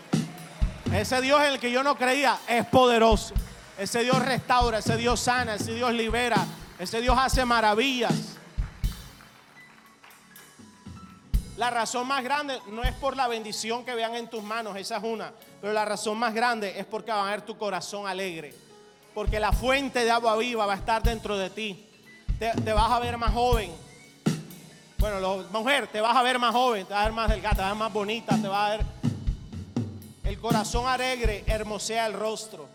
Ese 0.93 1.21
Dios 1.21 1.41
en 1.41 1.53
el 1.53 1.59
que 1.59 1.71
yo 1.71 1.84
no 1.84 1.95
creía 1.95 2.38
es 2.47 2.65
poderoso. 2.65 3.34
Ese 3.77 4.03
Dios 4.03 4.19
restaura, 4.19 4.80
ese 4.80 4.97
Dios 4.97 5.19
sana, 5.19 5.55
ese 5.55 5.73
Dios 5.73 5.93
libera, 5.93 6.45
ese 6.80 7.01
Dios 7.01 7.17
hace 7.17 7.45
maravillas. 7.45 8.38
La 11.59 11.69
razón 11.69 12.07
más 12.07 12.23
grande 12.23 12.57
no 12.71 12.84
es 12.84 12.93
por 12.93 13.17
la 13.17 13.27
bendición 13.27 13.84
que 13.84 13.93
vean 13.93 14.15
en 14.15 14.30
tus 14.30 14.41
manos, 14.41 14.77
esa 14.77 14.95
es 14.95 15.03
una. 15.03 15.34
Pero 15.59 15.73
la 15.73 15.84
razón 15.84 16.17
más 16.17 16.34
grande 16.34 16.80
es 16.80 16.86
porque 16.86 17.11
va 17.11 17.27
a 17.27 17.32
ver 17.32 17.41
tu 17.41 17.57
corazón 17.57 18.07
alegre. 18.07 18.53
Porque 19.13 19.41
la 19.41 19.51
fuente 19.51 20.05
de 20.05 20.11
agua 20.11 20.38
viva 20.38 20.65
va 20.65 20.73
a 20.73 20.77
estar 20.77 21.03
dentro 21.03 21.38
de 21.38 21.49
ti. 21.49 21.86
Te, 22.39 22.71
vas 22.71 22.89
a 22.89 22.99
ver 22.99 23.17
más 23.17 23.34
joven. 23.34 23.73
Bueno, 24.99 25.45
mujer, 25.51 25.87
te 25.87 26.01
vas 26.01 26.13
a 26.13 26.21
ver 26.21 26.37
más 26.37 26.53
joven, 26.53 26.85
te 26.85 26.93
vas 26.93 27.03
a 27.03 27.05
ver 27.05 27.13
más 27.13 27.29
delgada, 27.29 27.55
te 27.55 27.61
vas 27.61 27.67
a 27.67 27.73
ver 27.73 27.79
más 27.79 27.93
bonita, 27.93 28.35
te 28.35 28.47
vas 28.49 28.59
a 28.59 28.69
ver. 28.75 28.85
El 30.25 30.37
corazón 30.41 30.85
alegre 30.87 31.45
hermosea 31.47 32.05
el 32.05 32.13
rostro. 32.13 32.67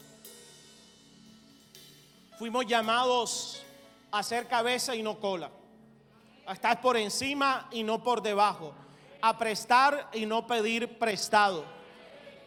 Fuimos 2.38 2.64
llamados 2.64 3.62
a 4.10 4.22
ser 4.22 4.48
cabeza 4.48 4.96
y 4.96 5.02
no 5.02 5.20
cola 5.20 5.50
a 6.46 6.54
estar 6.54 6.80
por 6.80 6.96
encima 6.96 7.68
y 7.70 7.82
no 7.82 8.02
por 8.02 8.22
debajo, 8.22 8.72
a 9.20 9.36
prestar 9.36 10.08
y 10.14 10.24
no 10.24 10.46
pedir 10.46 10.98
prestado, 10.98 11.66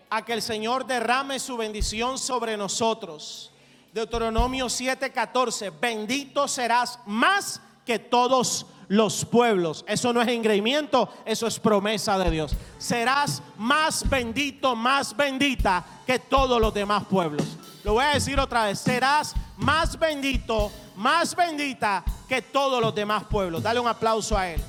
a 0.09 0.25
que 0.25 0.34
el 0.34 0.41
Señor 0.41 0.88
derrame 0.88 1.39
su 1.39 1.55
bendición 1.55 2.17
sobre 2.17 2.57
nosotros. 2.57 3.51
Deuteronomio 3.93 4.69
7:14, 4.69 5.71
bendito 5.80 6.47
serás 6.47 6.99
más 7.05 7.61
que 7.88 7.98
todos 7.98 8.68
los 8.90 9.26
pueblos. 9.26 9.84
Eso 9.88 10.14
no 10.14 10.22
es 10.22 10.28
engreimiento, 10.28 11.10
eso 11.26 11.48
es 11.48 11.60
promesa 11.60 12.20
de 12.20 12.30
Dios. 12.30 12.56
Serás 12.78 13.42
más 13.58 14.08
bendito, 14.08 14.76
más 14.76 15.16
bendita 15.16 15.84
que 16.06 16.20
todos 16.20 16.62
los 16.62 16.74
demás 16.74 17.06
pueblos. 17.06 17.58
Lo 17.84 17.94
voy 17.94 18.04
a 18.04 18.10
decir 18.10 18.40
otra 18.40 18.66
vez, 18.66 18.80
serás 18.80 19.34
más 19.56 19.98
bendito, 19.98 20.72
más 20.98 21.34
bendita 21.36 22.04
que 22.28 22.42
todos 22.42 22.82
los 22.82 22.94
demás 22.94 23.24
pueblos. 23.24 23.64
Dale 23.64 23.80
un 23.80 23.88
aplauso 23.88 24.38
a 24.38 24.50
él. 24.50 24.62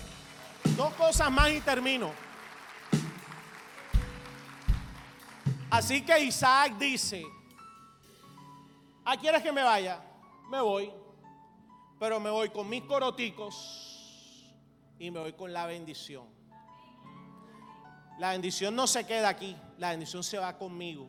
Dos 0.76 0.94
cosas 0.94 1.30
más 1.30 1.50
y 1.50 1.60
termino. 1.60 2.12
Así 5.70 6.02
que 6.02 6.18
Isaac 6.20 6.78
dice, 6.78 7.24
¿a 9.04 9.16
quieres 9.16 9.42
que 9.42 9.52
me 9.52 9.62
vaya? 9.62 10.00
Me 10.48 10.60
voy, 10.62 10.90
pero 11.98 12.20
me 12.20 12.30
voy 12.30 12.50
con 12.50 12.68
mis 12.68 12.82
coroticos 12.84 14.54
y 14.98 15.10
me 15.10 15.20
voy 15.20 15.32
con 15.32 15.52
la 15.52 15.66
bendición. 15.66 16.26
La 18.18 18.32
bendición 18.32 18.74
no 18.74 18.86
se 18.86 19.06
queda 19.06 19.28
aquí, 19.28 19.56
la 19.78 19.90
bendición 19.90 20.22
se 20.24 20.38
va 20.38 20.56
conmigo. 20.58 21.08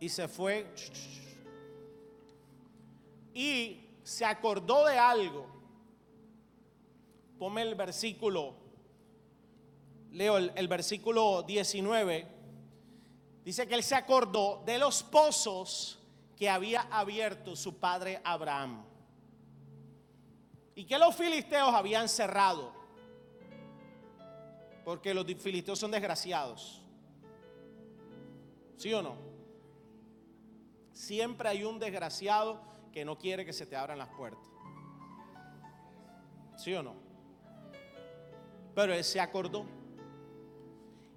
Y 0.00 0.08
se 0.08 0.28
fue 0.28 0.72
y 3.34 3.80
se 4.02 4.24
acordó 4.24 4.86
de 4.86 4.98
algo. 4.98 5.46
Ponme 7.38 7.62
el 7.62 7.76
versículo, 7.76 8.56
leo 10.10 10.38
el, 10.38 10.68
versículo 10.68 11.44
19. 11.44 12.26
Dice 13.44 13.68
que 13.68 13.74
él 13.74 13.84
se 13.84 13.94
acordó 13.94 14.62
de 14.66 14.78
los 14.78 15.04
pozos 15.04 15.97
que 16.38 16.48
había 16.48 16.82
abierto 16.82 17.56
su 17.56 17.80
padre 17.80 18.20
Abraham. 18.22 18.84
Y 20.76 20.84
que 20.84 20.96
los 20.96 21.16
filisteos 21.16 21.74
habían 21.74 22.08
cerrado. 22.08 22.72
Porque 24.84 25.12
los 25.12 25.26
filisteos 25.26 25.80
son 25.80 25.90
desgraciados. 25.90 26.80
¿Sí 28.76 28.94
o 28.94 29.02
no? 29.02 29.16
Siempre 30.92 31.48
hay 31.48 31.64
un 31.64 31.80
desgraciado 31.80 32.62
que 32.92 33.04
no 33.04 33.18
quiere 33.18 33.44
que 33.44 33.52
se 33.52 33.66
te 33.66 33.74
abran 33.74 33.98
las 33.98 34.08
puertas. 34.10 34.48
¿Sí 36.56 36.72
o 36.74 36.84
no? 36.84 36.94
Pero 38.76 38.94
él 38.94 39.02
se 39.02 39.20
acordó 39.20 39.66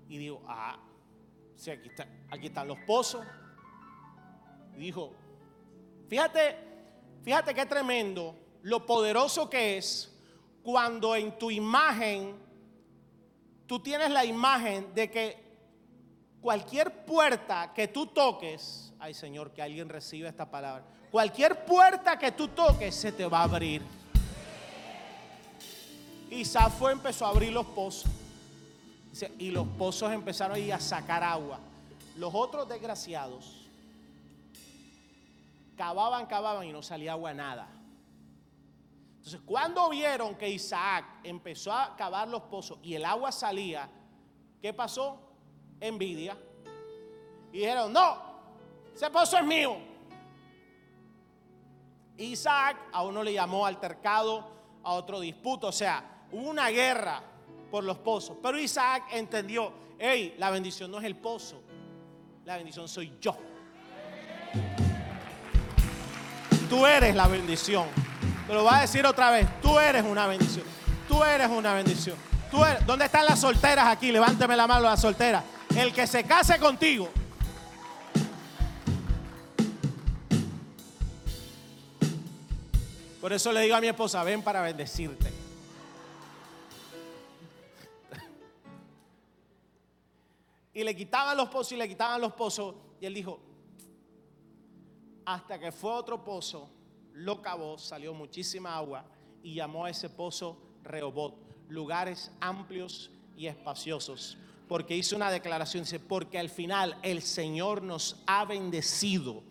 y 0.09 0.17
dijo, 0.17 0.41
ah, 0.47 0.79
sí, 1.55 1.69
aquí, 1.69 1.91
aquí 2.31 2.47
están 2.47 2.67
los 2.67 2.79
pozos. 2.87 3.23
Y 4.75 4.79
dijo, 4.79 5.11
fíjate, 6.07 6.57
fíjate 7.23 7.53
qué 7.53 7.65
tremendo 7.65 8.35
lo 8.63 8.85
poderoso 8.85 9.49
que 9.49 9.77
es 9.77 10.11
cuando 10.63 11.15
en 11.15 11.37
tu 11.37 11.49
imagen 11.49 12.35
tú 13.65 13.79
tienes 13.79 14.11
la 14.11 14.23
imagen 14.25 14.93
de 14.93 15.09
que 15.09 15.37
cualquier 16.39 17.05
puerta 17.05 17.73
que 17.73 17.87
tú 17.87 18.07
toques, 18.07 18.93
ay 18.99 19.13
Señor, 19.13 19.51
que 19.51 19.61
alguien 19.61 19.89
reciba 19.89 20.29
esta 20.29 20.49
palabra 20.49 20.85
Cualquier 21.11 21.65
puerta 21.65 22.17
que 22.17 22.31
tú 22.31 22.47
toques 22.47 22.95
se 22.95 23.11
te 23.11 23.25
va 23.25 23.41
a 23.41 23.43
abrir. 23.43 23.81
Isaac 26.29 26.71
fue, 26.71 26.93
empezó 26.93 27.25
a 27.25 27.29
abrir 27.29 27.51
los 27.51 27.65
pozos. 27.65 28.09
Y 29.37 29.51
los 29.51 29.67
pozos 29.67 30.09
empezaron 30.13 30.55
a 30.55 30.59
ir 30.59 30.73
a 30.73 30.79
sacar 30.79 31.21
agua. 31.21 31.59
Los 32.15 32.33
otros 32.33 32.69
desgraciados 32.69 33.60
cavaban, 35.81 36.27
cavaban 36.27 36.67
y 36.67 36.71
no 36.71 36.83
salía 36.83 37.13
agua 37.13 37.33
nada. 37.33 37.67
Entonces, 39.17 39.41
cuando 39.43 39.89
vieron 39.89 40.35
que 40.35 40.47
Isaac 40.47 41.05
empezó 41.23 41.73
a 41.73 41.95
cavar 41.95 42.27
los 42.27 42.43
pozos 42.43 42.77
y 42.83 42.93
el 42.93 43.03
agua 43.03 43.31
salía, 43.31 43.89
¿qué 44.61 44.73
pasó? 44.73 45.19
Envidia. 45.79 46.37
Y 47.51 47.57
dijeron, 47.57 47.91
no, 47.91 48.15
ese 48.93 49.09
pozo 49.09 49.39
es 49.39 49.43
mío. 49.43 49.75
Isaac 52.17 52.77
a 52.93 53.03
uno 53.03 53.23
le 53.23 53.33
llamó 53.33 53.65
altercado, 53.65 54.51
a 54.83 54.93
otro 54.93 55.19
disputo, 55.19 55.69
o 55.69 55.71
sea, 55.71 56.27
hubo 56.31 56.47
una 56.47 56.69
guerra 56.69 57.23
por 57.71 57.83
los 57.83 57.97
pozos. 57.97 58.37
Pero 58.39 58.59
Isaac 58.59 59.05
entendió, 59.13 59.73
hey, 59.97 60.35
la 60.37 60.51
bendición 60.51 60.91
no 60.91 60.99
es 60.99 61.05
el 61.05 61.15
pozo, 61.15 61.59
la 62.45 62.57
bendición 62.57 62.87
soy 62.87 63.17
yo. 63.19 63.35
Tú 66.71 66.85
eres 66.85 67.13
la 67.13 67.27
bendición. 67.27 67.85
Te 68.47 68.53
lo 68.53 68.63
voy 68.63 68.73
a 68.73 68.79
decir 68.79 69.05
otra 69.05 69.29
vez, 69.29 69.45
tú 69.61 69.77
eres 69.77 70.05
una 70.05 70.25
bendición. 70.25 70.63
Tú 71.05 71.21
eres 71.21 71.49
una 71.49 71.73
bendición. 71.73 72.15
Tú 72.49 72.63
eres, 72.63 72.85
¿Dónde 72.85 73.03
están 73.03 73.25
las 73.25 73.41
solteras 73.41 73.87
aquí? 73.87 74.09
Levánteme 74.09 74.55
la 74.55 74.67
mano 74.67 74.83
las 74.83 75.01
solteras. 75.01 75.43
El 75.75 75.91
que 75.91 76.07
se 76.07 76.23
case 76.23 76.57
contigo. 76.59 77.09
Por 83.19 83.33
eso 83.33 83.51
le 83.51 83.59
digo 83.59 83.75
a 83.75 83.81
mi 83.81 83.87
esposa, 83.89 84.23
ven 84.23 84.41
para 84.41 84.61
bendecirte. 84.61 85.29
Y 90.73 90.85
le 90.85 90.95
quitaban 90.95 91.35
los 91.35 91.49
pozos 91.49 91.73
y 91.73 91.75
le 91.75 91.89
quitaban 91.89 92.21
los 92.21 92.31
pozos. 92.31 92.75
Y 93.01 93.05
él 93.07 93.13
dijo, 93.13 93.41
hasta 95.33 95.59
que 95.59 95.71
fue 95.71 95.91
otro 95.91 96.23
pozo, 96.23 96.69
lo 97.13 97.41
cavó, 97.41 97.77
salió 97.77 98.13
muchísima 98.13 98.75
agua 98.75 99.05
y 99.43 99.55
llamó 99.55 99.85
a 99.85 99.89
ese 99.89 100.09
pozo 100.09 100.57
Rehobot, 100.83 101.35
lugares 101.69 102.31
amplios 102.41 103.11
y 103.37 103.47
espaciosos. 103.47 104.37
Porque 104.67 104.95
hizo 104.95 105.15
una 105.15 105.31
declaración, 105.31 105.83
dice, 105.83 105.99
porque 105.99 106.39
al 106.39 106.49
final 106.49 106.97
el 107.01 107.21
Señor 107.21 107.81
nos 107.81 108.17
ha 108.25 108.45
bendecido 108.45 109.43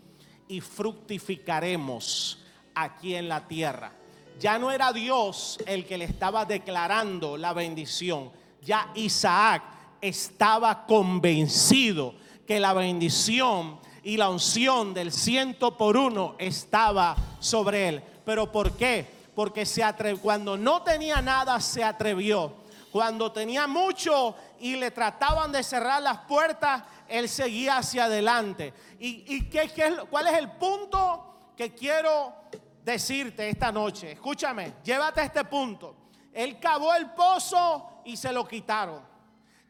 y 0.49 0.61
fructificaremos 0.61 2.39
aquí 2.75 3.15
en 3.15 3.29
la 3.29 3.47
tierra. 3.47 3.93
Ya 4.39 4.59
no 4.59 4.71
era 4.71 4.93
Dios 4.93 5.59
el 5.67 5.87
que 5.87 5.99
le 5.99 6.07
estaba 6.07 6.45
declarando 6.45 7.37
la 7.37 7.53
bendición, 7.53 8.33
ya 8.63 8.91
Isaac 8.95 9.63
estaba 10.01 10.87
convencido 10.87 12.15
que 12.47 12.59
la 12.59 12.73
bendición 12.73 13.79
y 14.03 14.17
la 14.17 14.29
unción 14.29 14.95
del 14.95 15.13
ciento 15.13 15.77
por 15.77 15.97
uno 15.97 16.35
estaba 16.39 17.17
sobre 17.39 17.89
él. 17.89 18.03
¿Pero 18.25 18.51
por 18.51 18.73
qué? 18.73 19.07
Porque 19.35 19.67
se 19.67 19.83
cuando 20.21 20.57
no 20.57 20.83
tenía 20.83 21.21
nada 21.21 21.61
se 21.61 21.85
atrevió. 21.85 22.55
Cuando 22.93 23.31
tenía 23.31 23.67
mucho 23.67 24.35
y 24.59 24.75
le 24.77 24.91
trataban 24.91 25.53
de 25.53 25.63
cerrar 25.63 26.03
las 26.03 26.19
puertas, 26.19 26.83
él 27.09 27.29
seguía 27.29 27.79
hacia 27.79 28.05
adelante. 28.05 28.75
¿Y, 28.99 29.49
qué, 29.49 29.71
cuál 30.11 30.27
es 30.27 30.35
el 30.35 30.51
punto 30.53 31.53
que 31.57 31.73
quiero 31.73 32.35
decirte 32.85 33.49
esta 33.49 33.71
noche? 33.71 34.13
Escúchame, 34.13 34.75
llévate 34.83 35.23
este 35.23 35.45
punto. 35.45 35.95
Él 36.33 36.59
cavó 36.59 36.95
el 36.95 37.11
pozo 37.11 38.03
y 38.05 38.17
se 38.17 38.33
lo 38.33 38.47
quitaron. 38.47 39.01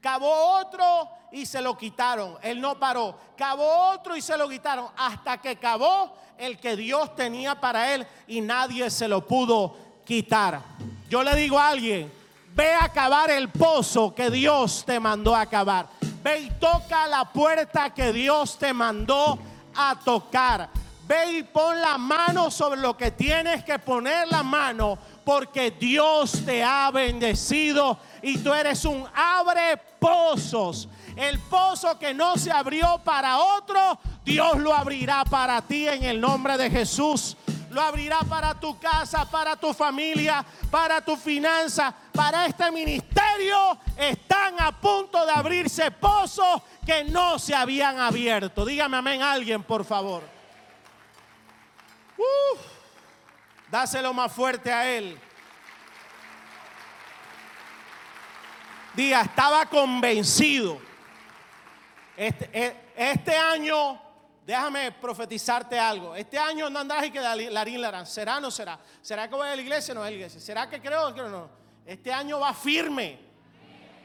Cavó 0.01 0.59
otro 0.59 1.11
y 1.33 1.47
se 1.47 1.61
lo 1.61 1.77
quitaron. 1.77 2.37
Él 2.43 2.61
no 2.61 2.79
paró. 2.79 3.17
Cavó 3.37 3.91
otro 3.93 4.17
y 4.17 4.23
se 4.23 4.37
lo 4.37 4.49
quitaron. 4.49 4.87
Hasta 4.97 5.39
que 5.39 5.57
cavó 5.57 6.15
el 6.39 6.59
que 6.59 6.77
Dios 6.77 7.15
tenía 7.15 7.61
para 7.61 7.95
él 7.95 8.07
y 8.27 8.41
nadie 8.41 8.91
se 8.91 9.09
lo 9.09 9.27
pudo 9.27 9.77
quitar. 10.05 10.61
Yo 11.09 11.23
le 11.23 11.35
digo 11.37 11.59
a 11.59 11.69
alguien, 11.69 12.13
ve 12.55 12.75
a 12.75 12.89
cavar 12.89 13.31
el 13.31 13.49
pozo 13.49 14.15
que 14.15 14.31
Dios 14.31 14.85
te 14.87 14.99
mandó 14.99 15.35
a 15.37 15.47
cavar. 15.47 15.89
Ve 16.23 16.41
y 16.41 16.51
toca 16.51 17.07
la 17.07 17.25
puerta 17.25 17.91
que 17.91 18.13
Dios 18.13 18.59
te 18.59 18.73
mandó 18.73 19.39
a 19.75 19.97
tocar. 20.05 20.69
Ve 21.07 21.39
y 21.39 21.43
pon 21.43 21.81
la 21.81 21.99
mano 21.99 22.51
sobre 22.51 22.81
lo 22.81 22.97
que 22.97 23.11
tienes 23.11 23.65
que 23.65 23.79
poner 23.79 24.29
la 24.29 24.43
mano 24.43 24.97
porque 25.25 25.73
Dios 25.73 26.45
te 26.45 26.63
ha 26.63 26.91
bendecido 26.91 27.99
y 28.23 28.39
tú 28.39 28.53
eres 28.53 28.85
un 28.85 29.07
abre 29.15 29.77
pozos. 29.99 30.89
El 31.17 31.39
pozo 31.39 31.99
que 31.99 32.15
no 32.15 32.37
se 32.37 32.51
abrió 32.51 33.01
para 33.05 33.39
otro, 33.39 33.99
Dios 34.25 34.59
lo 34.59 34.75
abrirá 34.75 35.25
para 35.25 35.61
ti 35.63 35.89
en 35.89 36.05
el 36.05 36.21
nombre 36.21 36.57
de 36.57 36.71
Jesús. 36.71 37.37
Lo 37.71 37.81
abrirá 37.81 38.21
para 38.29 38.59
tu 38.59 38.79
casa, 38.81 39.31
para 39.31 39.55
tu 39.55 39.73
familia, 39.73 40.45
para 40.71 41.01
tu 41.01 41.17
finanza, 41.17 41.95
para 42.13 42.47
este 42.47 42.71
ministerio. 42.73 43.79
Están 43.97 44.61
a 44.61 44.73
punto 44.73 45.25
de 45.25 45.33
abrirse 45.33 45.91
pozos 45.93 46.63
que 46.85 47.05
no 47.05 47.39
se 47.39 47.55
habían 47.55 48.01
abierto. 48.01 48.65
Dígame 48.65 48.97
amén 48.97 49.23
alguien, 49.23 49.63
por 49.63 49.85
favor. 49.85 50.23
dáselo 53.71 54.13
más 54.13 54.33
fuerte 54.33 54.73
a 54.73 54.89
él. 54.89 55.19
Diga, 58.95 59.23
estaba 59.23 59.67
convencido. 59.67 60.90
Este, 62.21 62.51
e, 62.53 62.77
este, 62.95 63.35
año, 63.35 63.99
déjame 64.45 64.93
profetizarte 64.93 65.79
algo. 65.79 66.15
Este 66.15 66.39
año 66.39 66.69
no 66.69 66.79
andarás 66.79 67.07
y 67.07 67.11
que 67.11 67.19
larín 67.19 67.81
larán. 67.81 68.07
¿Será 68.07 68.37
o 68.37 68.41
no 68.43 68.51
será? 68.51 68.79
¿Será 69.01 69.27
que 69.27 69.35
voy 69.35 69.49
a 69.49 69.57
la 69.57 69.63
iglesia 69.63 69.93
o 69.93 69.95
no 69.95 70.03
a 70.03 70.05
la 70.05 70.11
iglesia? 70.11 70.39
¿Será 70.39 70.69
que 70.69 70.83
creo 70.83 71.07
o 71.07 71.29
no? 71.31 71.49
Este 71.87 72.13
año 72.13 72.39
va 72.39 72.53
firme. 72.53 73.19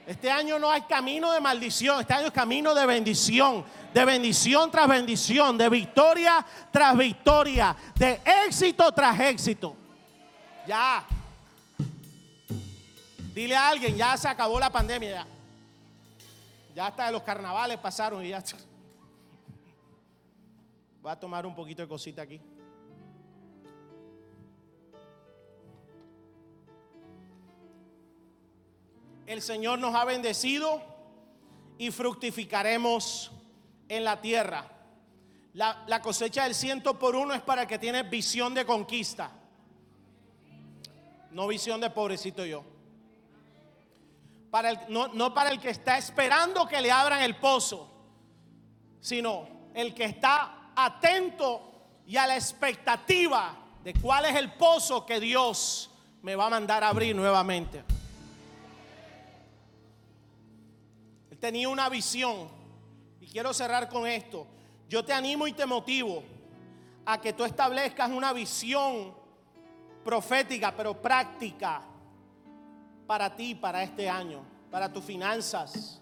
Este 0.08 0.32
año 0.32 0.58
no 0.58 0.72
hay 0.72 0.84
camino 0.84 1.30
de 1.34 1.42
maldición. 1.42 2.00
Este 2.00 2.14
año 2.14 2.28
es 2.28 2.32
camino 2.32 2.74
de 2.74 2.86
bendición. 2.86 3.66
De 3.94 4.06
bendición 4.06 4.72
tras 4.72 4.88
bendición. 4.88 5.58
De 5.58 5.68
victoria 5.68 6.46
tras 6.72 6.96
victoria. 6.96 7.76
De 7.96 8.22
éxito 8.48 8.94
tras 8.94 9.20
éxito. 9.20 9.76
Ya. 10.66 11.06
Dile 13.34 13.58
a 13.58 13.68
alguien, 13.68 13.98
ya 13.98 14.16
se 14.16 14.30
acabó 14.30 14.58
la 14.58 14.70
pandemia. 14.70 15.10
Ya, 15.12 15.35
ya 16.76 16.88
hasta 16.88 17.10
los 17.10 17.24
carnavales 17.24 17.78
pasaron 17.78 18.24
y 18.24 18.30
ya. 18.30 18.44
Voy 21.02 21.12
a 21.12 21.18
tomar 21.18 21.46
un 21.46 21.56
poquito 21.56 21.82
de 21.82 21.88
cosita 21.88 22.24
aquí. 22.24 22.42
El 29.26 29.42
Señor 29.42 29.80
nos 29.80 29.96
ha 29.96 30.04
bendecido 30.04 30.82
y 31.78 31.92
fructificaremos 31.92 33.32
en 33.88 34.04
la 34.04 34.20
tierra. 34.22 34.70
La, 35.54 35.86
la, 35.88 36.02
cosecha 36.02 36.44
del 36.44 36.54
ciento 36.54 37.00
por 37.00 37.16
uno 37.16 37.34
es 37.34 37.42
para 37.42 37.66
que 37.66 37.80
tiene 37.80 38.04
visión 38.04 38.54
de 38.54 38.66
conquista, 38.66 39.32
no 41.32 41.48
visión 41.48 41.80
de 41.80 41.90
pobrecito 41.90 42.46
yo 42.46 42.75
no, 44.90 45.34
para 45.34 45.50
el 45.50 45.60
que 45.60 45.70
está 45.70 45.98
esperando 45.98 46.68
que 46.68 46.82
le 46.82 46.92
abran 46.92 47.22
el 47.22 47.36
pozo, 47.36 47.90
sino 49.00 49.48
el 49.74 49.94
que 49.94 50.06
está 50.06 50.72
atento 50.76 51.72
y 52.08 52.18
a 52.18 52.28
la 52.28 52.36
expectativa 52.36 53.56
de 53.84 53.94
cuál 53.96 54.26
es 54.26 54.36
el 54.36 54.54
pozo 54.54 55.06
que 55.06 55.20
Dios 55.20 55.90
me 56.22 56.36
va 56.36 56.48
a 56.48 56.50
mandar 56.50 56.84
a 56.84 56.90
abrir 56.90 57.16
nuevamente. 57.16 57.84
Él 61.32 61.38
tenía 61.38 61.70
una 61.70 61.90
visión 61.90 62.50
y 63.20 63.28
quiero 63.28 63.54
cerrar 63.54 63.90
con 63.90 64.08
esto. 64.08 64.48
Yo 64.88 65.04
te 65.04 65.14
animo 65.14 65.48
y 65.48 65.54
te 65.54 65.66
motivo 65.66 66.24
a 67.06 67.20
que 67.20 67.34
tú 67.34 67.44
establezcas 67.44 68.10
una 68.10 68.34
visión 68.34 69.14
profética, 70.04 70.74
pero 70.76 71.00
práctica 71.02 71.82
para 73.08 73.36
ti, 73.36 73.56
para 73.56 73.84
este 73.84 74.10
año, 74.10 74.42
para 74.72 74.92
tus 74.92 75.04
finanzas, 75.04 76.02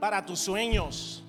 para 0.00 0.24
tus 0.24 0.40
sueños, 0.40 1.22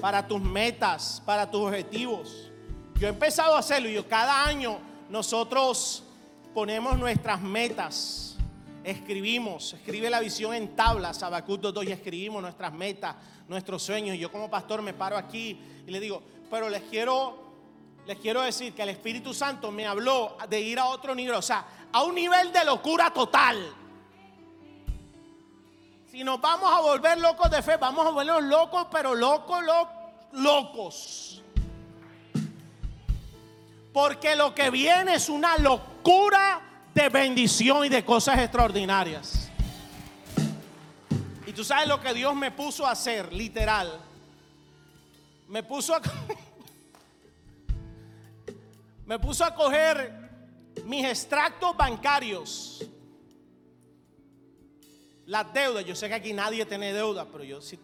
para 0.00 0.26
tus 0.26 0.40
metas, 0.40 1.22
para 1.24 1.50
tus 1.50 1.62
objetivos. 1.62 2.50
Yo 2.96 3.06
he 3.06 3.10
empezado 3.10 3.56
a 3.56 3.60
hacerlo 3.60 3.88
y 3.88 3.94
yo 3.94 4.06
cada 4.06 4.44
año 4.44 4.78
nosotros 5.08 6.02
ponemos 6.52 6.98
nuestras 6.98 7.40
metas, 7.40 8.36
escribimos, 8.84 9.74
escribe 9.74 10.10
la 10.10 10.20
visión 10.20 10.54
en 10.54 10.74
tablas, 10.74 11.22
Habacuc 11.22 11.60
2 11.60 11.84
y 11.84 11.92
escribimos 11.92 12.42
nuestras 12.42 12.72
metas, 12.72 13.16
nuestros 13.48 13.82
sueños. 13.82 14.18
Yo 14.18 14.30
como 14.30 14.50
pastor 14.50 14.82
me 14.82 14.92
paro 14.92 15.16
aquí 15.16 15.58
y 15.86 15.90
le 15.90 16.00
digo, 16.00 16.22
pero 16.50 16.68
les 16.68 16.82
quiero 16.82 17.50
les 18.06 18.18
quiero 18.18 18.40
decir 18.42 18.72
que 18.72 18.82
el 18.82 18.88
Espíritu 18.88 19.32
Santo 19.32 19.70
me 19.70 19.86
habló 19.86 20.36
de 20.48 20.60
ir 20.60 20.78
a 20.78 20.86
otro 20.86 21.14
nivel, 21.14 21.34
o 21.34 21.42
sea, 21.42 21.64
a 21.92 22.02
un 22.02 22.14
nivel 22.14 22.52
de 22.52 22.64
locura 22.64 23.10
total. 23.10 23.74
Si 26.10 26.24
nos 26.24 26.40
vamos 26.40 26.72
a 26.72 26.80
volver 26.80 27.18
locos 27.18 27.50
de 27.50 27.62
fe, 27.62 27.76
vamos 27.76 28.06
a 28.06 28.10
volvernos 28.10 28.44
locos, 28.44 28.86
pero 28.90 29.14
locos, 29.14 29.64
locos. 30.32 31.42
Porque 33.92 34.36
lo 34.36 34.54
que 34.54 34.70
viene 34.70 35.14
es 35.14 35.28
una 35.28 35.56
locura 35.58 36.60
de 36.94 37.08
bendición 37.08 37.84
y 37.84 37.88
de 37.88 38.04
cosas 38.04 38.38
extraordinarias. 38.40 39.48
Y 41.46 41.52
tú 41.52 41.64
sabes 41.64 41.88
lo 41.88 42.00
que 42.00 42.14
Dios 42.14 42.34
me 42.34 42.50
puso 42.50 42.86
a 42.86 42.92
hacer, 42.92 43.32
literal. 43.32 44.00
Me 45.48 45.62
puso 45.62 45.94
a... 45.94 46.00
me 49.06 49.18
puso 49.18 49.44
a 49.44 49.54
coger 49.54 50.19
mis 50.84 51.04
extractos 51.04 51.76
bancarios. 51.76 52.84
Las 55.26 55.52
deudas, 55.52 55.84
yo 55.84 55.94
sé 55.94 56.08
que 56.08 56.14
aquí 56.14 56.32
nadie 56.32 56.66
tiene 56.66 56.92
deuda, 56.92 57.24
pero 57.26 57.44
yo 57.44 57.60
sí. 57.60 57.78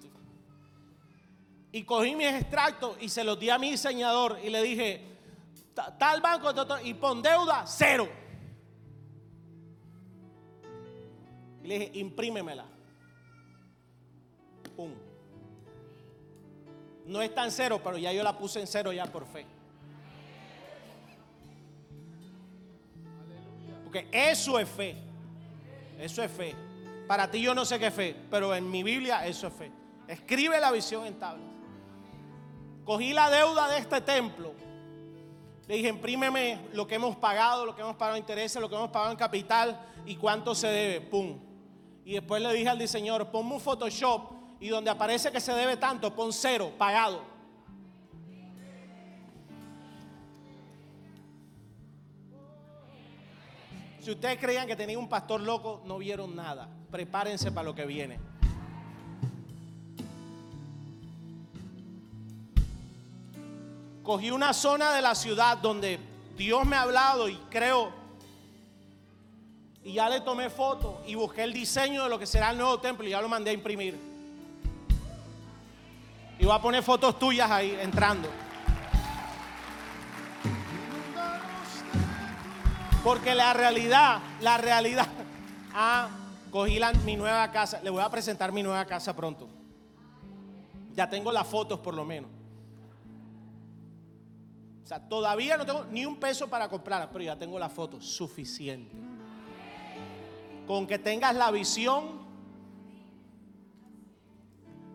Y 1.72 1.84
cogí 1.84 2.14
mis 2.14 2.28
extractos 2.28 2.96
y 3.00 3.08
se 3.08 3.22
los 3.22 3.38
di 3.38 3.50
a 3.50 3.58
mi 3.58 3.70
diseñador 3.70 4.38
y 4.42 4.50
le 4.50 4.62
dije, 4.62 5.18
tal 5.98 6.20
banco 6.20 6.52
y 6.82 6.94
pon 6.94 7.22
deuda 7.22 7.64
cero. 7.66 8.08
Y 11.62 11.68
le 11.68 11.78
dije, 11.78 11.98
imprímemela. 11.98 12.64
Pum. 14.74 14.92
No 17.06 17.22
está 17.22 17.44
en 17.44 17.50
cero, 17.50 17.80
pero 17.82 17.98
ya 17.98 18.12
yo 18.12 18.22
la 18.22 18.36
puse 18.36 18.60
en 18.60 18.66
cero 18.66 18.92
ya 18.92 19.06
por 19.06 19.26
fe. 19.26 19.46
Eso 24.12 24.58
es 24.58 24.68
fe. 24.68 24.96
Eso 25.98 26.22
es 26.22 26.30
fe. 26.30 26.54
Para 27.06 27.30
ti 27.30 27.40
yo 27.40 27.54
no 27.54 27.64
sé 27.64 27.78
qué 27.78 27.90
fe, 27.90 28.16
pero 28.30 28.54
en 28.54 28.70
mi 28.70 28.82
Biblia 28.82 29.26
eso 29.26 29.46
es 29.46 29.52
fe. 29.52 29.70
Escribe 30.08 30.60
la 30.60 30.72
visión 30.72 31.06
en 31.06 31.18
tablas. 31.18 31.48
Cogí 32.84 33.12
la 33.12 33.30
deuda 33.30 33.68
de 33.68 33.78
este 33.78 34.00
templo. 34.00 34.54
Le 35.66 35.76
dije, 35.76 35.88
imprímeme 35.88 36.68
lo 36.72 36.86
que 36.86 36.94
hemos 36.94 37.16
pagado, 37.16 37.66
lo 37.66 37.74
que 37.74 37.82
hemos 37.82 37.96
pagado 37.96 38.16
en 38.16 38.22
intereses, 38.22 38.60
lo 38.60 38.68
que 38.68 38.76
hemos 38.76 38.90
pagado 38.90 39.10
en 39.10 39.18
capital 39.18 39.80
y 40.04 40.16
cuánto 40.16 40.54
se 40.54 40.68
debe. 40.68 41.00
Pum. 41.00 41.38
Y 42.04 42.12
después 42.14 42.40
le 42.40 42.52
dije 42.52 42.68
al 42.68 42.78
diseñador, 42.78 43.30
ponme 43.30 43.54
un 43.54 43.60
Photoshop 43.60 44.30
y 44.60 44.68
donde 44.68 44.90
aparece 44.90 45.32
que 45.32 45.40
se 45.40 45.52
debe 45.52 45.76
tanto, 45.76 46.14
pon 46.14 46.32
cero, 46.32 46.72
pagado. 46.78 47.35
Si 54.06 54.12
ustedes 54.12 54.38
creían 54.38 54.68
que 54.68 54.76
tenía 54.76 54.96
un 54.96 55.08
pastor 55.08 55.40
loco, 55.40 55.82
no 55.84 55.98
vieron 55.98 56.36
nada. 56.36 56.68
Prepárense 56.92 57.50
para 57.50 57.64
lo 57.64 57.74
que 57.74 57.84
viene. 57.84 58.20
Cogí 64.04 64.30
una 64.30 64.52
zona 64.52 64.92
de 64.92 65.02
la 65.02 65.16
ciudad 65.16 65.58
donde 65.58 65.98
Dios 66.36 66.64
me 66.64 66.76
ha 66.76 66.82
hablado 66.82 67.28
y 67.28 67.34
creo 67.50 67.92
y 69.82 69.94
ya 69.94 70.08
le 70.08 70.20
tomé 70.20 70.50
foto 70.50 71.02
y 71.04 71.16
busqué 71.16 71.42
el 71.42 71.52
diseño 71.52 72.04
de 72.04 72.08
lo 72.08 72.16
que 72.16 72.26
será 72.26 72.52
el 72.52 72.58
nuevo 72.58 72.78
templo 72.78 73.04
y 73.08 73.10
ya 73.10 73.20
lo 73.20 73.28
mandé 73.28 73.50
a 73.50 73.54
imprimir. 73.54 73.98
Y 76.38 76.44
voy 76.44 76.54
a 76.54 76.62
poner 76.62 76.84
fotos 76.84 77.18
tuyas 77.18 77.50
ahí 77.50 77.76
entrando. 77.82 78.45
Porque 83.06 83.36
la 83.36 83.52
realidad, 83.52 84.20
la 84.40 84.58
realidad. 84.58 85.06
Ah, 85.78 86.08
cogí 86.50 86.80
mi 87.04 87.16
nueva 87.16 87.52
casa. 87.52 87.82
Le 87.82 87.90
voy 87.90 88.02
a 88.02 88.08
presentar 88.08 88.50
mi 88.50 88.62
nueva 88.62 88.84
casa 88.86 89.14
pronto. 89.14 89.46
Ya 90.94 91.08
tengo 91.08 91.30
las 91.30 91.46
fotos 91.46 91.78
por 91.80 91.92
lo 91.92 92.02
menos. 92.02 92.30
O 94.82 94.86
sea, 94.86 95.06
todavía 95.06 95.58
no 95.58 95.66
tengo 95.66 95.84
ni 95.90 96.06
un 96.06 96.16
peso 96.16 96.48
para 96.48 96.66
comprarla, 96.70 97.10
pero 97.10 97.24
ya 97.26 97.36
tengo 97.36 97.58
las 97.58 97.70
fotos 97.70 98.06
suficiente 98.06 98.96
con 100.66 100.86
que 100.86 100.98
tengas 100.98 101.36
la 101.36 101.50
visión. 101.50 102.26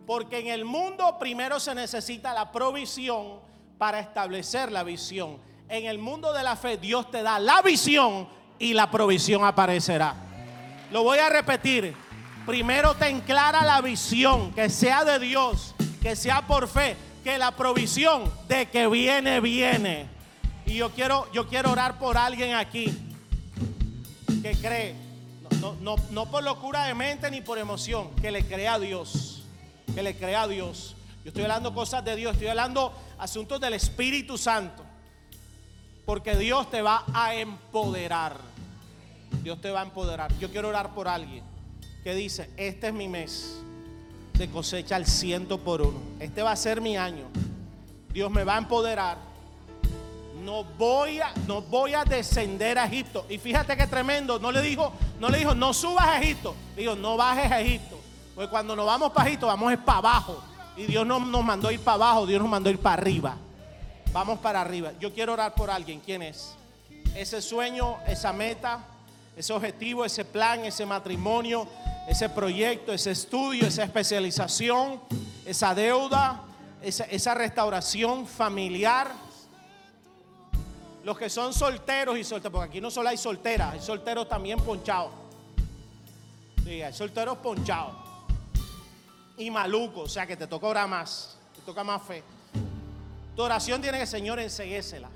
Porque 0.04 0.40
en 0.40 0.48
el 0.48 0.64
mundo 0.64 1.16
primero 1.20 1.60
se 1.60 1.76
necesita 1.76 2.34
la 2.34 2.50
provisión 2.50 3.38
para 3.78 4.00
establecer 4.00 4.72
la 4.72 4.82
visión. 4.82 5.51
En 5.72 5.86
el 5.86 5.98
mundo 5.98 6.34
de 6.34 6.42
la 6.42 6.54
fe 6.54 6.76
Dios 6.76 7.10
te 7.10 7.22
da 7.22 7.38
la 7.38 7.62
visión 7.62 8.28
y 8.58 8.74
la 8.74 8.90
provisión 8.90 9.42
aparecerá. 9.42 10.14
Lo 10.90 11.02
voy 11.02 11.18
a 11.18 11.30
repetir. 11.30 11.94
Primero 12.44 12.92
te 12.92 13.08
enclara 13.08 13.64
la 13.64 13.80
visión, 13.80 14.52
que 14.52 14.68
sea 14.68 15.02
de 15.02 15.18
Dios, 15.18 15.74
que 16.02 16.14
sea 16.14 16.46
por 16.46 16.68
fe, 16.68 16.94
que 17.24 17.38
la 17.38 17.52
provisión 17.52 18.30
de 18.48 18.66
que 18.66 18.86
viene, 18.86 19.40
viene. 19.40 20.10
Y 20.66 20.74
yo 20.74 20.90
quiero, 20.90 21.32
yo 21.32 21.48
quiero 21.48 21.72
orar 21.72 21.98
por 21.98 22.18
alguien 22.18 22.54
aquí 22.54 22.94
que 24.42 24.52
cree 24.56 24.94
no, 25.80 25.96
no, 26.10 26.30
por 26.30 26.42
locura 26.42 26.84
de 26.84 26.92
mente 26.92 27.30
ni 27.30 27.40
por 27.40 27.56
emoción, 27.56 28.14
que 28.16 28.30
le 28.30 28.44
crea 28.44 28.74
a 28.74 28.78
Dios, 28.78 29.44
que 29.94 30.02
le 30.02 30.18
crea 30.18 30.42
a 30.42 30.48
Dios. 30.48 30.96
Yo 31.24 31.28
estoy 31.28 31.44
hablando 31.44 31.72
cosas 31.72 32.04
de 32.04 32.14
Dios, 32.14 32.34
estoy 32.34 32.48
hablando 32.48 32.92
asuntos 33.16 33.58
del 33.58 33.72
Espíritu 33.72 34.36
Santo, 34.36 34.84
porque 36.04 36.36
Dios 36.36 36.70
te 36.70 36.82
va 36.82 37.04
a 37.12 37.34
empoderar. 37.34 38.36
Dios 39.42 39.60
te 39.60 39.70
va 39.70 39.80
a 39.80 39.84
empoderar. 39.84 40.32
Yo 40.38 40.50
quiero 40.50 40.68
orar 40.68 40.94
por 40.94 41.08
alguien 41.08 41.44
que 42.04 42.14
dice, 42.14 42.50
este 42.56 42.88
es 42.88 42.94
mi 42.94 43.08
mes 43.08 43.60
de 44.34 44.48
cosecha 44.48 44.96
al 44.96 45.06
ciento 45.06 45.58
por 45.58 45.82
uno. 45.82 46.00
Este 46.20 46.42
va 46.42 46.52
a 46.52 46.56
ser 46.56 46.80
mi 46.80 46.96
año. 46.96 47.26
Dios 48.12 48.30
me 48.30 48.44
va 48.44 48.56
a 48.56 48.58
empoderar 48.58 49.32
no 50.42 50.64
voy 50.64 51.20
a, 51.20 51.32
no 51.46 51.62
voy 51.62 51.94
a 51.94 52.04
descender 52.04 52.78
a 52.78 52.86
Egipto. 52.86 53.26
Y 53.28 53.38
fíjate 53.38 53.76
que 53.76 53.86
tremendo, 53.86 54.38
no 54.38 54.52
le 54.52 54.60
dijo, 54.60 54.92
no 55.20 55.28
le 55.28 55.38
dijo, 55.38 55.54
no 55.54 55.72
subas 55.72 56.06
a 56.06 56.20
Egipto. 56.20 56.54
Dijo, 56.76 56.94
no 56.96 57.16
bajes 57.16 57.50
a 57.50 57.60
Egipto. 57.60 57.98
Porque 58.34 58.50
cuando 58.50 58.74
nos 58.76 58.86
vamos 58.86 59.12
para 59.12 59.28
Egipto, 59.28 59.46
vamos 59.46 59.72
para 59.84 59.98
abajo. 59.98 60.42
Y 60.76 60.84
Dios 60.84 61.06
no 61.06 61.20
nos 61.20 61.44
mandó 61.44 61.70
ir 61.70 61.80
para 61.80 61.94
abajo, 61.94 62.26
Dios 62.26 62.40
nos 62.40 62.50
mandó 62.50 62.70
ir 62.70 62.78
para 62.78 62.94
arriba. 62.94 63.36
Vamos 64.12 64.40
para 64.40 64.60
arriba. 64.60 64.92
Yo 65.00 65.12
quiero 65.14 65.32
orar 65.32 65.54
por 65.54 65.70
alguien. 65.70 66.00
¿Quién 66.00 66.22
es? 66.22 66.54
Ese 67.14 67.40
sueño, 67.40 67.98
esa 68.06 68.32
meta, 68.32 68.84
ese 69.36 69.52
objetivo, 69.54 70.04
ese 70.04 70.24
plan, 70.24 70.64
ese 70.66 70.84
matrimonio, 70.84 71.66
ese 72.06 72.28
proyecto, 72.28 72.92
ese 72.92 73.12
estudio, 73.12 73.66
esa 73.66 73.84
especialización, 73.84 75.00
esa 75.46 75.74
deuda, 75.74 76.42
esa, 76.82 77.34
restauración 77.34 78.26
familiar 78.26 79.10
los 81.04 81.18
que 81.18 81.28
son 81.28 81.52
solteros 81.52 82.16
y 82.16 82.22
solteros, 82.22 82.52
porque 82.52 82.68
aquí 82.68 82.80
no 82.80 82.90
solo 82.90 83.08
hay 83.08 83.16
solteras, 83.16 83.72
hay 83.72 83.80
solteros 83.80 84.28
también 84.28 84.60
ponchados. 84.60 85.10
Sí, 86.64 86.80
hay 86.82 86.92
solteros 86.92 87.38
ponchados. 87.38 87.94
Y 89.36 89.50
malucos, 89.50 90.04
o 90.04 90.08
sea 90.08 90.26
que 90.26 90.36
te 90.36 90.46
toca 90.46 90.66
orar 90.66 90.88
más, 90.88 91.38
te 91.56 91.62
toca 91.62 91.82
más 91.82 92.02
fe. 92.02 92.22
Tu 93.34 93.42
oración 93.42 93.80
tiene 93.80 93.98
que, 93.98 94.06
Señor, 94.06 94.38
enseguésela. 94.38 95.08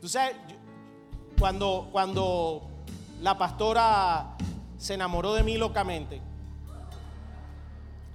Tú 0.00 0.08
sabes, 0.08 0.36
cuando, 1.38 1.88
cuando 1.92 2.68
la 3.20 3.36
pastora 3.36 4.36
se 4.78 4.94
enamoró 4.94 5.34
de 5.34 5.42
mí 5.42 5.58
locamente, 5.58 6.22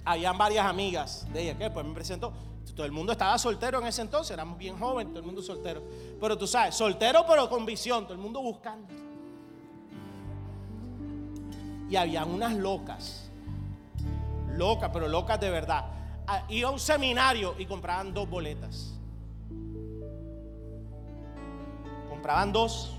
habían 0.04 0.36
varias 0.36 0.66
amigas 0.66 1.26
de 1.32 1.42
ella 1.42 1.58
que 1.58 1.70
pues 1.70 1.86
me 1.86 1.94
presentó. 1.94 2.32
Todo 2.74 2.86
el 2.86 2.92
mundo 2.92 3.12
estaba 3.12 3.38
soltero 3.38 3.78
en 3.80 3.86
ese 3.86 4.02
entonces, 4.02 4.32
éramos 4.32 4.58
bien 4.58 4.76
jóvenes, 4.76 5.12
todo 5.12 5.20
el 5.20 5.26
mundo 5.26 5.40
soltero. 5.40 5.80
Pero 6.20 6.36
tú 6.36 6.44
sabes, 6.44 6.74
soltero 6.74 7.24
pero 7.28 7.48
con 7.48 7.64
visión, 7.64 8.02
todo 8.02 8.14
el 8.14 8.18
mundo 8.18 8.42
buscando. 8.42 8.88
Y 11.88 11.96
habían 11.96 12.30
unas 12.30 12.54
locas, 12.54 13.30
locas, 14.56 14.90
pero 14.92 15.08
locas 15.08 15.40
de 15.40 15.50
verdad. 15.50 15.84
Ah, 16.26 16.44
iba 16.48 16.68
a 16.68 16.72
un 16.72 16.80
seminario 16.80 17.54
y 17.58 17.66
compraban 17.66 18.14
dos 18.14 18.28
boletas. 18.28 18.94
Compraban 22.08 22.52
dos, 22.52 22.94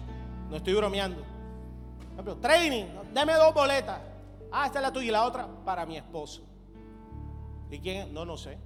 no 0.49 0.57
estoy 0.57 0.73
bromeando. 0.75 1.23
training, 2.41 2.85
deme 3.13 3.33
dos 3.33 3.53
boletas. 3.53 3.99
Ah, 4.51 4.67
esta 4.67 4.79
es 4.79 4.83
la 4.83 4.93
tuya 4.93 5.07
y 5.07 5.11
la 5.11 5.25
otra 5.25 5.47
para 5.65 5.85
mi 5.85 5.97
esposo. 5.97 6.43
¿Y 7.71 7.79
quién? 7.79 8.13
No, 8.13 8.23
no 8.25 8.37
sé. 8.37 8.57